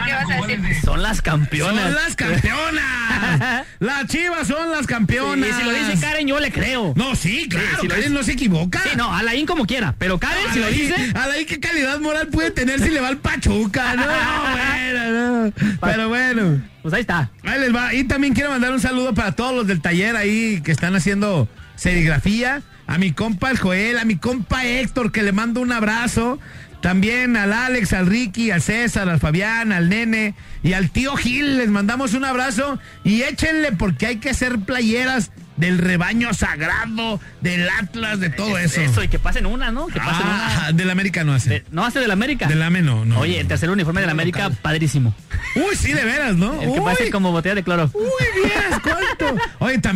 ¿Qué 0.04 0.12
vas 0.12 0.30
a 0.30 0.46
decir? 0.46 0.80
Son 0.84 1.02
las 1.02 1.22
campeonas. 1.22 1.84
Son 1.84 1.94
las 1.94 2.14
campeonas. 2.16 3.66
las 3.78 4.06
chivas 4.08 4.46
son 4.46 4.70
las 4.70 4.86
campeonas. 4.86 5.48
Y 5.48 5.52
si 5.54 5.62
lo 5.64 5.70
dice 5.72 5.98
Karen, 5.98 6.26
yo 6.28 6.38
le 6.38 6.52
creo. 6.52 6.92
No, 6.94 7.16
sí, 7.16 7.48
claro. 7.48 7.66
si 7.80 7.86
lo 7.86 7.94
Karen 7.94 8.04
dice- 8.10 8.14
no 8.14 8.22
se 8.22 8.32
equivoca. 8.32 8.82
Sí, 8.82 8.90
no, 8.96 9.14
Alain 9.14 9.46
como 9.46 9.64
quiera. 9.66 9.94
Pero 9.98 10.18
Karen, 10.18 10.52
si 10.52 10.58
lo 10.60 10.66
dice. 10.68 11.12
Alain, 11.14 11.46
¿qué 11.46 11.58
calidad 11.58 11.98
moral 12.00 12.28
puede 12.28 12.50
tener 12.50 12.80
si 12.80 12.90
le 12.90 13.00
va 13.00 13.08
al 13.08 13.16
Pachuca? 13.16 13.94
No, 13.94 14.04
bueno, 14.52 15.46
no. 15.46 15.52
Pero 15.80 16.08
bueno. 16.10 16.62
Pues 16.88 16.94
ahí 16.94 17.00
está. 17.02 17.30
Ahí 17.42 17.60
les 17.60 17.74
va. 17.74 17.92
Y 17.92 18.04
también 18.04 18.32
quiero 18.32 18.48
mandar 18.48 18.72
un 18.72 18.80
saludo 18.80 19.12
para 19.12 19.32
todos 19.32 19.54
los 19.54 19.66
del 19.66 19.82
taller 19.82 20.16
ahí 20.16 20.62
que 20.64 20.72
están 20.72 20.96
haciendo 20.96 21.46
serigrafía. 21.76 22.62
A 22.86 22.96
mi 22.96 23.12
compa 23.12 23.50
el 23.50 23.58
Joel, 23.58 23.98
a 23.98 24.06
mi 24.06 24.16
compa 24.16 24.64
Héctor, 24.64 25.12
que 25.12 25.22
le 25.22 25.32
mando 25.32 25.60
un 25.60 25.70
abrazo. 25.70 26.38
También 26.80 27.36
al 27.36 27.52
Alex, 27.52 27.92
al 27.92 28.06
Ricky, 28.06 28.50
al 28.52 28.62
César, 28.62 29.10
al 29.10 29.20
Fabián, 29.20 29.70
al 29.70 29.90
Nene 29.90 30.34
y 30.62 30.72
al 30.72 30.88
tío 30.88 31.14
Gil. 31.16 31.58
Les 31.58 31.68
mandamos 31.68 32.14
un 32.14 32.24
abrazo 32.24 32.78
y 33.04 33.20
échenle 33.20 33.72
porque 33.72 34.06
hay 34.06 34.16
que 34.16 34.30
hacer 34.30 34.58
playeras 34.60 35.30
del 35.58 35.78
rebaño 35.78 36.32
sagrado, 36.34 37.20
del 37.40 37.68
Atlas, 37.68 38.20
de 38.20 38.30
todo 38.30 38.56
eso. 38.58 38.80
Eso, 38.80 39.02
y 39.02 39.08
que 39.08 39.18
pasen 39.18 39.44
una, 39.46 39.70
¿no? 39.70 39.86
Que 39.88 39.98
pasen 40.00 40.26
Ah, 40.26 40.70
del 40.72 40.88
América 40.90 41.24
no 41.24 41.34
hace. 41.34 41.50
una. 41.50 41.82
No 41.82 41.84
hace 41.84 42.00
del 42.00 42.10
América. 42.10 42.46
Del 42.46 42.62
AME 42.62 42.82
no, 42.82 43.04
no. 43.04 43.18
Oye, 43.20 43.38
el 43.40 43.46
tercer 43.48 43.68
uniforme 43.70 44.00
del 44.00 44.10
América, 44.10 44.50
padrísimo. 44.62 45.14
Uy, 45.54 45.76
sí, 45.76 45.92
de 45.92 46.04
veras, 46.04 46.36
¿no? 46.36 46.54
El 46.54 46.72
que 46.72 46.78
Uy. 46.78 46.84
parece 46.84 47.10
como 47.10 47.32
botella 47.32 47.54
de 47.56 47.62
cloro. 47.62 47.90
Uy. 47.94 48.02
Oye, 48.02 48.52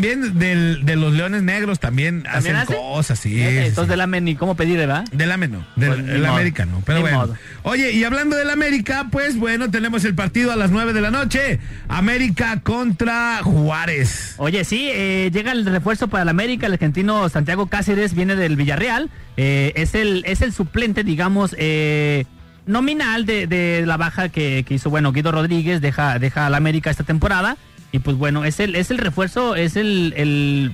también 0.03 0.38
del, 0.38 0.84
de 0.84 0.96
los 0.96 1.12
leones 1.12 1.42
negros 1.42 1.78
también, 1.78 2.22
¿También 2.24 2.57
hacen 2.57 2.57
hace? 2.57 2.74
cosas, 2.74 3.18
sí. 3.18 3.40
Eh, 3.40 3.50
sí, 3.62 3.68
Entonces 3.68 3.88
del 3.88 4.00
AME 4.00 4.20
ni 4.20 4.34
cómo 4.34 4.57
pedir, 4.57 4.76
¿verdad? 4.78 5.05
Del 5.12 5.30
AME 5.30 5.48
no, 5.48 5.64
del 5.76 5.88
Pues, 5.90 6.03
ni 6.05 6.11
el 6.11 6.20
modo. 6.22 6.32
América 6.32 6.66
no, 6.66 6.82
pero 6.84 6.98
Ni 6.98 7.03
bueno. 7.03 7.18
modo. 7.18 7.36
Oye, 7.62 7.92
y 7.92 8.03
hablando 8.05 8.36
del 8.36 8.50
América, 8.50 9.07
pues 9.12 9.36
bueno, 9.36 9.70
tenemos 9.70 10.05
el 10.05 10.14
partido 10.14 10.50
a 10.53 10.57
las 10.57 10.70
9 10.70 10.92
de 10.92 11.00
la 11.00 11.11
noche. 11.11 11.61
América 11.88 12.61
contra 12.62 13.40
Juárez. 13.42 14.34
Oye, 14.38 14.64
sí, 14.64 14.88
eh, 14.92 15.30
llega 15.32 15.53
el 15.53 15.64
refuerzo 15.64 16.09
para 16.09 16.24
el 16.24 16.28
América, 16.28 16.66
el 16.66 16.72
argentino 16.74 17.28
Santiago 17.28 17.66
Cáceres 17.68 18.14
viene 18.14 18.34
del 18.34 18.57
Villarreal, 18.57 19.09
eh, 19.36 19.72
es, 19.76 19.94
el, 19.94 20.24
es 20.26 20.42
el 20.42 20.53
suplente, 20.53 21.05
digamos, 21.05 21.55
eh, 21.59 22.24
nominal 22.66 23.24
de, 23.26 23.46
de 23.46 23.84
la 23.86 23.96
baja 23.96 24.28
que, 24.28 24.64
que 24.66 24.74
hizo, 24.74 24.90
bueno, 24.90 25.12
Guido 25.12 25.32
Rodríguez, 25.32 25.80
deja, 25.80 26.18
deja 26.18 26.46
al 26.46 26.55
América 26.55 26.90
esta 26.90 27.05
temporada, 27.05 27.57
y 27.93 27.99
pues 28.01 28.16
bueno, 28.16 28.45
es 28.45 28.59
el, 28.61 28.74
es 28.74 28.90
el 28.90 28.99
refuerzo, 28.99 29.55
es 29.55 29.76
el, 29.76 30.14
el, 30.16 30.72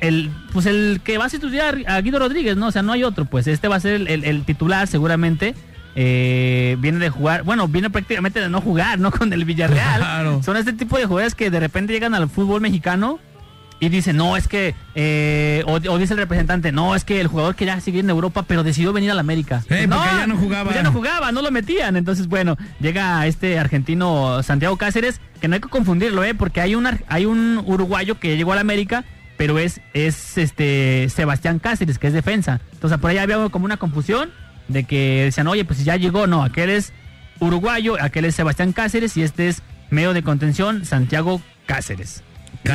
el, 0.00 0.30
pues 0.52 0.66
el 0.66 1.00
que 1.02 1.18
va 1.18 1.24
a 1.24 1.28
sustituir 1.30 1.62
a 1.88 2.00
Guido 2.02 2.18
Rodríguez, 2.18 2.56
¿no? 2.56 2.68
O 2.68 2.70
sea, 2.72 2.82
no 2.82 2.92
hay 2.92 3.02
otro, 3.04 3.24
pues 3.24 3.46
este 3.46 3.68
va 3.68 3.76
a 3.76 3.80
ser 3.80 3.94
el, 3.94 4.08
el- 4.08 4.24
el 4.24 4.44
titular 4.44 4.86
seguramente. 4.86 5.54
eh, 5.98 6.76
viene 6.78 6.98
de 6.98 7.08
jugar, 7.08 7.42
bueno, 7.42 7.66
viene 7.68 7.88
prácticamente 7.88 8.38
de 8.40 8.50
no 8.50 8.60
jugar, 8.60 8.98
¿no? 8.98 9.10
Con 9.18 9.32
el 9.32 9.44
Villarreal. 9.46 9.98
Claro. 10.00 10.42
Son 10.42 10.56
este 10.58 10.74
tipo 10.74 10.98
de 10.98 11.06
jugadores 11.06 11.34
que 11.34 11.50
de 11.50 11.58
repente 11.58 11.94
llegan 11.94 12.14
al 12.14 12.28
fútbol 12.28 12.60
mexicano 12.60 13.18
y 13.78 13.90
dicen, 13.90 14.16
no, 14.16 14.36
es 14.36 14.48
que, 14.48 14.74
eh, 14.94 15.62
o, 15.66 15.72
o 15.74 15.98
dice 15.98 16.14
el 16.14 16.18
representante, 16.18 16.72
no, 16.72 16.94
es 16.94 17.04
que 17.04 17.20
el 17.20 17.26
jugador 17.26 17.54
quería 17.54 17.78
seguir 17.80 18.00
en 18.00 18.10
Europa, 18.10 18.44
pero 18.44 18.62
decidió 18.62 18.92
venir 18.92 19.10
a 19.10 19.14
la 19.14 19.20
América. 19.20 19.62
Eh, 19.68 19.86
porque 19.88 20.06
ya 20.06 20.26
no 20.26 20.36
jugaba. 20.36 20.72
ya 20.74 20.82
no 20.82 20.92
jugaba, 20.92 21.32
no 21.32 21.42
lo 21.42 21.50
metían. 21.50 21.96
Entonces, 21.96 22.26
bueno, 22.26 22.56
llega 22.80 23.26
este 23.26 23.58
argentino 23.58 24.42
Santiago 24.42 24.76
Cáceres, 24.78 25.20
que 25.40 25.48
no 25.48 25.54
hay 25.54 25.60
que 25.60 25.68
confundirlo, 25.68 26.24
¿eh? 26.24 26.34
Porque 26.34 26.60
hay 26.60 26.74
un, 26.74 26.88
hay 27.08 27.26
un 27.26 27.62
uruguayo 27.66 28.18
que 28.18 28.36
llegó 28.36 28.52
a 28.52 28.54
la 28.54 28.62
América, 28.62 29.04
pero 29.36 29.58
es, 29.58 29.80
es 29.92 30.38
este 30.38 31.08
Sebastián 31.10 31.58
Cáceres, 31.58 31.98
que 31.98 32.06
es 32.06 32.14
defensa. 32.14 32.60
Entonces, 32.72 32.98
por 32.98 33.10
ahí 33.10 33.18
había 33.18 33.46
como 33.50 33.66
una 33.66 33.76
confusión 33.76 34.30
de 34.68 34.84
que 34.84 35.24
decían, 35.24 35.48
oye, 35.48 35.64
pues 35.66 35.84
ya 35.84 35.96
llegó, 35.96 36.26
no, 36.26 36.42
aquel 36.42 36.70
es 36.70 36.94
uruguayo, 37.40 37.96
aquel 38.00 38.24
es 38.24 38.34
Sebastián 38.34 38.72
Cáceres 38.72 39.16
y 39.18 39.22
este 39.22 39.48
es 39.48 39.62
medio 39.90 40.14
de 40.14 40.22
contención, 40.22 40.86
Santiago 40.86 41.42
Cáceres. 41.66 42.22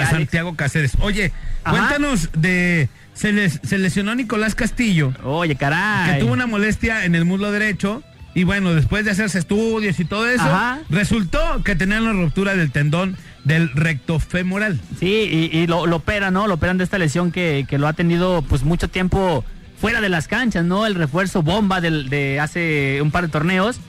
Santiago 0.10 0.56
Cáceres. 0.56 0.94
Oye, 1.00 1.32
Ajá. 1.64 1.72
cuéntanos 1.78 2.30
de. 2.34 2.90
Se, 3.14 3.32
les- 3.34 3.60
se 3.64 3.78
lesionó 3.78 4.16
Nicolás 4.16 4.56
Castillo. 4.56 5.14
Oye, 5.24 5.56
caray. 5.56 6.14
que 6.16 6.20
tuvo 6.22 6.34
una 6.34 6.48
molestia 6.48 7.06
en 7.06 7.16
el 7.16 7.26
muslo 7.26 7.52
derecho. 7.52 8.04
Y 8.34 8.46
bueno, 8.46 8.74
después 8.74 9.04
de 9.04 9.12
hacerse 9.12 9.40
estudios 9.40 10.00
y 10.00 10.06
todo 10.06 10.26
eso, 10.30 10.44
Ajá. 10.44 10.80
resultó 10.90 11.62
que 11.66 11.76
tenía 11.76 12.02
una 12.02 12.14
ruptura 12.14 12.56
del 12.56 12.72
tendón 12.72 13.18
del 13.44 13.70
recto 13.74 14.20
femoral. 14.20 14.80
Sí, 15.00 15.50
y, 15.52 15.58
y 15.58 15.68
lo, 15.68 15.86
lo 15.86 15.98
operan, 15.98 16.34
¿no? 16.34 16.48
Lo 16.48 16.54
operan 16.54 16.78
de 16.78 16.86
esta 16.86 16.98
lesión 16.98 17.32
que, 17.34 17.66
que 17.68 17.78
lo 17.78 17.88
ha 17.90 17.94
tenido 17.94 18.42
pues 18.44 18.64
mucho 18.64 18.88
tiempo 18.88 19.44
fuera 19.82 20.00
de 20.00 20.08
las 20.08 20.30
canchas, 20.30 20.64
¿no? 20.64 20.86
El 20.88 20.96
refuerzo 20.96 21.42
bomba 21.44 21.82
del, 21.82 22.08
de 22.10 22.40
hace 22.40 23.00
un 23.02 23.12
par 23.12 23.24
de 23.26 23.30
torneos. 23.30 23.82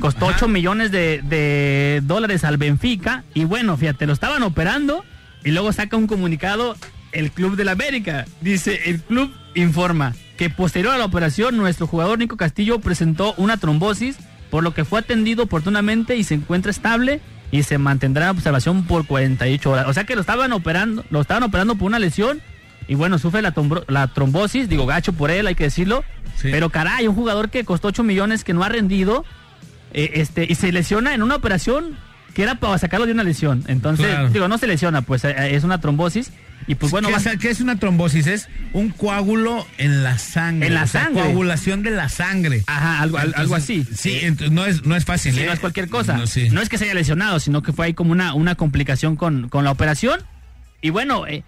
Costó 0.00 0.26
8 0.26 0.48
millones 0.48 0.90
de, 0.90 1.22
de 1.22 2.00
dólares 2.02 2.42
al 2.42 2.56
Benfica. 2.56 3.22
Y 3.34 3.44
bueno, 3.44 3.76
fíjate, 3.76 4.06
lo 4.06 4.12
estaban 4.12 4.42
operando 4.42 5.04
y 5.46 5.52
luego 5.52 5.72
saca 5.72 5.96
un 5.96 6.08
comunicado 6.08 6.76
el 7.12 7.30
Club 7.30 7.54
de 7.54 7.64
la 7.64 7.70
América. 7.70 8.26
Dice, 8.40 8.90
el 8.90 9.00
club 9.00 9.32
informa 9.54 10.12
que 10.36 10.50
posterior 10.50 10.92
a 10.92 10.98
la 10.98 11.04
operación 11.04 11.56
nuestro 11.56 11.86
jugador 11.86 12.18
Nico 12.18 12.36
Castillo 12.36 12.80
presentó 12.80 13.32
una 13.36 13.56
trombosis, 13.56 14.16
por 14.50 14.64
lo 14.64 14.74
que 14.74 14.84
fue 14.84 14.98
atendido 14.98 15.44
oportunamente 15.44 16.16
y 16.16 16.24
se 16.24 16.34
encuentra 16.34 16.72
estable 16.72 17.20
y 17.52 17.62
se 17.62 17.78
mantendrá 17.78 18.24
en 18.24 18.30
observación 18.30 18.86
por 18.86 19.06
48 19.06 19.70
horas. 19.70 19.86
O 19.86 19.94
sea 19.94 20.02
que 20.02 20.16
lo 20.16 20.20
estaban 20.20 20.52
operando, 20.52 21.04
lo 21.10 21.20
estaban 21.20 21.44
operando 21.44 21.76
por 21.76 21.86
una 21.86 22.00
lesión 22.00 22.42
y 22.88 22.96
bueno, 22.96 23.16
sufre 23.20 23.40
la, 23.40 24.08
trombosis, 24.08 24.68
digo, 24.68 24.84
gacho 24.84 25.12
por 25.12 25.30
él, 25.30 25.46
hay 25.46 25.54
que 25.54 25.64
decirlo. 25.64 26.02
Pero 26.42 26.70
caray, 26.70 27.06
un 27.06 27.14
jugador 27.14 27.50
que 27.50 27.64
costó 27.64 27.88
8 27.88 28.02
millones, 28.02 28.42
que 28.42 28.52
no 28.52 28.64
ha 28.64 28.68
rendido, 28.68 29.24
eh, 29.92 30.10
este, 30.14 30.44
y 30.48 30.56
se 30.56 30.72
lesiona 30.72 31.14
en 31.14 31.22
una 31.22 31.36
operación 31.36 31.96
que 32.36 32.42
era 32.42 32.56
para 32.56 32.76
sacarlo 32.76 33.06
de 33.06 33.12
una 33.12 33.22
lesión. 33.22 33.64
Entonces, 33.66 34.04
Claro. 34.06 34.28
digo, 34.28 34.46
no 34.46 34.58
se 34.58 34.66
lesiona, 34.66 35.00
pues 35.00 35.24
eh, 35.24 35.54
es 35.56 35.64
una 35.64 35.80
trombosis. 35.80 36.30
Y 36.66 36.74
pues 36.74 36.92
bueno, 36.92 37.08
¿Qué, 37.08 37.12
va 37.12 37.16
a 37.16 37.20
o 37.20 37.22
sea, 37.22 37.36
¿qué 37.38 37.48
es 37.48 37.60
una 37.62 37.78
trombosis? 37.78 38.26
Es 38.26 38.48
un 38.74 38.90
coágulo 38.90 39.66
en 39.78 40.02
la 40.02 40.18
sangre. 40.18 40.66
En 40.66 40.74
la 40.74 40.82
o 40.82 40.86
sea, 40.86 41.04
sangre. 41.04 41.22
coagulación 41.22 41.82
de 41.82 41.92
la 41.92 42.10
sangre. 42.10 42.62
Ajá, 42.66 43.00
algo, 43.00 43.16
al- 43.16 43.32
algo 43.36 43.54
así. 43.54 43.86
Sí, 43.96 44.18
entonces 44.22 44.52
no 44.52 44.66
es, 44.66 44.84
no 44.84 44.96
es 44.96 45.06
fácil. 45.06 45.32
Sí, 45.32 45.40
¿eh? 45.40 45.46
no 45.46 45.52
es 45.54 45.60
cualquier 45.60 45.88
cosa. 45.88 46.18
No, 46.18 46.60
es 46.60 46.68
que 46.68 46.76
se 46.76 46.84
haya 46.84 46.92
lesionado, 46.94 47.40
sino 47.40 47.62
que 47.62 47.72
fue 47.72 47.86
ahí 47.86 47.94
como 47.94 48.12
una, 48.12 48.34
una 48.34 48.54
complicación 48.54 49.16
con, 49.16 49.48
con 49.48 49.64
la 49.64 49.70
operación. 49.70 50.20
Y 50.82 50.90
bueno, 50.90 51.26
eh, 51.26 51.42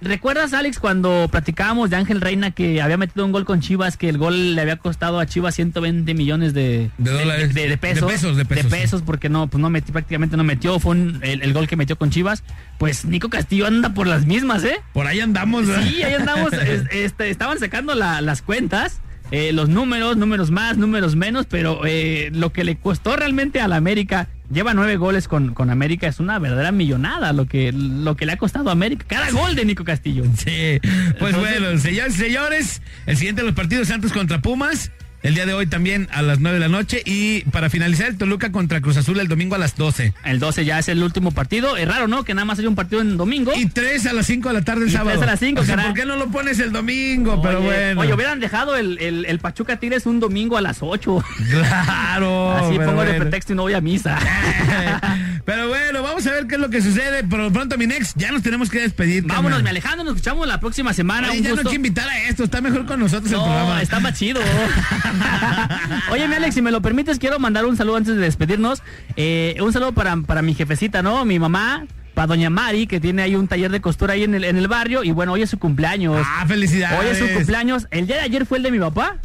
¿recuerdas, 0.00 0.52
Alex, 0.52 0.78
cuando 0.78 1.28
platicábamos 1.30 1.90
de 1.90 1.96
Ángel 1.96 2.20
Reina 2.20 2.50
que 2.50 2.80
había 2.82 2.96
metido 2.96 3.24
un 3.24 3.32
gol 3.32 3.44
con 3.44 3.60
Chivas, 3.60 3.96
que 3.96 4.08
el 4.08 4.18
gol 4.18 4.54
le 4.54 4.60
había 4.60 4.76
costado 4.76 5.18
a 5.20 5.26
Chivas 5.26 5.54
120 5.54 6.14
millones 6.14 6.54
de, 6.54 6.90
De 6.98 7.10
dólares. 7.10 7.54
de, 7.54 7.68
de 7.68 7.76
pesos, 7.78 8.06
De 8.08 8.12
pesos, 8.14 8.36
de 8.36 8.44
pesos, 8.44 9.00
sí. 9.00 9.06
porque 9.06 9.28
no, 9.28 9.46
pues 9.48 9.60
no 9.60 9.70
metió, 9.70 9.92
prácticamente 9.92 10.36
no 10.36 10.44
metió, 10.44 10.78
fue 10.80 10.92
un- 10.92 11.18
el, 11.22 11.42
el 11.42 11.52
gol 11.52 11.66
que 11.68 11.76
metió 11.76 11.96
con 11.96 12.10
Chivas. 12.10 12.42
Pues 12.78 13.04
Nico 13.04 13.28
Castillo 13.30 13.66
anda 13.66 13.94
por 13.94 14.06
las 14.06 14.26
mismas, 14.26 14.64
¿eh? 14.64 14.76
Por 14.92 15.06
ahí 15.06 15.20
andamos, 15.20 15.66
¿verdad? 15.66 15.86
Sí, 15.86 16.02
ahí 16.02 16.14
andamos, 16.14 16.52
es- 16.52 16.84
este, 16.92 17.30
estaban 17.30 17.58
sacando 17.58 17.94
la- 17.94 18.20
las 18.20 18.42
cuentas. 18.42 19.00
eh, 19.30 19.52
los 19.52 19.68
números, 19.70 20.16
números 20.18 20.50
más, 20.50 20.76
números 20.76 21.16
menos, 21.16 21.46
pero 21.46 21.80
eh, 21.86 22.30
lo 22.32 22.52
que 22.52 22.62
le 22.62 22.76
costó 22.76 23.16
realmente 23.16 23.60
a 23.60 23.66
la 23.68 23.76
América, 23.76 24.28
lleva 24.50 24.74
nueve 24.74 24.96
goles 24.96 25.28
con, 25.28 25.54
con 25.54 25.70
América, 25.70 26.06
es 26.06 26.20
una 26.20 26.38
verdadera 26.38 26.72
millonada 26.72 27.32
lo 27.32 27.46
que, 27.46 27.72
lo 27.72 28.16
que 28.16 28.26
le 28.26 28.32
ha 28.32 28.36
costado 28.36 28.68
a 28.68 28.72
América. 28.72 29.04
Cada 29.08 29.30
gol 29.30 29.54
de 29.54 29.64
Nico 29.64 29.84
Castillo. 29.84 30.24
Sí, 30.36 30.80
pues 31.18 31.36
bueno, 31.36 31.78
señores, 31.78 32.14
señores, 32.14 32.82
el 33.06 33.16
siguiente 33.16 33.42
de 33.42 33.46
los 33.46 33.56
partidos 33.56 33.88
Santos 33.88 34.12
contra 34.12 34.40
Pumas, 34.40 34.90
el 35.24 35.34
día 35.34 35.44
de 35.46 35.54
hoy 35.54 35.66
también 35.66 36.06
a 36.12 36.22
las 36.22 36.38
9 36.38 36.54
de 36.56 36.60
la 36.60 36.68
noche 36.68 37.02
y 37.04 37.40
para 37.50 37.68
finalizar 37.70 38.06
el 38.08 38.16
Toluca 38.18 38.52
contra 38.52 38.80
Cruz 38.80 38.96
Azul 38.98 39.18
el 39.18 39.26
domingo 39.26 39.54
a 39.56 39.58
las 39.58 39.74
12. 39.74 40.14
El 40.24 40.38
12 40.38 40.64
ya 40.64 40.78
es 40.78 40.88
el 40.88 41.02
último 41.02 41.32
partido. 41.32 41.76
Es 41.76 41.88
raro, 41.88 42.06
¿no? 42.08 42.22
Que 42.24 42.34
nada 42.34 42.44
más 42.44 42.58
haya 42.58 42.68
un 42.68 42.74
partido 42.76 43.00
en 43.00 43.16
domingo. 43.16 43.52
Y 43.56 43.66
3 43.66 44.06
a 44.06 44.12
las 44.12 44.26
5 44.26 44.48
de 44.48 44.54
la 44.54 44.62
tarde 44.62 44.82
el 44.82 44.88
Y 44.88 44.92
sábado. 44.92 45.10
tres 45.18 45.22
a 45.22 45.26
las 45.32 45.40
cinco, 45.40 45.62
O 45.62 45.64
sea, 45.64 45.76
caray. 45.76 45.90
¿por 45.90 46.00
qué 46.00 46.06
no 46.06 46.16
lo 46.16 46.28
pones 46.28 46.58
el 46.60 46.70
domingo? 46.72 47.40
Pero 47.42 47.58
Oye, 47.58 47.66
bueno. 47.66 48.00
Oye, 48.02 48.14
hubieran 48.14 48.38
dejado 48.38 48.76
el, 48.76 48.98
el, 49.00 49.24
el 49.24 49.38
Pachuca 49.40 49.78
Tigres 49.78 50.06
un 50.06 50.20
domingo 50.20 50.56
a 50.56 50.60
las 50.60 50.78
8. 50.82 51.24
Claro. 51.50 52.52
Así 52.52 52.74
pero 52.76 52.90
pongo 52.90 53.00
de 53.02 53.08
bueno. 53.08 53.20
pretexto 53.24 53.52
y 53.54 53.56
no 53.56 53.62
voy 53.62 53.72
a 53.74 53.80
misa. 53.80 54.18
Pero 55.44 55.68
bueno, 55.68 56.02
vamos 56.02 56.26
a 56.26 56.30
ver 56.30 56.46
qué 56.46 56.54
es 56.54 56.60
lo 56.60 56.70
que 56.70 56.80
sucede. 56.80 57.22
Por 57.24 57.38
lo 57.38 57.52
pronto, 57.52 57.76
mi 57.76 57.86
next, 57.86 58.16
ya 58.16 58.32
nos 58.32 58.42
tenemos 58.42 58.70
que 58.70 58.80
despedir. 58.80 59.24
Vámonos, 59.24 59.62
mi 59.62 59.68
Alejandro, 59.68 60.02
nos 60.04 60.14
escuchamos 60.16 60.46
la 60.48 60.58
próxima 60.58 60.94
semana. 60.94 61.28
Oye, 61.28 61.38
Un 61.40 61.44
ya 61.44 61.50
no 61.54 61.60
hay 61.60 61.66
que 61.66 61.74
invitar 61.76 62.08
a 62.08 62.22
esto, 62.28 62.44
está 62.44 62.62
mejor 62.62 62.86
con 62.86 62.98
nosotros 62.98 63.30
el 63.30 63.38
programa. 63.38 63.82
está 63.82 64.00
más 64.00 64.18
chido. 64.18 64.40
Oye, 66.10 66.28
mi 66.28 66.34
Alex, 66.34 66.54
si 66.54 66.62
me 66.62 66.70
lo 66.70 66.80
permites, 66.82 67.18
quiero 67.18 67.38
mandar 67.38 67.64
un 67.66 67.76
saludo 67.76 67.96
antes 67.96 68.14
de 68.16 68.20
despedirnos. 68.20 68.82
Eh, 69.16 69.56
un 69.60 69.72
saludo 69.72 69.92
para, 69.92 70.16
para 70.18 70.42
mi 70.42 70.54
jefecita, 70.54 71.02
¿no? 71.02 71.24
Mi 71.24 71.38
mamá, 71.38 71.86
para 72.14 72.26
doña 72.28 72.50
Mari, 72.50 72.86
que 72.86 73.00
tiene 73.00 73.22
ahí 73.22 73.34
un 73.36 73.48
taller 73.48 73.70
de 73.70 73.80
costura 73.80 74.14
ahí 74.14 74.24
en 74.24 74.34
el, 74.34 74.44
en 74.44 74.56
el 74.56 74.68
barrio. 74.68 75.04
Y 75.04 75.10
bueno, 75.12 75.32
hoy 75.32 75.42
es 75.42 75.50
su 75.50 75.58
cumpleaños. 75.58 76.24
Ah, 76.26 76.44
felicidades. 76.46 76.98
Hoy 77.00 77.06
es 77.08 77.18
su 77.18 77.28
cumpleaños. 77.34 77.86
El 77.90 78.06
día 78.06 78.16
de 78.16 78.22
ayer 78.22 78.46
fue 78.46 78.58
el 78.58 78.64
de 78.64 78.70
mi 78.70 78.78
papá. 78.78 79.16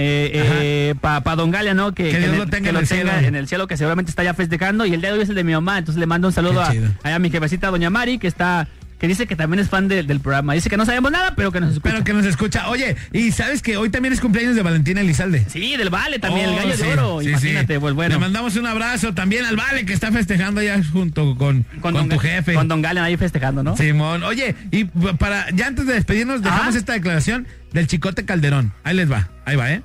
Eh, 0.00 0.30
eh, 0.32 0.94
para 1.00 1.34
Don 1.34 1.50
Galia, 1.50 1.74
¿no? 1.74 1.92
Que, 1.92 2.04
Que 2.10 2.18
Dios 2.18 2.30
en 2.30 2.36
lo 2.38 2.44
el- 2.44 2.50
tenga 2.50 2.62
que 2.62 2.68
en 2.68 2.74
lo 2.74 2.80
el 2.80 2.88
tenga 2.88 3.12
cielo. 3.14 3.26
en 3.28 3.34
el 3.34 3.48
cielo, 3.48 3.66
que 3.66 3.76
seguramente 3.76 4.10
está 4.10 4.22
ya 4.22 4.32
festejando. 4.32 4.86
Y 4.86 4.94
el 4.94 5.00
día 5.00 5.10
de 5.10 5.16
hoy 5.16 5.24
es 5.24 5.28
el 5.28 5.34
de 5.34 5.42
mi 5.42 5.52
mamá. 5.54 5.76
Entonces 5.78 5.98
le 5.98 6.06
mando 6.06 6.28
un 6.28 6.32
saludo 6.32 6.62
a, 6.62 6.72
a 7.02 7.18
mi 7.18 7.30
jefecita, 7.30 7.68
doña 7.70 7.90
Mari, 7.90 8.18
que 8.18 8.28
está 8.28 8.68
que 8.98 9.06
dice 9.08 9.26
que 9.26 9.36
también 9.36 9.60
es 9.60 9.68
fan 9.68 9.86
de- 9.88 10.02
del 10.02 10.20
programa. 10.20 10.54
Dice 10.54 10.68
que 10.68 10.76
no 10.76 10.84
sabemos 10.84 11.12
nada, 11.12 11.34
pero 11.36 11.52
que 11.52 11.60
nos 11.60 11.70
escucha. 11.74 11.90
Pero 11.92 12.04
que 12.04 12.12
nos 12.12 12.26
escucha. 12.26 12.68
Oye, 12.68 12.96
y 13.12 13.30
sabes 13.32 13.62
que 13.62 13.76
hoy 13.76 13.90
también 13.90 14.12
es 14.12 14.20
cumpleaños 14.20 14.56
de 14.56 14.62
Valentina 14.62 15.00
Elizalde. 15.00 15.44
Sí, 15.48 15.76
del 15.76 15.90
Vale 15.90 16.18
también, 16.18 16.48
Oh, 16.48 16.52
el 16.52 16.56
gallo 16.58 16.76
sí, 16.76 16.82
de 16.82 16.92
oro. 16.92 17.20
sí, 17.22 17.28
Imagínate, 17.28 17.74
sí. 17.74 17.80
pues 17.80 17.94
bueno. 17.94 18.14
Le 18.14 18.20
mandamos 18.20 18.56
un 18.56 18.66
abrazo 18.66 19.14
también 19.14 19.44
al 19.44 19.56
Vale 19.56 19.84
que 19.86 19.92
está 19.92 20.10
festejando 20.10 20.60
allá 20.60 20.80
junto 20.92 21.36
con, 21.36 21.64
con, 21.80 21.94
Don 21.94 22.08
tu 22.08 22.18
jefe. 22.18 22.54
Con 22.54 22.66
Don 22.68 22.82
Galen 22.82 23.04
ahí 23.04 23.16
festejando, 23.16 23.62
¿no? 23.62 23.76
Simón, 23.76 24.22
oye, 24.24 24.54
y 24.72 24.84
para 24.84 25.48
ya 25.50 25.66
antes 25.68 25.86
de 25.86 25.94
despedirnos, 25.94 26.42
dejamos 26.42 26.74
esta 26.74 26.92
declaración 26.94 27.46
del 27.72 27.86
Chicote 27.86 28.24
Calderón. 28.24 28.72
Ahí 28.84 28.96
les 28.96 29.10
va, 29.10 29.28
ahí 29.44 29.56
va, 29.56 29.70
¿eh? 29.72 29.82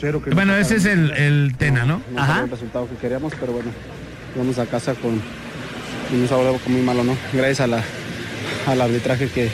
Cero 0.00 0.20
que 0.22 0.30
Bueno, 0.30 0.52
no 0.52 0.58
ese 0.58 0.76
es 0.76 0.84
el, 0.84 1.12
el 1.12 1.54
Tena, 1.56 1.84
¿no? 1.84 2.02
El 2.42 2.50
resultado 2.50 2.88
que 2.88 2.96
queríamos, 2.96 3.32
pero 3.38 3.52
bueno, 3.52 3.70
vamos 4.36 4.58
a 4.58 4.66
casa 4.66 4.94
con 4.94 5.20
con 6.10 6.20
un 6.20 6.28
sabor 6.28 6.60
muy 6.66 6.82
malo, 6.82 7.02
¿no? 7.04 7.16
Gracias 7.32 7.60
a 7.60 7.66
la, 7.66 7.82
al 8.66 8.80
arbitraje 8.80 9.28
que, 9.28 9.50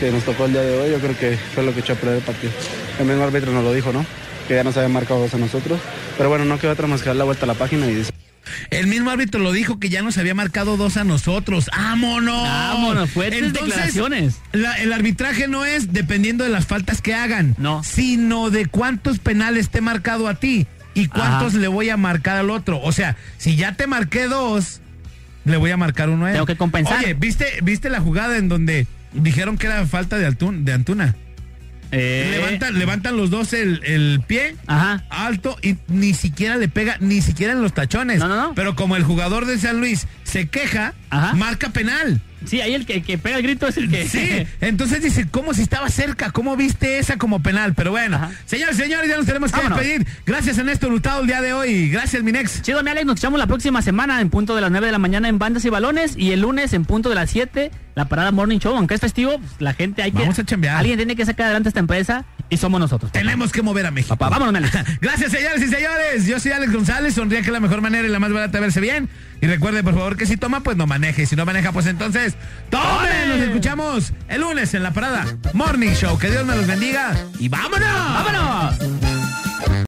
que 0.00 0.10
nos 0.10 0.24
tocó 0.24 0.46
el 0.46 0.52
día 0.52 0.62
de 0.62 0.78
hoy, 0.78 0.90
yo 0.90 0.98
creo 0.98 1.16
que 1.18 1.38
fue 1.54 1.64
lo 1.64 1.72
que 1.74 1.80
echó 1.80 1.92
a 1.94 1.96
perder 1.96 2.16
el 2.18 2.22
partido. 2.22 2.52
El 2.98 3.06
mismo 3.06 3.24
árbitro 3.24 3.52
nos 3.52 3.64
lo 3.64 3.72
dijo, 3.72 3.92
¿no? 3.92 4.04
Que 4.48 4.54
ya 4.54 4.64
nos 4.64 4.76
había 4.76 4.88
marcado 4.88 5.20
dos 5.20 5.34
a 5.34 5.38
nosotros, 5.38 5.80
pero 6.16 6.28
bueno, 6.28 6.44
no 6.44 6.58
queda 6.58 6.72
otra 6.72 6.86
más 6.86 7.02
que 7.02 7.08
dar 7.08 7.16
la 7.16 7.24
vuelta 7.24 7.44
a 7.44 7.48
la 7.48 7.54
página 7.54 7.86
y 7.86 7.94
decir. 7.94 8.14
El 8.70 8.86
mismo 8.86 9.10
árbitro 9.10 9.40
lo 9.40 9.50
dijo 9.52 9.80
que 9.80 9.88
ya 9.88 10.02
nos 10.02 10.18
había 10.18 10.34
marcado 10.34 10.76
dos 10.76 10.96
a 10.96 11.02
nosotros. 11.04 11.68
¡Vámonos! 11.76 12.42
Vámonos, 12.44 13.10
fuertes 13.10 13.52
declaraciones. 13.52 14.36
la- 14.52 14.74
el 14.80 14.92
arbitraje 14.92 15.48
no 15.48 15.64
es 15.64 15.92
dependiendo 15.92 16.44
de 16.44 16.50
las 16.50 16.64
faltas 16.66 17.02
que 17.02 17.12
hagan, 17.12 17.56
No. 17.58 17.82
sino 17.82 18.50
de 18.50 18.66
cuántos 18.66 19.18
penales 19.18 19.68
te 19.70 19.78
he 19.78 19.80
marcado 19.80 20.28
a 20.28 20.34
ti 20.36 20.66
y 20.94 21.08
cuántos 21.08 21.54
Ajá. 21.54 21.58
le 21.58 21.66
voy 21.68 21.90
a 21.90 21.96
marcar 21.96 22.36
al 22.36 22.50
otro. 22.50 22.80
O 22.80 22.92
sea, 22.92 23.16
si 23.36 23.56
ya 23.56 23.72
te 23.72 23.88
marqué 23.88 24.28
dos, 24.28 24.80
le 25.46 25.56
voy 25.56 25.70
a 25.70 25.76
marcar 25.78 26.10
uno 26.10 26.26
a 26.26 26.28
él. 26.30 26.34
Tengo 26.34 26.46
que 26.46 26.56
compensar. 26.56 26.98
Oye, 27.02 27.14
¿viste, 27.14 27.46
¿viste 27.62 27.88
la 27.88 28.00
jugada 28.00 28.36
en 28.36 28.48
donde 28.50 28.86
dijeron 29.14 29.56
que 29.56 29.66
era 29.68 29.86
falta 29.86 30.18
de, 30.18 30.28
Altun- 30.28 30.64
de 30.64 30.72
Antuna? 30.74 31.14
Eh, 31.92 32.28
Levantan, 32.32 32.78
levantan 32.78 33.16
los 33.16 33.30
dos 33.30 33.52
el, 33.52 33.80
el 33.84 34.20
pie 34.26 34.56
Ajá. 34.66 35.04
alto 35.08 35.56
y 35.62 35.76
ni 35.86 36.14
siquiera 36.14 36.56
le 36.56 36.66
pega, 36.68 36.96
ni 37.00 37.22
siquiera 37.22 37.52
en 37.52 37.62
los 37.62 37.74
tachones. 37.74 38.18
No, 38.18 38.26
no, 38.28 38.36
no. 38.36 38.54
Pero 38.54 38.74
como 38.74 38.96
el 38.96 39.04
jugador 39.04 39.46
de 39.46 39.56
San 39.56 39.78
Luis 39.78 40.08
se 40.24 40.48
queja, 40.48 40.94
Ajá. 41.10 41.34
marca 41.34 41.70
penal. 41.70 42.20
Sí, 42.44 42.60
ahí 42.60 42.74
el 42.74 42.86
que, 42.86 43.02
que 43.02 43.18
pega 43.18 43.36
el 43.36 43.42
grito 43.42 43.66
es 43.66 43.76
el 43.76 43.90
que. 43.90 44.06
Sí, 44.08 44.46
entonces 44.60 45.02
dice, 45.02 45.26
¿cómo 45.30 45.54
si 45.54 45.62
estaba 45.62 45.88
cerca? 45.88 46.30
¿Cómo 46.30 46.56
viste 46.56 46.98
esa 46.98 47.16
como 47.16 47.42
penal? 47.42 47.74
Pero 47.74 47.90
bueno, 47.90 48.16
Ajá. 48.16 48.30
señores, 48.44 48.76
señores, 48.76 49.08
ya 49.08 49.16
nos 49.16 49.26
tenemos 49.26 49.50
que 49.50 49.56
Vámonos. 49.58 49.78
despedir. 49.78 50.06
Gracias 50.26 50.58
a 50.58 50.62
Néstor 50.62 50.92
Hurtado 50.92 51.22
el 51.22 51.26
día 51.26 51.40
de 51.40 51.52
hoy. 51.52 51.90
Gracias, 51.90 52.22
Minex. 52.22 52.62
Chido, 52.62 52.82
mi 52.82 52.90
Alex, 52.90 53.06
nos 53.06 53.14
escuchamos 53.14 53.38
la 53.38 53.46
próxima 53.46 53.82
semana 53.82 54.20
en 54.20 54.30
punto 54.30 54.54
de 54.54 54.60
las 54.60 54.70
9 54.70 54.86
de 54.86 54.92
la 54.92 54.98
mañana 54.98 55.28
en 55.28 55.38
Bandas 55.38 55.64
y 55.64 55.70
Balones 55.70 56.14
y 56.16 56.32
el 56.32 56.40
lunes 56.40 56.72
en 56.72 56.84
punto 56.84 57.08
de 57.08 57.14
las 57.14 57.30
7 57.30 57.70
la 57.96 58.04
parada 58.04 58.30
Morning 58.30 58.58
Show. 58.58 58.76
Aunque 58.76 58.94
es 58.94 59.00
festivo, 59.00 59.38
pues, 59.38 59.52
la 59.58 59.72
gente 59.72 60.02
hay 60.02 60.12
que... 60.12 60.18
Vamos 60.18 60.38
a 60.38 60.44
chambear. 60.44 60.76
Alguien 60.76 60.98
tiene 60.98 61.16
que 61.16 61.24
sacar 61.24 61.46
adelante 61.46 61.70
esta 61.70 61.80
empresa 61.80 62.26
y 62.50 62.58
somos 62.58 62.78
nosotros. 62.78 63.10
papá. 63.10 63.20
Tenemos 63.20 63.50
que 63.52 63.62
mover 63.62 63.86
a 63.86 63.90
México. 63.90 64.14
Papá, 64.16 64.38
vámonos, 64.38 64.54
Alex. 64.54 64.98
Gracias, 65.00 65.32
señores 65.32 65.62
y 65.62 65.68
señores. 65.68 66.26
Yo 66.26 66.38
soy 66.38 66.52
Alex 66.52 66.72
González. 66.72 67.14
Sonría 67.14 67.40
que 67.40 67.46
es 67.46 67.52
la 67.52 67.60
mejor 67.60 67.80
manera 67.80 68.06
y 68.06 68.10
la 68.10 68.18
más 68.20 68.30
barata 68.32 68.58
de 68.58 68.60
verse 68.60 68.80
bien. 68.80 69.08
Y 69.40 69.46
recuerde, 69.46 69.82
por 69.82 69.94
favor, 69.94 70.16
que 70.16 70.26
si 70.26 70.36
toma, 70.36 70.60
pues 70.60 70.76
no 70.76 70.86
maneje. 70.86 71.22
Y 71.22 71.26
si 71.26 71.36
no 71.36 71.44
maneja, 71.44 71.72
pues 71.72 71.86
entonces, 71.86 72.34
¡tome! 72.70 73.26
Nos 73.28 73.38
escuchamos 73.38 74.12
el 74.28 74.40
lunes 74.40 74.72
en 74.74 74.82
la 74.82 74.92
parada 74.92 75.26
Morning 75.52 75.92
Show. 75.92 76.18
Que 76.18 76.30
Dios 76.30 76.46
me 76.46 76.56
los 76.56 76.66
bendiga. 76.66 77.12
Y 77.38 77.48
vámonos. 77.48 77.88
¡Vámonos! 77.88 79.76